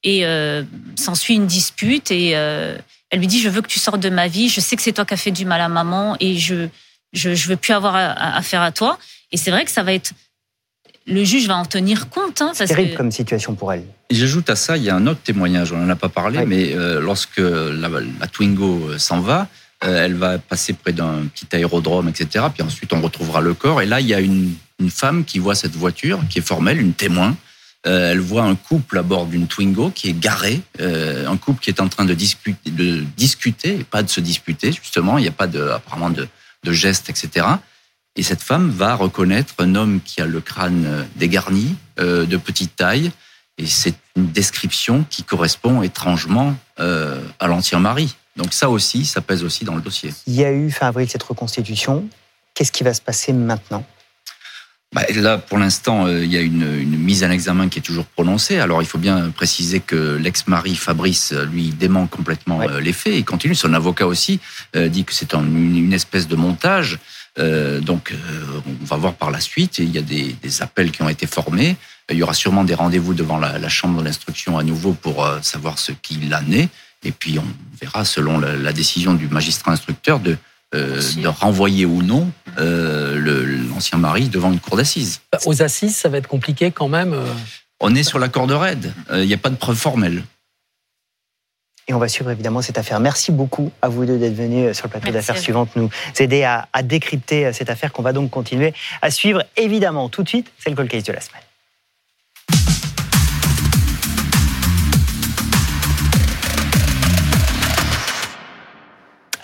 et 0.03 0.25
euh, 0.25 0.63
s'ensuit 0.95 1.35
une 1.35 1.45
dispute, 1.45 2.09
et 2.09 2.31
euh, 2.35 2.75
elle 3.11 3.19
lui 3.19 3.27
dit 3.27 3.39
je 3.39 3.49
veux 3.49 3.61
que 3.61 3.67
tu 3.67 3.79
sortes 3.79 3.99
de 3.99 4.09
ma 4.09 4.27
vie, 4.27 4.49
je 4.49 4.59
sais 4.59 4.75
que 4.75 4.81
c'est 4.81 4.93
toi 4.93 5.05
qui 5.05 5.13
as 5.13 5.17
fait 5.17 5.29
du 5.31 5.45
mal 5.45 5.61
à 5.61 5.69
maman, 5.69 6.15
et 6.19 6.35
je 6.37 6.67
je, 7.13 7.35
je 7.35 7.47
veux 7.49 7.57
plus 7.57 7.73
avoir 7.73 7.93
à- 7.95 8.05
à- 8.11 8.37
affaire 8.37 8.61
à 8.61 8.71
toi. 8.71 8.97
Et 9.33 9.37
c'est 9.37 9.51
vrai 9.51 9.65
que 9.65 9.71
ça 9.71 9.83
va 9.83 9.91
être, 9.93 10.13
le 11.05 11.23
juge 11.25 11.45
va 11.45 11.57
en 11.57 11.65
tenir 11.65 12.09
compte, 12.09 12.41
hein, 12.41 12.51
C'est 12.55 12.65
terrible 12.67 12.91
que 12.93 12.97
comme 12.97 13.11
situation 13.11 13.53
pour 13.53 13.71
elle. 13.73 13.83
J'ajoute 14.09 14.49
à 14.49 14.55
ça, 14.55 14.77
il 14.77 14.83
y 14.83 14.89
a 14.89 14.95
un 14.95 15.05
autre 15.07 15.19
témoignage, 15.21 15.73
on 15.73 15.77
n'en 15.77 15.89
a 15.89 15.95
pas 15.97 16.07
parlé, 16.09 16.45
mais 16.45 16.73
euh, 16.73 17.01
lorsque 17.01 17.37
la, 17.37 17.89
la 18.19 18.27
Twingo 18.27 18.97
s'en 18.97 19.19
va, 19.19 19.47
elle 19.81 20.15
va 20.15 20.37
passer 20.37 20.73
près 20.73 20.93
d'un 20.93 21.25
petit 21.33 21.47
aérodrome, 21.55 22.07
etc. 22.09 22.45
Puis 22.53 22.63
ensuite, 22.63 22.93
on 22.93 23.01
retrouvera 23.01 23.41
le 23.41 23.53
corps. 23.53 23.81
Et 23.81 23.85
là, 23.85 23.99
il 23.99 24.07
y 24.07 24.13
a 24.13 24.19
une, 24.19 24.53
une 24.79 24.91
femme 24.91 25.25
qui 25.25 25.39
voit 25.39 25.55
cette 25.55 25.75
voiture, 25.75 26.19
qui 26.29 26.39
est 26.39 26.43
formelle, 26.43 26.79
une 26.79 26.93
témoin. 26.93 27.35
Euh, 27.87 28.11
elle 28.11 28.19
voit 28.19 28.43
un 28.43 28.55
couple 28.55 28.99
à 28.99 29.01
bord 29.01 29.25
d'une 29.25 29.47
Twingo 29.47 29.89
qui 29.89 30.09
est 30.09 30.19
garé, 30.19 30.61
euh, 30.79 31.27
un 31.27 31.37
couple 31.37 31.61
qui 31.61 31.71
est 31.71 31.81
en 31.81 31.87
train 31.87 32.05
de 32.05 32.13
discuter, 32.13 32.69
de 32.69 33.03
discuter, 33.17 33.83
pas 33.89 34.03
de 34.03 34.09
se 34.09 34.21
disputer 34.21 34.71
justement. 34.71 35.17
Il 35.17 35.23
n'y 35.23 35.27
a 35.27 35.31
pas 35.31 35.47
de, 35.47 35.67
apparemment 35.69 36.11
de, 36.11 36.27
de 36.63 36.71
gestes, 36.71 37.09
etc. 37.09 37.47
Et 38.15 38.23
cette 38.23 38.41
femme 38.41 38.69
va 38.69 38.95
reconnaître 38.95 39.55
un 39.59 39.75
homme 39.75 40.01
qui 40.03 40.21
a 40.21 40.25
le 40.25 40.41
crâne 40.41 40.85
euh, 40.85 41.03
dégarni, 41.15 41.75
euh, 41.99 42.25
de 42.25 42.37
petite 42.37 42.75
taille, 42.75 43.11
et 43.57 43.65
c'est 43.65 43.95
une 44.15 44.27
description 44.31 45.05
qui 45.09 45.23
correspond 45.23 45.81
étrangement 45.81 46.55
euh, 46.79 47.21
à 47.39 47.47
l'ancien 47.47 47.79
mari. 47.79 48.15
Donc 48.37 48.53
ça 48.53 48.69
aussi, 48.69 49.05
ça 49.05 49.21
pèse 49.21 49.43
aussi 49.43 49.65
dans 49.65 49.75
le 49.75 49.81
dossier. 49.81 50.13
Il 50.27 50.33
y 50.35 50.43
a 50.45 50.51
eu 50.51 50.71
fin 50.71 50.87
avril 50.87 51.09
cette 51.09 51.23
reconstitution. 51.23 52.07
Qu'est-ce 52.53 52.71
qui 52.71 52.83
va 52.83 52.93
se 52.93 53.01
passer 53.01 53.33
maintenant? 53.33 53.85
Bah, 54.93 55.03
là, 55.15 55.37
pour 55.37 55.57
l'instant, 55.57 56.05
euh, 56.05 56.23
il 56.25 56.31
y 56.31 56.35
a 56.37 56.41
une, 56.41 56.63
une 56.63 56.97
mise 56.97 57.23
en 57.23 57.31
examen 57.31 57.69
qui 57.69 57.79
est 57.79 57.81
toujours 57.81 58.03
prononcée. 58.05 58.59
Alors, 58.59 58.81
il 58.81 58.85
faut 58.85 58.97
bien 58.97 59.29
préciser 59.31 59.79
que 59.79 60.17
l'ex-mari 60.17 60.75
Fabrice, 60.75 61.31
lui, 61.31 61.69
dément 61.69 62.07
complètement 62.07 62.57
Ouais. 62.57 62.67
euh, 62.69 62.81
les 62.81 62.91
faits. 62.91 63.13
Il 63.15 63.23
continue. 63.23 63.55
Son 63.55 63.73
avocat 63.73 64.05
aussi 64.05 64.41
euh, 64.75 64.89
dit 64.89 65.05
que 65.05 65.13
c'est 65.13 65.33
un- 65.33 65.45
une, 65.45 65.77
une 65.77 65.93
espèce 65.93 66.27
de 66.27 66.35
montage. 66.35 66.99
Donc, 67.37 68.13
on 68.67 68.83
va 68.85 68.97
voir 68.97 69.13
par 69.13 69.31
la 69.31 69.39
suite. 69.39 69.77
Il 69.79 69.89
y 69.89 69.97
a 69.97 70.01
des, 70.01 70.33
des 70.43 70.61
appels 70.61 70.91
qui 70.91 71.01
ont 71.01 71.07
été 71.07 71.25
formés. 71.27 71.77
Il 72.11 72.17
y 72.17 72.23
aura 72.23 72.33
sûrement 72.33 72.65
des 72.65 72.73
rendez-vous 72.75 73.13
devant 73.13 73.37
la, 73.37 73.57
la 73.57 73.69
chambre 73.69 74.03
d'instruction 74.03 74.57
à 74.57 74.63
nouveau 74.63 74.91
pour 74.91 75.25
savoir 75.41 75.79
ce 75.79 75.93
qu'il 75.93 76.35
en 76.35 76.51
est. 76.51 76.67
Et 77.03 77.11
puis, 77.11 77.39
on 77.39 77.45
verra, 77.81 78.05
selon 78.05 78.39
la, 78.39 78.55
la 78.55 78.73
décision 78.73 79.13
du 79.13 79.27
magistrat 79.27 79.71
instructeur, 79.71 80.19
de, 80.19 80.37
euh, 80.75 81.01
de 81.17 81.27
renvoyer 81.27 81.85
ou 81.85 82.01
non 82.03 82.31
euh, 82.59 83.17
l'ancien 83.69 83.97
mari 83.97 84.29
devant 84.29 84.51
une 84.51 84.59
cour 84.59 84.77
d'assises. 84.77 85.21
Aux 85.45 85.61
assises, 85.63 85.95
ça 85.95 86.09
va 86.09 86.17
être 86.17 86.27
compliqué 86.27 86.71
quand 86.71 86.87
même. 86.87 87.13
euh. 87.13 87.25
On 87.79 87.95
est 87.95 88.03
sur 88.03 88.19
la 88.19 88.29
corde 88.29 88.51
raide. 88.51 88.93
Euh, 89.09 89.23
Il 89.23 89.27
n'y 89.27 89.33
a 89.33 89.37
pas 89.37 89.49
de 89.49 89.55
preuve 89.55 89.75
formelle. 89.77 90.23
Et 91.87 91.93
on 91.95 91.97
va 91.97 92.07
suivre 92.07 92.29
évidemment 92.29 92.61
cette 92.61 92.77
affaire. 92.77 92.99
Merci 92.99 93.31
beaucoup 93.31 93.71
à 93.81 93.89
vous 93.89 94.05
deux 94.05 94.19
d'être 94.19 94.35
venus 94.35 94.77
sur 94.77 94.85
le 94.85 94.91
plateau 94.91 95.11
d'affaires 95.11 95.37
suivantes 95.39 95.75
nous 95.75 95.89
aider 96.19 96.43
à, 96.43 96.69
à 96.71 96.83
décrypter 96.83 97.51
cette 97.53 97.71
affaire 97.71 97.91
qu'on 97.91 98.03
va 98.03 98.13
donc 98.13 98.29
continuer 98.29 98.73
à 99.01 99.09
suivre. 99.09 99.43
Évidemment, 99.57 100.07
tout 100.07 100.21
de 100.21 100.29
suite, 100.29 100.51
c'est 100.59 100.69
le 100.69 100.75
call 100.75 100.87
case 100.87 101.03
de 101.03 101.11
la 101.11 101.19
semaine. 101.21 101.41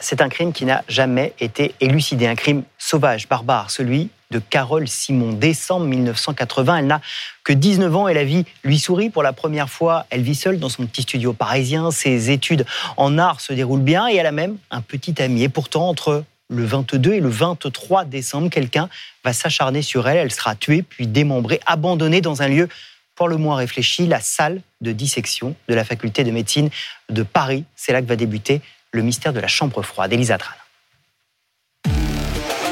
C'est 0.10 0.22
un 0.22 0.30
crime 0.30 0.54
qui 0.54 0.64
n'a 0.64 0.86
jamais 0.88 1.34
été 1.42 1.76
élucidé, 1.82 2.28
un 2.28 2.36
crime 2.36 2.64
sauvage, 2.78 3.28
barbare, 3.28 3.70
celui 3.70 4.10
de 4.32 4.40
Carole 4.40 4.88
Simon. 4.88 5.34
Décembre 5.34 5.86
1980, 5.86 6.78
elle 6.78 6.88
n'a 6.88 7.02
que 7.44 7.52
19 7.52 7.94
ans 7.94 8.08
et 8.08 8.14
la 8.14 8.24
vie 8.24 8.46
lui 8.64 8.80
sourit 8.80 9.10
pour 9.10 9.22
la 9.22 9.34
première 9.34 9.70
fois. 9.70 10.06
Elle 10.10 10.22
vit 10.22 10.34
seule 10.34 10.60
dans 10.60 10.70
son 10.70 10.86
petit 10.86 11.02
studio 11.02 11.34
parisien, 11.34 11.92
ses 11.92 12.32
études 12.32 12.66
en 12.96 13.18
art 13.18 13.42
se 13.42 13.52
déroulent 13.52 13.82
bien 13.82 14.08
et 14.08 14.16
elle 14.16 14.28
a 14.28 14.32
même 14.32 14.56
un 14.72 14.80
petit 14.80 15.22
ami. 15.22 15.44
Et 15.44 15.50
pourtant, 15.50 15.90
entre 15.90 16.24
le 16.50 16.64
22 16.64 17.16
et 17.16 17.20
le 17.20 17.28
23 17.28 18.06
décembre, 18.06 18.50
quelqu'un 18.50 18.88
va 19.26 19.34
s'acharner 19.34 19.82
sur 19.82 20.08
elle. 20.08 20.20
Elle 20.20 20.32
sera 20.32 20.56
tuée, 20.56 20.84
puis 20.84 21.08
démembrée, 21.08 21.60
abandonnée 21.66 22.22
dans 22.22 22.42
un 22.42 22.48
lieu 22.48 22.70
pour 23.16 23.28
le 23.28 23.36
moins 23.36 23.58
réfléchi, 23.58 24.08
la 24.08 24.22
salle 24.22 24.62
de 24.80 24.94
dissection 24.94 25.54
de 25.68 25.74
la 25.74 25.84
faculté 25.84 26.24
de 26.24 26.32
médecine 26.32 26.70
de 27.10 27.24
Paris. 27.24 27.66
C'est 27.76 27.92
là 27.92 28.02
que 28.02 28.08
va 28.08 28.16
débuter 28.16 28.62
le 28.98 29.04
mystère 29.04 29.32
de 29.32 29.40
la 29.40 29.48
chambre 29.48 29.82
froide. 29.82 30.12
Elisa 30.12 30.38
Tran. 30.38 30.54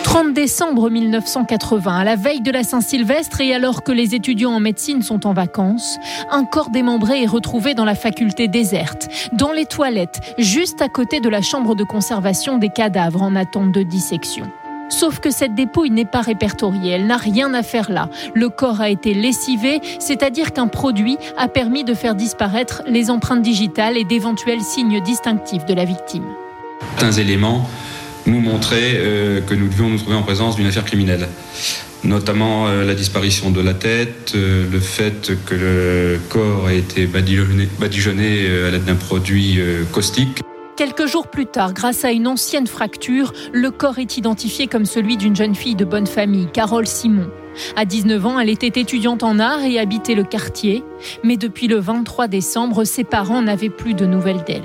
30 0.03 0.33
décembre 0.33 0.89
1980, 0.89 1.99
à 1.99 2.03
la 2.03 2.15
veille 2.15 2.41
de 2.41 2.51
la 2.51 2.63
Saint-Sylvestre 2.63 3.41
et 3.41 3.53
alors 3.53 3.83
que 3.83 3.91
les 3.91 4.15
étudiants 4.15 4.53
en 4.53 4.59
médecine 4.59 5.01
sont 5.01 5.27
en 5.27 5.33
vacances, 5.33 5.97
un 6.31 6.45
corps 6.45 6.69
démembré 6.69 7.23
est 7.23 7.27
retrouvé 7.27 7.73
dans 7.73 7.83
la 7.85 7.95
faculté 7.95 8.47
déserte, 8.47 9.09
dans 9.33 9.51
les 9.51 9.65
toilettes, 9.65 10.21
juste 10.37 10.81
à 10.81 10.87
côté 10.87 11.19
de 11.19 11.27
la 11.27 11.41
chambre 11.41 11.75
de 11.75 11.83
conservation 11.83 12.57
des 12.57 12.69
cadavres 12.69 13.21
en 13.21 13.35
attente 13.35 13.73
de 13.73 13.83
dissection. 13.83 14.49
Sauf 14.89 15.19
que 15.19 15.31
cette 15.31 15.55
dépouille 15.55 15.89
n'est 15.89 16.05
pas 16.05 16.21
répertoriée, 16.21 16.91
elle 16.91 17.07
n'a 17.07 17.17
rien 17.17 17.53
à 17.53 17.63
faire 17.63 17.91
là. 17.91 18.09
Le 18.33 18.49
corps 18.49 18.81
a 18.81 18.89
été 18.89 19.13
lessivé, 19.13 19.81
c'est-à-dire 19.99 20.53
qu'un 20.53 20.67
produit 20.67 21.17
a 21.37 21.47
permis 21.47 21.83
de 21.83 21.93
faire 21.93 22.15
disparaître 22.15 22.83
les 22.87 23.09
empreintes 23.09 23.41
digitales 23.41 23.97
et 23.97 24.03
d'éventuels 24.03 24.61
signes 24.61 25.01
distinctifs 25.01 25.65
de 25.65 25.73
la 25.73 25.85
victime. 25.85 26.25
Certains 26.97 27.13
éléments 27.13 27.67
nous 28.25 28.39
montraient 28.39 28.95
euh, 28.95 29.41
que 29.41 29.53
nous 29.53 29.67
devions 29.67 29.89
nous 29.89 29.97
trouver 29.97 30.15
en 30.15 30.23
présence 30.23 30.55
d'une 30.55 30.67
affaire 30.67 30.85
criminelle. 30.85 31.27
Notamment 32.03 32.67
euh, 32.67 32.85
la 32.85 32.93
disparition 32.93 33.49
de 33.49 33.61
la 33.61 33.73
tête, 33.73 34.33
euh, 34.35 34.65
le 34.71 34.79
fait 34.79 35.31
que 35.45 35.55
le 35.55 36.19
corps 36.29 36.67
a 36.67 36.73
été 36.73 37.07
badigeonné, 37.07 38.47
à 38.67 38.71
l'aide 38.71 38.85
d'un 38.85 38.95
produit 38.95 39.59
caustique. 39.91 40.41
Quelques 40.75 41.05
jours 41.05 41.27
plus 41.27 41.45
tard, 41.45 41.73
grâce 41.73 42.03
à 42.03 42.11
une 42.11 42.27
ancienne 42.27 42.67
fracture, 42.67 43.31
le 43.53 43.71
corps 43.71 43.97
est 43.97 44.17
identifié 44.17 44.67
comme 44.67 44.83
celui 44.83 45.15
d'une 45.15 45.33
jeune 45.33 45.55
fille 45.55 45.75
de 45.75 45.85
bonne 45.85 46.05
famille, 46.05 46.47
Carole 46.51 46.85
Simon. 46.85 47.29
À 47.77 47.85
19 47.85 48.25
ans, 48.25 48.39
elle 48.41 48.49
était 48.49 48.81
étudiante 48.81 49.23
en 49.23 49.39
art 49.39 49.63
et 49.63 49.79
habitait 49.79 50.15
le 50.15 50.25
quartier. 50.25 50.83
Mais 51.23 51.37
depuis 51.37 51.69
le 51.69 51.77
23 51.77 52.27
décembre, 52.27 52.83
ses 52.83 53.05
parents 53.05 53.41
n'avaient 53.41 53.69
plus 53.69 53.93
de 53.93 54.05
nouvelles 54.05 54.43
d'elle. 54.45 54.63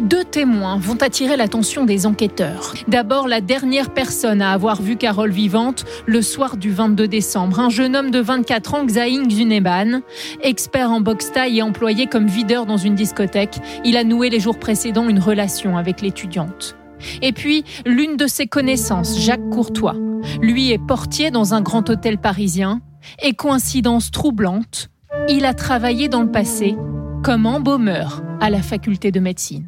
Deux 0.00 0.24
témoins 0.24 0.78
vont 0.78 0.96
attirer 1.00 1.36
l'attention 1.36 1.84
des 1.84 2.06
enquêteurs. 2.06 2.74
D'abord, 2.88 3.28
la 3.28 3.40
dernière 3.40 3.92
personne 3.92 4.42
à 4.42 4.52
avoir 4.52 4.80
vu 4.80 4.96
Carole 4.96 5.30
vivante 5.30 5.84
le 6.06 6.22
soir 6.22 6.56
du 6.56 6.70
22 6.70 7.06
décembre, 7.06 7.60
un 7.60 7.70
jeune 7.70 7.94
homme 7.94 8.10
de 8.10 8.18
24 8.18 8.74
ans, 8.74 8.84
Xaïng 8.84 9.30
Zuneban, 9.30 10.00
expert 10.40 10.90
en 10.90 11.00
boxe 11.00 11.30
taille 11.32 11.58
et 11.58 11.62
employé 11.62 12.06
comme 12.06 12.26
videur 12.26 12.66
dans 12.66 12.78
une 12.78 12.94
discothèque. 12.94 13.58
Il 13.84 13.96
a 13.96 14.04
noué 14.04 14.30
les 14.30 14.40
jours 14.40 14.58
précédents 14.58 15.08
une 15.08 15.20
relation 15.20 15.76
avec 15.76 16.00
l'étudiante. 16.00 16.76
Et 17.20 17.32
puis, 17.32 17.64
l'une 17.84 18.16
de 18.16 18.26
ses 18.26 18.46
connaissances, 18.46 19.18
Jacques 19.18 19.48
Courtois. 19.50 19.96
Lui 20.40 20.70
est 20.70 20.78
portier 20.78 21.30
dans 21.30 21.54
un 21.54 21.60
grand 21.60 21.88
hôtel 21.90 22.18
parisien. 22.18 22.80
Et 23.22 23.34
coïncidence 23.34 24.10
troublante, 24.10 24.88
il 25.28 25.44
a 25.44 25.54
travaillé 25.54 26.08
dans 26.08 26.22
le 26.22 26.30
passé 26.30 26.76
comme 27.22 27.46
embaumeur 27.46 28.22
à 28.40 28.50
la 28.50 28.62
faculté 28.62 29.10
de 29.10 29.20
médecine. 29.20 29.66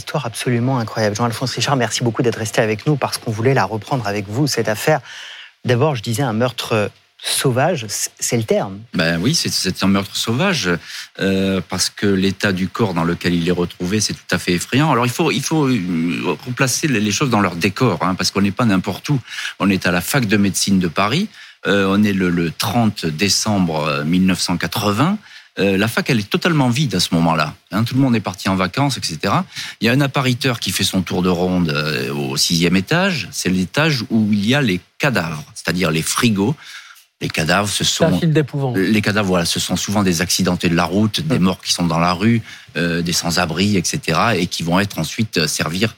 Histoire 0.00 0.24
absolument 0.24 0.78
incroyable. 0.78 1.14
Jean-Alphonse 1.14 1.52
Richard, 1.52 1.76
merci 1.76 2.02
beaucoup 2.02 2.22
d'être 2.22 2.38
resté 2.38 2.62
avec 2.62 2.86
nous 2.86 2.96
parce 2.96 3.18
qu'on 3.18 3.30
voulait 3.30 3.52
la 3.52 3.66
reprendre 3.66 4.06
avec 4.06 4.26
vous, 4.26 4.46
cette 4.46 4.66
affaire. 4.66 5.00
D'abord, 5.66 5.94
je 5.94 6.02
disais 6.02 6.22
un 6.22 6.32
meurtre 6.32 6.90
sauvage, 7.22 7.84
c'est 8.18 8.38
le 8.38 8.44
terme. 8.44 8.78
Ben 8.94 9.20
oui, 9.20 9.34
c'est 9.34 9.84
un 9.84 9.88
meurtre 9.88 10.16
sauvage 10.16 10.70
euh, 11.20 11.60
parce 11.68 11.90
que 11.90 12.06
l'état 12.06 12.52
du 12.52 12.66
corps 12.68 12.94
dans 12.94 13.04
lequel 13.04 13.34
il 13.34 13.46
est 13.46 13.52
retrouvé, 13.52 14.00
c'est 14.00 14.14
tout 14.14 14.34
à 14.34 14.38
fait 14.38 14.54
effrayant. 14.54 14.90
Alors 14.90 15.04
il 15.04 15.12
faut 15.12 15.30
il 15.30 15.42
faut 15.42 15.68
euh, 15.68 16.38
replacer 16.46 16.88
les 16.88 17.12
choses 17.12 17.28
dans 17.28 17.42
leur 17.42 17.54
décor, 17.54 17.98
hein, 18.00 18.14
parce 18.14 18.30
qu'on 18.30 18.40
n'est 18.40 18.52
pas 18.52 18.64
n'importe 18.64 19.06
où. 19.10 19.20
On 19.58 19.68
est 19.68 19.86
à 19.86 19.90
la 19.90 20.00
fac 20.00 20.24
de 20.24 20.38
médecine 20.38 20.78
de 20.78 20.88
Paris. 20.88 21.28
Euh, 21.66 21.84
on 21.90 22.02
est 22.04 22.14
le, 22.14 22.30
le 22.30 22.50
30 22.50 23.04
décembre 23.04 24.02
1980. 24.06 25.18
Euh, 25.60 25.76
la 25.76 25.88
fac, 25.88 26.08
elle 26.08 26.20
est 26.20 26.30
totalement 26.30 26.68
vide 26.68 26.94
à 26.94 27.00
ce 27.00 27.14
moment-là. 27.14 27.54
Hein, 27.70 27.84
tout 27.84 27.94
le 27.94 28.00
monde 28.00 28.16
est 28.16 28.20
parti 28.20 28.48
en 28.48 28.56
vacances, 28.56 28.96
etc. 28.96 29.34
Il 29.80 29.86
y 29.86 29.88
a 29.88 29.92
un 29.92 30.00
appariteur 30.00 30.58
qui 30.58 30.72
fait 30.72 30.84
son 30.84 31.02
tour 31.02 31.22
de 31.22 31.28
ronde 31.28 31.70
euh, 31.70 32.12
au 32.12 32.36
sixième 32.36 32.76
étage. 32.76 33.28
C'est 33.30 33.50
l'étage 33.50 34.04
où 34.10 34.28
il 34.32 34.46
y 34.46 34.54
a 34.54 34.62
les 34.62 34.80
cadavres, 34.98 35.44
c'est-à-dire 35.54 35.90
les 35.90 36.02
frigos. 36.02 36.56
Les 37.20 37.28
cadavres, 37.28 37.68
ce 37.68 37.84
sont 37.84 38.18
les 38.74 39.02
cadavres. 39.02 39.28
Voilà, 39.28 39.44
ce 39.44 39.60
sont 39.60 39.76
souvent 39.76 40.02
des 40.02 40.22
accidentés 40.22 40.70
de 40.70 40.74
la 40.74 40.84
route, 40.84 41.20
des 41.20 41.38
morts 41.38 41.60
qui 41.60 41.70
sont 41.70 41.86
dans 41.86 41.98
la 41.98 42.14
rue, 42.14 42.40
euh, 42.78 43.02
des 43.02 43.12
sans-abri, 43.12 43.76
etc., 43.76 44.18
et 44.36 44.46
qui 44.46 44.62
vont 44.62 44.80
être 44.80 44.98
ensuite 44.98 45.46
servir 45.46 45.94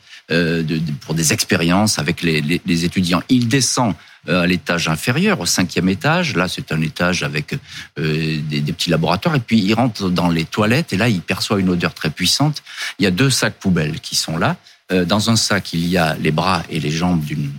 pour 1.00 1.14
des 1.14 1.34
expériences 1.34 1.98
avec 1.98 2.22
les, 2.22 2.40
les 2.40 2.84
étudiants. 2.86 3.22
Il 3.28 3.48
descend 3.48 3.94
à 4.28 4.46
l'étage 4.46 4.88
inférieur, 4.88 5.40
au 5.40 5.46
cinquième 5.46 5.88
étage. 5.88 6.36
Là, 6.36 6.48
c'est 6.48 6.72
un 6.72 6.80
étage 6.80 7.22
avec 7.22 7.54
euh, 7.98 8.38
des, 8.48 8.60
des, 8.60 8.72
petits 8.72 8.90
laboratoires. 8.90 9.34
Et 9.34 9.40
puis, 9.40 9.58
il 9.58 9.74
rentre 9.74 10.10
dans 10.10 10.28
les 10.28 10.44
toilettes 10.44 10.92
et 10.92 10.96
là, 10.96 11.08
il 11.08 11.20
perçoit 11.20 11.58
une 11.58 11.68
odeur 11.68 11.94
très 11.94 12.10
puissante. 12.10 12.62
Il 12.98 13.04
y 13.04 13.06
a 13.06 13.10
deux 13.10 13.30
sacs 13.30 13.54
poubelles 13.54 14.00
qui 14.00 14.14
sont 14.14 14.36
là. 14.36 14.56
Euh, 14.92 15.04
dans 15.04 15.30
un 15.30 15.36
sac, 15.36 15.72
il 15.72 15.86
y 15.86 15.96
a 15.96 16.14
les 16.14 16.30
bras 16.30 16.62
et 16.70 16.78
les 16.78 16.90
jambes 16.90 17.24
d'une 17.24 17.50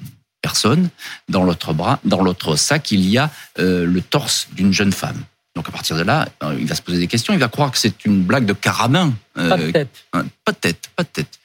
personne. 0.41 0.89
Dans 1.29 1.43
l'autre 1.43 1.73
bras, 1.73 1.99
dans 2.03 2.21
l'autre 2.21 2.55
sac, 2.55 2.91
il 2.91 3.09
y 3.09 3.17
a 3.17 3.31
le 3.57 3.99
torse 4.01 4.47
d'une 4.53 4.73
jeune 4.73 4.91
femme. 4.91 5.23
Donc 5.55 5.69
à 5.69 5.71
partir 5.71 5.95
de 5.95 6.01
là, 6.01 6.27
il 6.59 6.65
va 6.65 6.75
se 6.75 6.81
poser 6.81 6.99
des 6.99 7.07
questions. 7.07 7.33
Il 7.33 7.39
va 7.39 7.47
croire 7.47 7.71
que 7.71 7.77
c'est 7.77 8.03
une 8.03 8.23
blague 8.23 8.45
de 8.45 8.53
carabin. 8.53 9.13
pas 9.33 9.57
de 9.57 9.71
tête. 9.71 10.05
pas 10.11 10.51
de 10.51 10.57
tête, 10.57 10.89
pas 10.95 11.03
de 11.03 11.09
tête. 11.09 11.39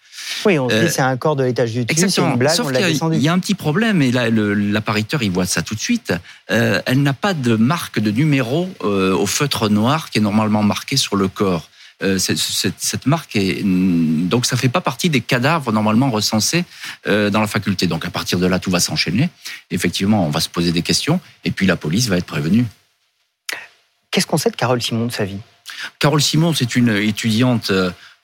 Oui, 0.45 0.59
on 0.59 0.69
se 0.69 0.75
dit 0.75 0.81
euh, 0.87 0.89
c'est 0.89 1.03
un 1.03 1.17
corps 1.17 1.37
de 1.37 1.45
l'étage 1.45 1.73
du 1.73 1.85
dessus, 1.85 2.11
c'est 2.11 2.21
une 2.21 2.37
blague, 2.37 2.55
Sauf 2.55 2.67
on 2.67 2.71
l'a 2.71 2.83
descendu. 2.83 3.17
Il 3.17 3.23
y 3.23 3.29
a 3.29 3.33
un 3.33 3.39
petit 3.39 3.55
problème, 3.55 4.03
et 4.03 4.11
là, 4.11 4.31
l'appariteur, 4.31 5.23
il 5.23 5.31
voit 5.31 5.47
ça 5.47 5.63
tout 5.63 5.75
de 5.75 5.81
suite. 5.81 6.13
Euh, 6.51 6.81
elle 6.87 7.03
n'a 7.03 7.13
pas 7.13 7.35
de 7.35 7.57
marque 7.57 8.01
de 8.01 8.11
numéro 8.11 8.69
euh, 8.83 9.15
au 9.15 9.27
feutre 9.27 9.69
noir 9.69 10.11
qui 10.11 10.19
est 10.19 10.23
normalement 10.23 10.63
marqué 10.63 10.97
sur 10.97 11.17
le 11.17 11.29
corps. 11.29 11.71
Cette, 12.19 12.39
cette, 12.39 13.07
marque 13.07 13.35
est 13.35 13.65
donc 13.65 14.47
ça 14.47 14.57
fait 14.57 14.69
pas 14.69 14.81
partie 14.81 15.11
des 15.11 15.21
cadavres 15.21 15.73
normalement 15.73 16.11
recensés 16.11 16.65
dans 17.05 17.41
la 17.41 17.49
faculté. 17.49 17.89
Donc 17.89 18.05
à 18.05 18.11
partir 18.11 18.39
de 18.39 18.47
là, 18.47 18.61
tout 18.61 18.71
va 18.71 18.79
s'enchaîner. 18.79 19.31
Effectivement, 19.73 20.25
on 20.25 20.31
va 20.31 20.39
se 20.39 20.49
poser 20.49 20.71
des 20.71 20.83
questions, 20.83 21.19
et 21.45 21.51
puis 21.51 21.67
la 21.67 21.75
police 21.75 22.07
va 22.07 22.17
être 22.17 22.27
prévenue. 22.27 22.67
Qu'est-ce 24.13 24.29
qu'on 24.29 24.39
sait 24.39 24.51
de 24.51 24.57
Carole 24.57 24.81
Simon 24.81 25.07
de 25.07 25.13
sa 25.13 25.25
vie? 25.25 25.41
Carole 25.99 26.23
Simon, 26.23 26.55
c'est 26.55 26.77
une 26.77 26.89
étudiante 26.89 27.73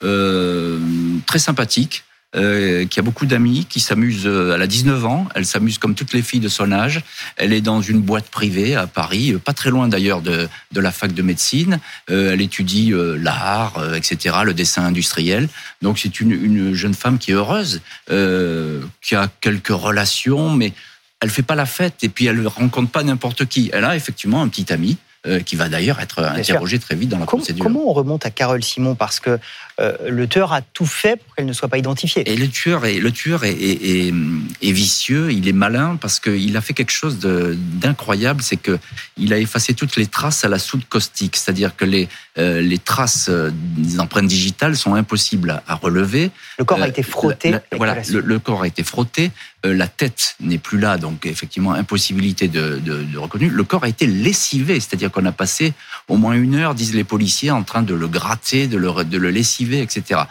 euh, 0.03 0.79
très 1.25 1.39
sympathique. 1.39 2.03
Euh, 2.35 2.85
qui 2.85 2.99
a 2.99 3.01
beaucoup 3.01 3.25
d'amis, 3.25 3.65
qui 3.69 3.79
s'amuse. 3.79 4.25
Elle 4.25 4.61
a 4.61 4.67
19 4.67 5.05
ans, 5.05 5.25
elle 5.35 5.45
s'amuse 5.45 5.77
comme 5.77 5.95
toutes 5.95 6.11
les 6.11 6.21
filles 6.21 6.41
de 6.41 6.49
son 6.49 6.73
âge. 6.73 7.01
Elle 7.37 7.53
est 7.53 7.61
dans 7.61 7.79
une 7.79 8.01
boîte 8.01 8.27
privée 8.27 8.75
à 8.75 8.87
Paris, 8.87 9.31
euh, 9.31 9.39
pas 9.39 9.53
très 9.53 9.69
loin 9.69 9.87
d'ailleurs 9.87 10.21
de, 10.21 10.49
de 10.73 10.81
la 10.81 10.91
fac 10.91 11.13
de 11.13 11.21
médecine. 11.21 11.79
elle 12.09 12.41
étudie 12.41 12.91
l'art, 12.93 13.81
etc., 13.95 14.35
le 14.43 14.53
dessin 14.53 14.83
industriel. 14.83 15.47
Donc 15.81 15.97
c'est 15.97 16.19
une, 16.19 16.31
une, 16.31 16.73
jeune 16.73 16.93
femme 16.93 17.19
qui 17.19 17.31
est 17.31 17.35
heureuse, 17.35 17.79
qui 18.09 19.15
a 19.15 19.29
quelques 19.39 19.67
relations, 19.69 20.49
mais 20.49 20.73
elle 21.21 21.29
fait 21.29 21.41
pas 21.41 21.55
la 21.55 21.65
fête 21.65 22.03
et 22.03 22.09
puis 22.09 22.25
elle 22.25 22.45
rencontre 22.47 22.91
pas 22.91 23.03
n'importe 23.03 23.45
qui. 23.45 23.69
Elle 23.71 23.85
a 23.85 23.95
effectivement 23.95 24.41
un 24.41 24.49
petit 24.49 24.73
ami 24.73 24.97
qui 25.45 25.55
va 25.55 25.69
d'ailleurs 25.69 25.99
être 25.99 26.23
interrogé 26.23 26.79
très 26.79 26.95
vite 26.95 27.09
dans 27.09 27.19
la 27.19 27.25
procédure. 27.25 27.63
Comment 27.63 27.89
on 27.89 27.93
remonte 27.93 28.25
à 28.25 28.31
Carole 28.31 28.63
Simon? 28.63 28.95
Parce 28.95 29.19
que 29.19 29.39
euh, 29.81 29.93
le 30.07 30.25
tueur 30.27 30.53
a 30.53 30.61
tout 30.61 30.85
fait 30.85 31.17
pour 31.17 31.35
qu'elle 31.35 31.45
ne 31.45 31.51
soit 31.51 31.67
pas 31.67 31.77
identifiée. 31.77 32.29
Et 32.31 32.37
le 32.37 32.47
tueur 32.47 32.85
est, 32.85 32.97
le 32.97 33.11
tueur 33.11 33.43
est, 33.43 33.51
est, 33.51 34.13
est 34.61 34.71
vicieux, 34.71 35.33
il 35.33 35.49
est 35.49 35.53
malin 35.53 35.97
parce 35.99 36.21
qu'il 36.21 36.55
a 36.55 36.61
fait 36.61 36.73
quelque 36.73 36.93
chose 36.93 37.19
d'incroyable, 37.19 38.41
c'est 38.41 38.55
que 38.55 38.79
il 39.17 39.33
a 39.33 39.37
effacé 39.37 39.73
toutes 39.73 39.97
les 39.97 40.07
traces 40.07 40.45
à 40.45 40.47
la 40.47 40.59
soude 40.59 40.85
caustique, 40.87 41.35
c'est-à-dire 41.35 41.75
que 41.75 41.83
les, 41.83 42.07
euh, 42.37 42.61
les 42.61 42.77
traces 42.77 43.27
euh, 43.29 43.51
des 43.53 43.99
empreintes 43.99 44.27
digitales 44.27 44.77
sont 44.77 44.95
impossibles 44.95 45.61
à 45.67 45.75
relever. 45.75 46.31
Le 46.57 46.63
corps 46.63 46.81
a 46.81 46.87
été 46.87 47.03
frotté. 47.03 47.55
voilà, 47.75 47.97
le, 48.09 48.39
corps 48.39 48.63
a 48.63 48.67
été 48.67 48.83
frotté, 48.83 49.31
la 49.63 49.87
tête 49.87 50.35
n'est 50.39 50.57
plus 50.57 50.79
là, 50.79 50.97
donc 50.97 51.25
effectivement 51.25 51.73
impossibilité 51.73 52.47
de, 52.47 52.77
de, 52.77 53.03
de 53.03 53.17
reconnu. 53.17 53.49
Le 53.49 53.63
corps 53.63 53.83
a 53.83 53.89
été 53.89 54.05
lessivé, 54.07 54.79
c'est-à-dire 54.79 55.11
qu'on 55.11 55.25
a 55.25 55.31
passé 55.31 55.73
au 56.07 56.17
moins 56.17 56.33
une 56.33 56.55
heure, 56.55 56.75
disent 56.75 56.93
les 56.93 57.03
policiers, 57.03 57.51
en 57.51 57.63
train 57.63 57.81
de 57.81 57.93
le 57.93 58.07
gratter, 58.07 58.67
de 58.67 58.77
le, 58.77 59.03
de 59.03 59.17
le 59.17 59.31
lessiver 59.31 59.64
etc. 59.73 60.21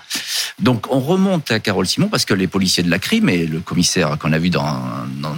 Donc 0.61 0.87
on 0.91 1.01
remonte 1.01 1.51
à 1.51 1.59
Carole 1.59 1.87
Simon 1.87 2.09
parce 2.09 2.25
que 2.25 2.35
les 2.35 2.47
policiers 2.47 2.83
de 2.83 2.91
la 2.91 2.99
crime 2.99 3.29
et 3.29 3.47
le 3.47 3.61
commissaire 3.61 4.17
qu'on 4.19 4.33
a 4.33 4.39
vu 4.39 4.51
dans, 4.51 4.81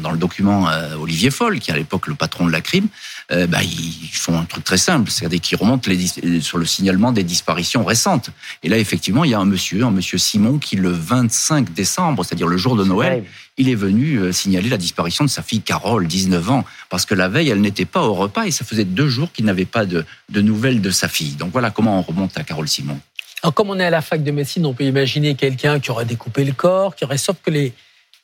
dans, 0.03 0.11
le 0.11 0.18
document 0.18 0.68
euh, 0.68 0.94
Olivier 0.97 1.30
Foll, 1.30 1.59
qui 1.59 1.70
est 1.70 1.74
à 1.74 1.76
l'époque 1.76 2.07
le 2.07 2.14
patron 2.14 2.47
de 2.47 2.53
la 2.53 2.61
crime, 2.61 2.88
euh, 3.32 3.47
bah, 3.47 3.62
ils 3.62 4.11
font 4.12 4.38
un 4.38 4.44
truc 4.44 4.62
très 4.62 4.78
simple, 4.78 5.11
c'est-à-dire 5.11 5.40
qu'ils 5.40 5.59
remontent 5.59 5.90
les, 5.90 6.40
sur 6.40 6.59
le 6.59 6.66
signalement 6.66 7.12
des 7.12 7.24
disparitions 7.24 7.84
récentes. 7.84 8.30
Et 8.62 8.68
là, 8.68 8.78
effectivement, 8.78 9.24
il 9.24 9.30
y 9.30 9.34
a 9.34 9.38
un 9.40 9.44
monsieur, 9.44 9.84
un 9.84 9.90
monsieur 9.90 10.18
Simon, 10.18 10.59
qui 10.59 10.76
le 10.76 10.90
25 10.90 11.72
décembre, 11.72 12.24
c'est-à-dire 12.24 12.47
le 12.47 12.57
jour 12.57 12.76
de 12.76 12.84
Noël, 12.84 13.24
il 13.57 13.68
est 13.68 13.74
venu 13.74 14.18
euh, 14.18 14.32
signaler 14.32 14.68
la 14.68 14.76
disparition 14.76 15.24
de 15.24 15.30
sa 15.30 15.42
fille 15.42 15.62
Carole, 15.62 16.07
19 16.07 16.51
ans, 16.51 16.64
parce 16.90 17.07
que 17.07 17.14
la 17.14 17.28
veille, 17.28 17.49
elle 17.49 17.61
n'était 17.61 17.84
pas 17.84 18.03
au 18.03 18.14
repas 18.14 18.44
et 18.44 18.51
ça 18.51 18.64
faisait 18.64 18.84
deux 18.84 19.09
jours 19.09 19.32
qu'il 19.32 19.47
n'avait 19.47 19.64
pas 19.64 19.86
de, 19.86 20.05
de 20.28 20.40
nouvelles 20.40 20.80
de 20.80 20.90
sa 20.90 21.09
fille. 21.09 21.32
Donc 21.36 21.53
voilà 21.53 21.70
comment 21.70 21.99
on 21.99 22.03
remonte 22.03 22.36
à 22.38 22.44
Carole 22.44 22.68
Simon. 22.68 23.01
Alors, 23.43 23.55
comme 23.55 23.70
on 23.70 23.78
est 23.78 23.84
à 23.84 23.91
la 23.91 24.03
fac 24.03 24.22
de 24.22 24.30
médecine, 24.30 24.66
on 24.66 24.74
peut 24.74 24.84
imaginer 24.84 25.34
quelqu'un 25.34 25.78
qui 25.78 25.91
aurait 25.91 26.05
découpé 26.05 26.45
le 26.45 26.53
corps, 26.53 26.95
qui 26.97 27.05
aurait, 27.05 27.18
sauf 27.18 27.37
que 27.43 27.51
les, 27.51 27.74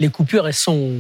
les 0.03 0.09
coupures, 0.09 0.47
elles 0.47 0.55
sont, 0.55 0.91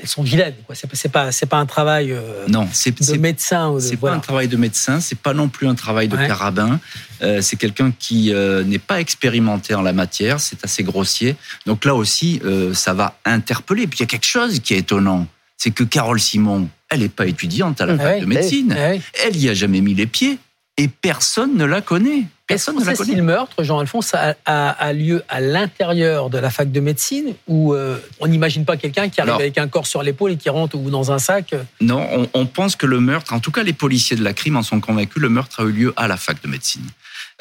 elles 0.00 0.08
sont 0.08 0.22
vilaines. 0.22 0.54
Quoi. 0.66 0.74
C'est, 0.74 1.08
pas, 1.08 1.32
c'est 1.32 1.46
pas 1.46 1.58
un 1.58 1.66
travail 1.66 2.12
euh, 2.12 2.46
non, 2.48 2.68
c'est, 2.72 2.96
de 3.00 3.18
médecin. 3.18 3.76
C'est 3.80 3.96
pas 3.96 4.12
un 4.12 4.18
travail 4.18 4.48
de 4.48 4.56
médecin, 4.56 5.00
c'est 5.00 5.18
pas 5.18 5.32
non 5.32 5.48
plus 5.48 5.66
un 5.66 5.74
travail 5.74 6.08
de 6.08 6.16
carabin. 6.16 6.78
Euh, 7.22 7.40
c'est 7.40 7.56
quelqu'un 7.56 7.92
qui 7.98 8.32
euh, 8.32 8.62
n'est 8.62 8.78
pas 8.78 9.00
expérimenté 9.00 9.74
en 9.74 9.82
la 9.82 9.92
matière, 9.92 10.40
c'est 10.40 10.64
assez 10.64 10.82
grossier. 10.82 11.36
Donc 11.66 11.84
là 11.84 11.94
aussi, 11.94 12.40
ça 12.74 12.94
va 12.94 13.18
interpeller. 13.24 13.86
Puis 13.86 13.98
il 13.98 14.02
y 14.02 14.04
a 14.04 14.06
quelque 14.06 14.26
chose 14.26 14.60
qui 14.60 14.74
est 14.74 14.78
étonnant, 14.78 15.26
c'est 15.56 15.70
que 15.70 15.84
Carole 15.84 16.20
Simon, 16.20 16.68
elle 16.88 17.00
n'est 17.00 17.08
pas 17.08 17.26
étudiante 17.26 17.80
à 17.80 17.86
la 17.86 17.96
fac 17.96 18.20
de 18.20 18.26
médecine. 18.26 18.76
Elle 19.24 19.36
y 19.36 19.48
a 19.48 19.54
jamais 19.54 19.80
mis 19.80 19.94
les 19.94 20.06
pieds 20.06 20.38
et 20.76 20.88
personne 20.88 21.56
ne 21.56 21.64
la 21.64 21.80
connaît. 21.80 22.24
Personne 22.50 22.76
ne 22.78 22.84
la 22.84 22.94
connaît. 22.94 23.10
Si 23.10 23.16
le 23.16 23.22
meurtre, 23.22 23.62
Jean-Alphonse, 23.62 24.12
a, 24.14 24.92
lieu 24.92 25.22
à 25.28 25.40
l'intérieur 25.40 26.30
de 26.30 26.38
la 26.38 26.50
fac 26.50 26.70
de 26.70 26.80
médecine 26.80 27.34
ou 27.46 27.74
euh, 27.74 27.98
on 28.18 28.26
n'imagine 28.26 28.64
pas 28.64 28.76
quelqu'un 28.76 29.08
qui 29.08 29.20
arrive 29.20 29.34
avec 29.34 29.56
un 29.58 29.68
corps 29.68 29.86
sur 29.86 30.02
l'épaule 30.02 30.32
et 30.32 30.36
qui 30.36 30.48
rentre 30.48 30.76
ou 30.76 30.90
dans 30.90 31.12
un 31.12 31.18
sac 31.18 31.54
Non, 31.80 32.28
on, 32.34 32.46
pense 32.46 32.74
que 32.74 32.86
le 32.86 33.00
meurtre, 33.00 33.32
en 33.32 33.40
tout 33.40 33.52
cas 33.52 33.62
les 33.62 33.72
policiers 33.72 34.16
de 34.16 34.24
la 34.24 34.32
crime 34.32 34.56
en 34.56 34.62
sont 34.62 34.80
convaincus, 34.80 35.22
le 35.22 35.28
meurtre 35.28 35.60
a 35.60 35.64
eu 35.64 35.72
lieu 35.72 35.92
à 35.96 36.08
la 36.08 36.16
fac 36.16 36.42
de 36.42 36.48
médecine. 36.48 36.86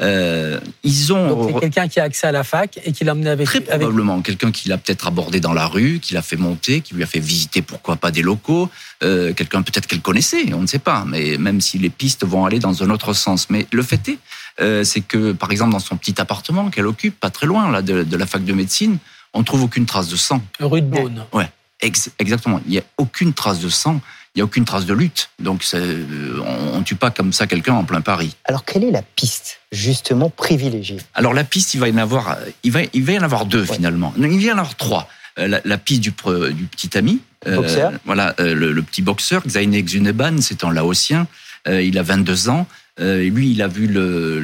Euh, 0.01 0.59
ils 0.83 1.11
ont. 1.11 1.59
Quelqu'un 1.59 1.87
qui 1.87 1.99
a 1.99 2.03
accès 2.03 2.27
à 2.27 2.31
la 2.31 2.43
fac 2.43 2.79
et 2.85 2.91
qui 2.93 3.03
l'a 3.03 3.11
emmené 3.11 3.29
avec. 3.29 3.47
Très 3.47 3.61
probablement 3.61 4.21
quelqu'un 4.21 4.51
qui 4.51 4.69
l'a 4.69 4.77
peut-être 4.77 5.07
abordé 5.07 5.39
dans 5.39 5.53
la 5.53 5.65
rue, 5.65 5.99
qui 5.99 6.13
l'a 6.13 6.21
fait 6.21 6.37
monter, 6.37 6.81
qui 6.81 6.93
lui 6.93 7.03
a 7.03 7.05
fait 7.05 7.19
visiter 7.19 7.61
pourquoi 7.61 7.97
pas 7.97 8.11
des 8.11 8.21
locaux, 8.21 8.69
euh, 9.03 9.33
quelqu'un 9.33 9.61
peut-être 9.61 9.87
qu'elle 9.87 10.01
connaissait, 10.01 10.53
on 10.53 10.61
ne 10.61 10.67
sait 10.67 10.79
pas. 10.79 11.03
Mais 11.05 11.37
même 11.37 11.59
si 11.59 11.77
les 11.77 11.89
pistes 11.89 12.25
vont 12.25 12.45
aller 12.45 12.59
dans 12.59 12.83
un 12.83 12.89
autre 12.89 13.13
sens, 13.13 13.49
mais 13.49 13.67
le 13.71 13.83
fait 13.83 14.07
est, 14.07 14.17
euh, 14.61 14.83
c'est 14.83 15.01
que 15.01 15.31
par 15.31 15.51
exemple 15.51 15.71
dans 15.71 15.79
son 15.79 15.97
petit 15.97 16.19
appartement 16.19 16.69
qu'elle 16.69 16.87
occupe, 16.87 17.19
pas 17.19 17.29
très 17.29 17.47
loin 17.47 17.71
là 17.71 17.81
de, 17.81 18.03
de, 18.03 18.17
la 18.17 18.25
fac 18.25 18.43
de 18.43 18.53
médecine, 18.53 18.97
on 19.33 19.43
trouve 19.43 19.63
aucune 19.63 19.85
trace 19.85 20.09
de 20.09 20.15
sang. 20.15 20.41
Rue 20.59 20.81
de 20.81 20.87
Beaune. 20.87 21.25
Ouais. 21.33 21.49
Exactement. 21.81 22.59
Il 22.65 22.71
n'y 22.71 22.79
a 22.79 22.83
aucune 22.97 23.33
trace 23.33 23.59
de 23.59 23.69
sang. 23.69 24.01
Il 24.35 24.39
n'y 24.39 24.41
a 24.41 24.45
aucune 24.45 24.65
trace 24.65 24.85
de 24.85 24.93
lutte. 24.93 25.29
Donc, 25.39 25.65
euh, 25.73 26.39
on 26.73 26.79
ne 26.79 26.83
tue 26.83 26.95
pas 26.95 27.09
comme 27.09 27.33
ça 27.33 27.47
quelqu'un 27.47 27.73
en 27.73 27.83
plein 27.83 28.01
Paris. 28.01 28.35
Alors, 28.45 28.63
quelle 28.63 28.83
est 28.83 28.91
la 28.91 29.01
piste, 29.01 29.59
justement, 29.71 30.29
privilégiée? 30.29 30.99
Alors, 31.15 31.33
la 31.33 31.43
piste, 31.43 31.73
il 31.73 31.79
va 31.79 31.87
y 31.87 31.91
en 31.91 31.97
avoir, 31.97 32.37
il 32.63 32.71
va, 32.71 32.81
il 32.93 33.03
va 33.03 33.13
y 33.13 33.17
en 33.17 33.23
avoir 33.23 33.45
deux, 33.45 33.65
finalement. 33.65 34.13
Il 34.17 34.23
va 34.23 34.29
y 34.29 34.51
en 34.51 34.57
avoir 34.57 34.75
trois. 34.75 35.07
La, 35.37 35.61
la 35.63 35.77
piste 35.77 36.01
du, 36.01 36.11
du, 36.11 36.63
petit 36.65 36.97
ami. 36.97 37.21
Boxeur. 37.45 37.93
voilà, 38.05 38.35
le, 38.39 38.53
le, 38.53 38.81
petit 38.83 39.01
boxeur, 39.01 39.41
Xainé 39.47 39.81
Xuneban, 39.81 40.41
c'est 40.41 40.65
un 40.65 40.73
Laotien. 40.73 41.25
il 41.65 41.97
a 41.97 42.03
22 42.03 42.49
ans. 42.49 42.67
Euh, 42.99 43.29
lui, 43.29 43.51
il 43.51 43.61
a 43.61 43.67
vu 43.67 43.87
le, 43.87 44.41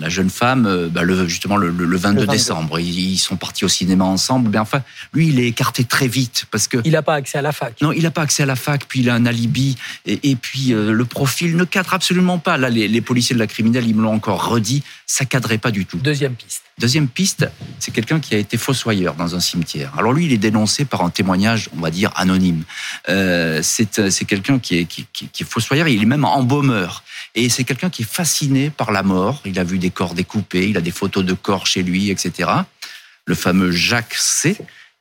la 0.00 0.08
jeune 0.08 0.30
femme, 0.30 0.66
euh, 0.66 0.88
bah, 0.88 1.02
le, 1.02 1.28
justement 1.28 1.56
le, 1.56 1.70
le 1.70 1.96
22 1.96 2.26
décembre. 2.26 2.80
Ils, 2.80 3.18
sont 3.18 3.36
partis 3.36 3.64
au 3.64 3.68
cinéma 3.68 4.04
ensemble. 4.04 4.50
Mais 4.50 4.58
enfin, 4.58 4.82
lui, 5.12 5.28
il 5.28 5.40
est 5.40 5.46
écarté 5.46 5.84
très 5.84 6.08
vite 6.08 6.46
parce 6.50 6.68
que 6.68 6.78
il 6.84 6.92
n'a 6.92 7.02
pas 7.02 7.14
accès 7.14 7.38
à 7.38 7.42
la 7.42 7.52
fac. 7.52 7.74
Non, 7.80 7.92
il 7.92 8.02
n'a 8.02 8.10
pas 8.10 8.22
accès 8.22 8.42
à 8.42 8.46
la 8.46 8.56
fac. 8.56 8.84
Puis 8.88 9.00
il 9.00 9.10
a 9.10 9.14
un 9.14 9.26
alibi. 9.26 9.76
Et, 10.06 10.30
et 10.30 10.36
puis 10.36 10.72
euh, 10.72 10.92
le 10.92 11.04
profil 11.04 11.56
ne 11.56 11.64
cadre 11.64 11.94
absolument 11.94 12.38
pas. 12.38 12.56
Là, 12.56 12.70
les, 12.70 12.88
les 12.88 13.00
policiers 13.00 13.34
de 13.34 13.40
la 13.40 13.46
criminelle, 13.46 13.86
ils 13.86 13.94
me 13.94 14.02
l'ont 14.02 14.14
encore 14.14 14.48
redit. 14.48 14.82
Ça 15.06 15.24
cadrait 15.24 15.58
pas 15.58 15.70
du 15.70 15.84
tout. 15.86 15.98
Deuxième 15.98 16.34
piste. 16.34 16.62
Deuxième 16.78 17.08
piste, 17.08 17.48
c'est 17.80 17.90
quelqu'un 17.90 18.20
qui 18.20 18.36
a 18.36 18.38
été 18.38 18.56
fossoyeur 18.56 19.14
dans 19.14 19.34
un 19.34 19.40
cimetière. 19.40 19.92
Alors 19.98 20.12
lui, 20.12 20.26
il 20.26 20.32
est 20.32 20.38
dénoncé 20.38 20.84
par 20.84 21.02
un 21.02 21.10
témoignage, 21.10 21.68
on 21.76 21.80
va 21.80 21.90
dire, 21.90 22.12
anonyme. 22.14 22.62
Euh, 23.08 23.60
c'est 23.64 24.24
quelqu'un 24.26 24.60
qui 24.60 24.78
est, 24.78 24.84
qui, 24.84 25.04
qui, 25.12 25.26
qui 25.26 25.42
est 25.42 25.46
fossoyeur, 25.46 25.88
il 25.88 26.00
est 26.00 26.06
même 26.06 26.24
embaumeur. 26.24 27.02
Et 27.38 27.48
c'est 27.48 27.62
quelqu'un 27.62 27.88
qui 27.88 28.02
est 28.02 28.10
fasciné 28.10 28.68
par 28.68 28.90
la 28.90 29.04
mort. 29.04 29.42
Il 29.44 29.60
a 29.60 29.64
vu 29.64 29.78
des 29.78 29.90
corps 29.90 30.14
découpés, 30.14 30.68
il 30.68 30.76
a 30.76 30.80
des 30.80 30.90
photos 30.90 31.24
de 31.24 31.34
corps 31.34 31.68
chez 31.68 31.84
lui, 31.84 32.10
etc. 32.10 32.50
Le 33.26 33.34
fameux 33.36 33.70
Jacques 33.70 34.16
C. 34.16 34.56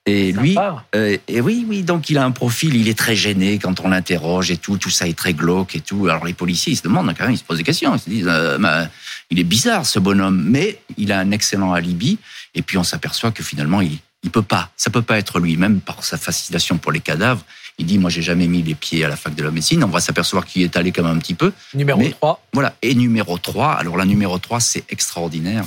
Et 0.06 0.32
lui, 0.32 0.56
euh, 0.96 1.18
et 1.28 1.42
oui, 1.42 1.66
oui, 1.68 1.82
donc 1.82 2.12
il 2.12 2.18
a 2.18 2.24
un 2.24 2.32
profil, 2.32 2.76
il 2.76 2.88
est 2.88 2.98
très 2.98 3.16
gêné 3.16 3.58
quand 3.60 3.82
on 3.82 3.90
l'interroge 3.90 4.52
et 4.52 4.58
tout, 4.58 4.78
tout 4.78 4.92
ça 4.92 5.06
est 5.06 5.18
très 5.18 5.34
glauque 5.34 5.76
et 5.76 5.82
tout. 5.82 6.08
Alors 6.08 6.26
les 6.26 6.34
policiers, 6.34 6.74
ils 6.74 6.78
se 6.78 6.84
demandent 6.84 7.14
quand 7.18 7.26
même, 7.26 7.34
ils 7.34 7.40
se 7.40 7.44
posent 7.44 7.58
des 7.58 7.64
questions, 7.64 7.94
ils 7.96 8.00
se 8.00 8.10
disent, 8.10 8.28
euh, 8.30 8.58
bah, 8.58 8.88
il 9.32 9.40
est 9.40 9.44
bizarre 9.44 9.86
ce 9.86 10.00
bonhomme, 10.00 10.42
mais 10.48 10.80
il 10.96 11.12
a 11.12 11.20
un 11.20 11.32
excellent 11.32 11.74
alibi. 11.74 12.20
Et 12.56 12.62
puis 12.62 12.78
on 12.78 12.84
s'aperçoit 12.84 13.32
que 13.32 13.44
finalement, 13.44 13.82
il, 13.82 13.98
il 14.24 14.30
peut 14.30 14.44
pas, 14.44 14.70
ça 14.78 14.92
peut 14.92 15.02
pas 15.02 15.18
être 15.18 15.40
lui, 15.40 15.58
même 15.58 15.82
par 15.82 16.04
sa 16.04 16.18
fascination 16.18 16.78
pour 16.78 16.92
les 16.92 17.02
cadavres. 17.02 17.44
Il 17.80 17.86
dit, 17.86 18.00
moi, 18.00 18.10
j'ai 18.10 18.24
jamais 18.24 18.48
mis 18.48 18.64
les 18.64 18.74
pieds 18.74 19.06
à 19.06 19.08
la 19.08 19.16
fac 19.16 19.36
de 19.36 19.44
la 19.44 19.52
médecine. 19.52 19.84
On 19.84 19.88
va 19.88 20.00
s'apercevoir 20.00 20.46
qu'il 20.46 20.64
est 20.64 20.76
allé 20.76 20.92
quand 20.92 21.04
même 21.04 21.16
un 21.16 21.20
petit 21.20 21.36
peu. 21.36 21.54
Numéro 21.76 22.02
3. 22.10 22.44
Voilà. 22.54 22.76
Et 22.82 22.96
numéro 22.96 23.38
3. 23.38 23.74
Alors, 23.74 23.98
la 23.98 24.06
numéro 24.06 24.40
3, 24.40 24.60
c'est 24.60 24.84
extraordinaire. 24.90 25.64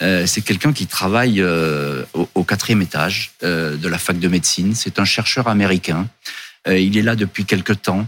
Euh, 0.00 0.26
c'est 0.26 0.40
quelqu'un 0.40 0.72
qui 0.72 0.86
travaille 0.86 1.42
euh, 1.42 2.04
au, 2.14 2.28
au, 2.34 2.44
quatrième 2.44 2.80
étage 2.80 3.32
euh, 3.42 3.76
de 3.76 3.88
la 3.88 3.98
fac 3.98 4.18
de 4.18 4.28
médecine. 4.28 4.74
C'est 4.74 4.98
un 4.98 5.04
chercheur 5.04 5.48
américain. 5.48 6.08
Il 6.68 6.96
est 6.96 7.02
là 7.02 7.16
depuis 7.16 7.44
quelque 7.44 7.72
temps. 7.72 8.06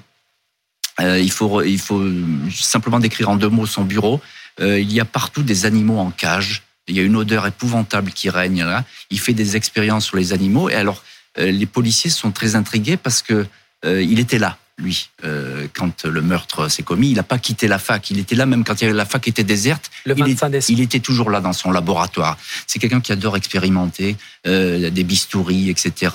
Il 1.00 1.32
faut, 1.32 1.60
il 1.62 1.80
faut 1.80 2.04
simplement 2.52 3.00
décrire 3.00 3.28
en 3.28 3.34
deux 3.34 3.48
mots 3.48 3.66
son 3.66 3.82
bureau. 3.82 4.20
il 4.60 4.92
y 4.92 5.00
a 5.00 5.04
partout 5.04 5.42
des 5.42 5.66
animaux 5.66 5.98
en 5.98 6.12
cage. 6.12 6.62
Il 6.86 6.94
y 6.94 7.00
a 7.00 7.02
une 7.02 7.16
odeur 7.16 7.48
épouvantable 7.48 8.12
qui 8.12 8.30
règne 8.30 8.62
là. 8.62 8.84
Il 9.10 9.18
fait 9.18 9.32
des 9.32 9.56
expériences 9.56 10.04
sur 10.04 10.16
les 10.16 10.32
animaux. 10.32 10.70
Et 10.70 10.76
alors, 10.76 11.02
les 11.36 11.66
policiers 11.66 12.10
sont 12.10 12.30
très 12.30 12.54
intrigués 12.54 12.96
parce 12.96 13.22
que 13.22 13.46
euh, 13.84 14.02
il 14.02 14.18
était 14.18 14.38
là, 14.38 14.56
lui, 14.78 15.10
euh, 15.24 15.66
quand 15.72 16.04
le 16.04 16.22
meurtre 16.22 16.68
s'est 16.68 16.82
commis. 16.82 17.10
Il 17.10 17.16
n'a 17.16 17.22
pas 17.22 17.38
quitté 17.38 17.68
la 17.68 17.78
fac. 17.78 18.10
Il 18.10 18.18
était 18.18 18.34
là 18.34 18.46
même 18.46 18.64
quand 18.64 18.80
la 18.82 19.04
fac 19.04 19.28
était 19.28 19.44
déserte. 19.44 19.90
Le 20.04 20.14
il, 20.16 20.28
est, 20.30 20.68
il, 20.68 20.80
était 20.80 21.00
toujours 21.00 21.30
là 21.30 21.40
dans 21.40 21.52
son 21.52 21.70
laboratoire. 21.70 22.38
C'est 22.66 22.78
quelqu'un 22.78 23.00
qui 23.00 23.12
adore 23.12 23.36
expérimenter 23.36 24.16
euh, 24.46 24.90
des 24.90 25.04
bistouris, 25.04 25.70
etc., 25.70 26.12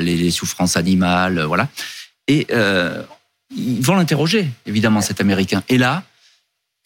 les, 0.00 0.16
les 0.16 0.30
souffrances 0.30 0.76
animales, 0.76 1.42
voilà. 1.42 1.68
Et 2.26 2.46
euh, 2.50 3.02
ils 3.54 3.82
vont 3.82 3.96
l'interroger, 3.96 4.48
évidemment, 4.66 5.00
cet 5.00 5.20
Américain. 5.20 5.62
Et 5.68 5.78
là, 5.78 6.04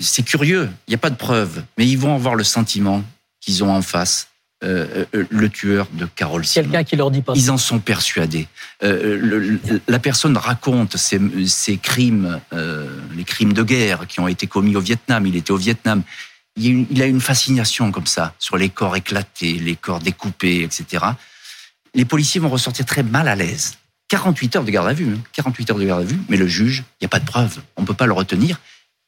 c'est 0.00 0.24
curieux. 0.24 0.70
Il 0.88 0.90
n'y 0.90 0.94
a 0.94 0.98
pas 0.98 1.10
de 1.10 1.16
preuves, 1.16 1.62
mais 1.78 1.86
ils 1.86 1.98
vont 1.98 2.14
avoir 2.14 2.34
le 2.34 2.44
sentiment 2.44 3.04
qu'ils 3.40 3.62
ont 3.62 3.70
en 3.70 3.82
face 3.82 4.28
euh, 4.62 5.04
le 5.12 5.48
tueur 5.50 5.88
de 5.92 6.06
Carole 6.06 6.44
Simon. 6.44 6.64
Quelqu'un 6.64 6.84
qui 6.84 6.96
leur 6.96 7.10
dit 7.10 7.22
pas. 7.22 7.32
Ils 7.34 7.50
en 7.50 7.58
sont 7.58 7.80
persuadés. 7.80 8.46
Euh, 8.82 9.18
le, 9.20 9.60
la 9.88 9.98
personne 9.98 10.36
raconte 10.36 10.96
ses, 10.96 11.20
ses 11.46 11.76
crimes, 11.76 12.40
euh, 12.52 12.88
les 13.14 13.24
crimes 13.24 13.52
de 13.52 13.62
guerre 13.62 14.06
qui 14.06 14.20
ont 14.20 14.28
été 14.28 14.46
commis 14.46 14.76
au 14.76 14.80
Vietnam. 14.80 15.26
Il 15.26 15.36
était 15.36 15.50
au 15.50 15.56
Vietnam. 15.56 16.02
Il, 16.56 16.70
une, 16.70 16.86
il 16.90 17.02
a 17.02 17.06
une 17.06 17.20
fascination 17.20 17.90
comme 17.90 18.06
ça 18.06 18.32
sur 18.38 18.56
les 18.56 18.68
corps 18.70 18.96
éclatés, 18.96 19.54
les 19.54 19.76
corps 19.76 19.98
découpés, 19.98 20.62
etc. 20.62 21.04
Les 21.94 22.04
policiers 22.04 22.40
vont 22.40 22.48
ressortir 22.48 22.86
très 22.86 23.02
mal 23.02 23.28
à 23.28 23.34
l'aise. 23.34 23.74
48 24.08 24.56
heures 24.56 24.64
de 24.64 24.70
garde 24.70 24.88
à 24.88 24.92
vue, 24.92 25.14
hein, 25.14 25.20
48 25.32 25.72
heures 25.72 25.78
de 25.78 25.84
garde 25.84 26.02
à 26.02 26.04
vue, 26.04 26.18
mais 26.28 26.36
le 26.36 26.46
juge, 26.46 26.84
il 27.00 27.04
n'y 27.04 27.06
a 27.06 27.08
pas 27.08 27.20
de 27.20 27.24
preuve, 27.24 27.60
on 27.76 27.82
ne 27.82 27.86
peut 27.86 27.94
pas 27.94 28.06
le 28.06 28.12
retenir. 28.12 28.60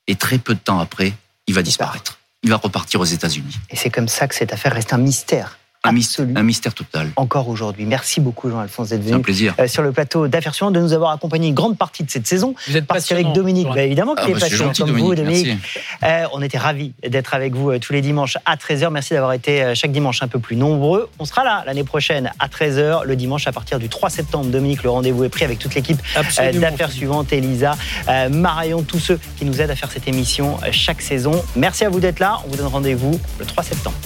Et 0.06 0.16
très 0.16 0.38
peu 0.38 0.54
de 0.54 0.58
temps 0.58 0.80
après, 0.80 1.12
il 1.46 1.54
va 1.54 1.62
disparaître 1.62 2.18
il 2.46 2.50
va 2.50 2.58
repartir 2.58 3.00
aux 3.00 3.04
États-Unis. 3.04 3.58
Et 3.70 3.76
c'est 3.76 3.90
comme 3.90 4.06
ça 4.06 4.28
que 4.28 4.34
cette 4.36 4.52
affaire 4.52 4.72
reste 4.72 4.92
un 4.92 4.98
mystère. 4.98 5.58
Un 5.84 5.92
mystère, 5.92 6.26
un 6.34 6.42
mystère, 6.42 6.74
total. 6.74 7.10
Encore 7.16 7.48
aujourd'hui. 7.48 7.84
Merci 7.84 8.20
beaucoup, 8.20 8.50
Jean-Alphonse, 8.50 8.88
d'être 8.88 9.02
venu 9.02 9.14
un 9.14 9.20
plaisir. 9.20 9.54
Euh, 9.60 9.68
sur 9.68 9.82
le 9.82 9.92
plateau 9.92 10.26
d'Affaires 10.26 10.54
suivantes, 10.54 10.74
de 10.74 10.80
nous 10.80 10.92
avoir 10.92 11.12
accompagné 11.12 11.48
une 11.48 11.54
grande 11.54 11.78
partie 11.78 12.02
de 12.02 12.10
cette 12.10 12.26
saison. 12.26 12.54
Vous 12.66 12.76
êtes 12.76 12.86
Parce 12.86 13.06
qu'avec 13.06 13.32
Dominique, 13.32 13.68
bah, 13.68 13.82
évidemment 13.82 14.14
qu'il 14.14 14.26
ah, 14.26 14.30
est 14.30 14.34
bah, 14.34 14.40
patient, 14.40 14.56
gentil, 14.56 14.82
comme 14.82 14.90
Dominique, 14.90 15.08
vous, 15.08 15.14
Dominique. 15.14 15.58
Euh, 16.02 16.24
on 16.32 16.42
était 16.42 16.58
ravis 16.58 16.92
d'être 17.06 17.34
avec 17.34 17.54
vous 17.54 17.70
euh, 17.70 17.78
tous 17.78 17.92
les 17.92 18.00
dimanches 18.00 18.36
à 18.44 18.56
13h. 18.56 18.90
Merci 18.90 19.14
d'avoir 19.14 19.32
été 19.32 19.74
chaque 19.74 19.92
dimanche 19.92 20.22
un 20.22 20.28
peu 20.28 20.40
plus 20.40 20.56
nombreux. 20.56 21.08
On 21.18 21.24
sera 21.24 21.44
là 21.44 21.62
l'année 21.66 21.84
prochaine 21.84 22.32
à 22.38 22.48
13h, 22.48 23.04
le 23.04 23.16
dimanche 23.16 23.46
à 23.46 23.52
partir 23.52 23.78
du 23.78 23.88
3 23.88 24.10
septembre. 24.10 24.46
Dominique, 24.46 24.82
le 24.82 24.90
rendez-vous 24.90 25.24
est 25.24 25.28
pris 25.28 25.44
avec 25.44 25.58
toute 25.58 25.74
l'équipe 25.74 26.00
d'Affaires 26.14 26.90
suivantes, 26.90 27.32
Elisa, 27.32 27.76
euh, 28.08 28.28
Marion, 28.28 28.82
tous 28.82 28.98
ceux 28.98 29.20
qui 29.38 29.44
nous 29.44 29.60
aident 29.60 29.70
à 29.70 29.76
faire 29.76 29.90
cette 29.90 30.08
émission 30.08 30.56
chaque 30.72 31.02
saison. 31.02 31.42
Merci 31.54 31.84
à 31.84 31.88
vous 31.88 32.00
d'être 32.00 32.20
là. 32.20 32.38
On 32.44 32.50
vous 32.50 32.56
donne 32.56 32.66
rendez-vous 32.66 33.20
le 33.38 33.46
3 33.46 33.62
septembre. 33.62 33.96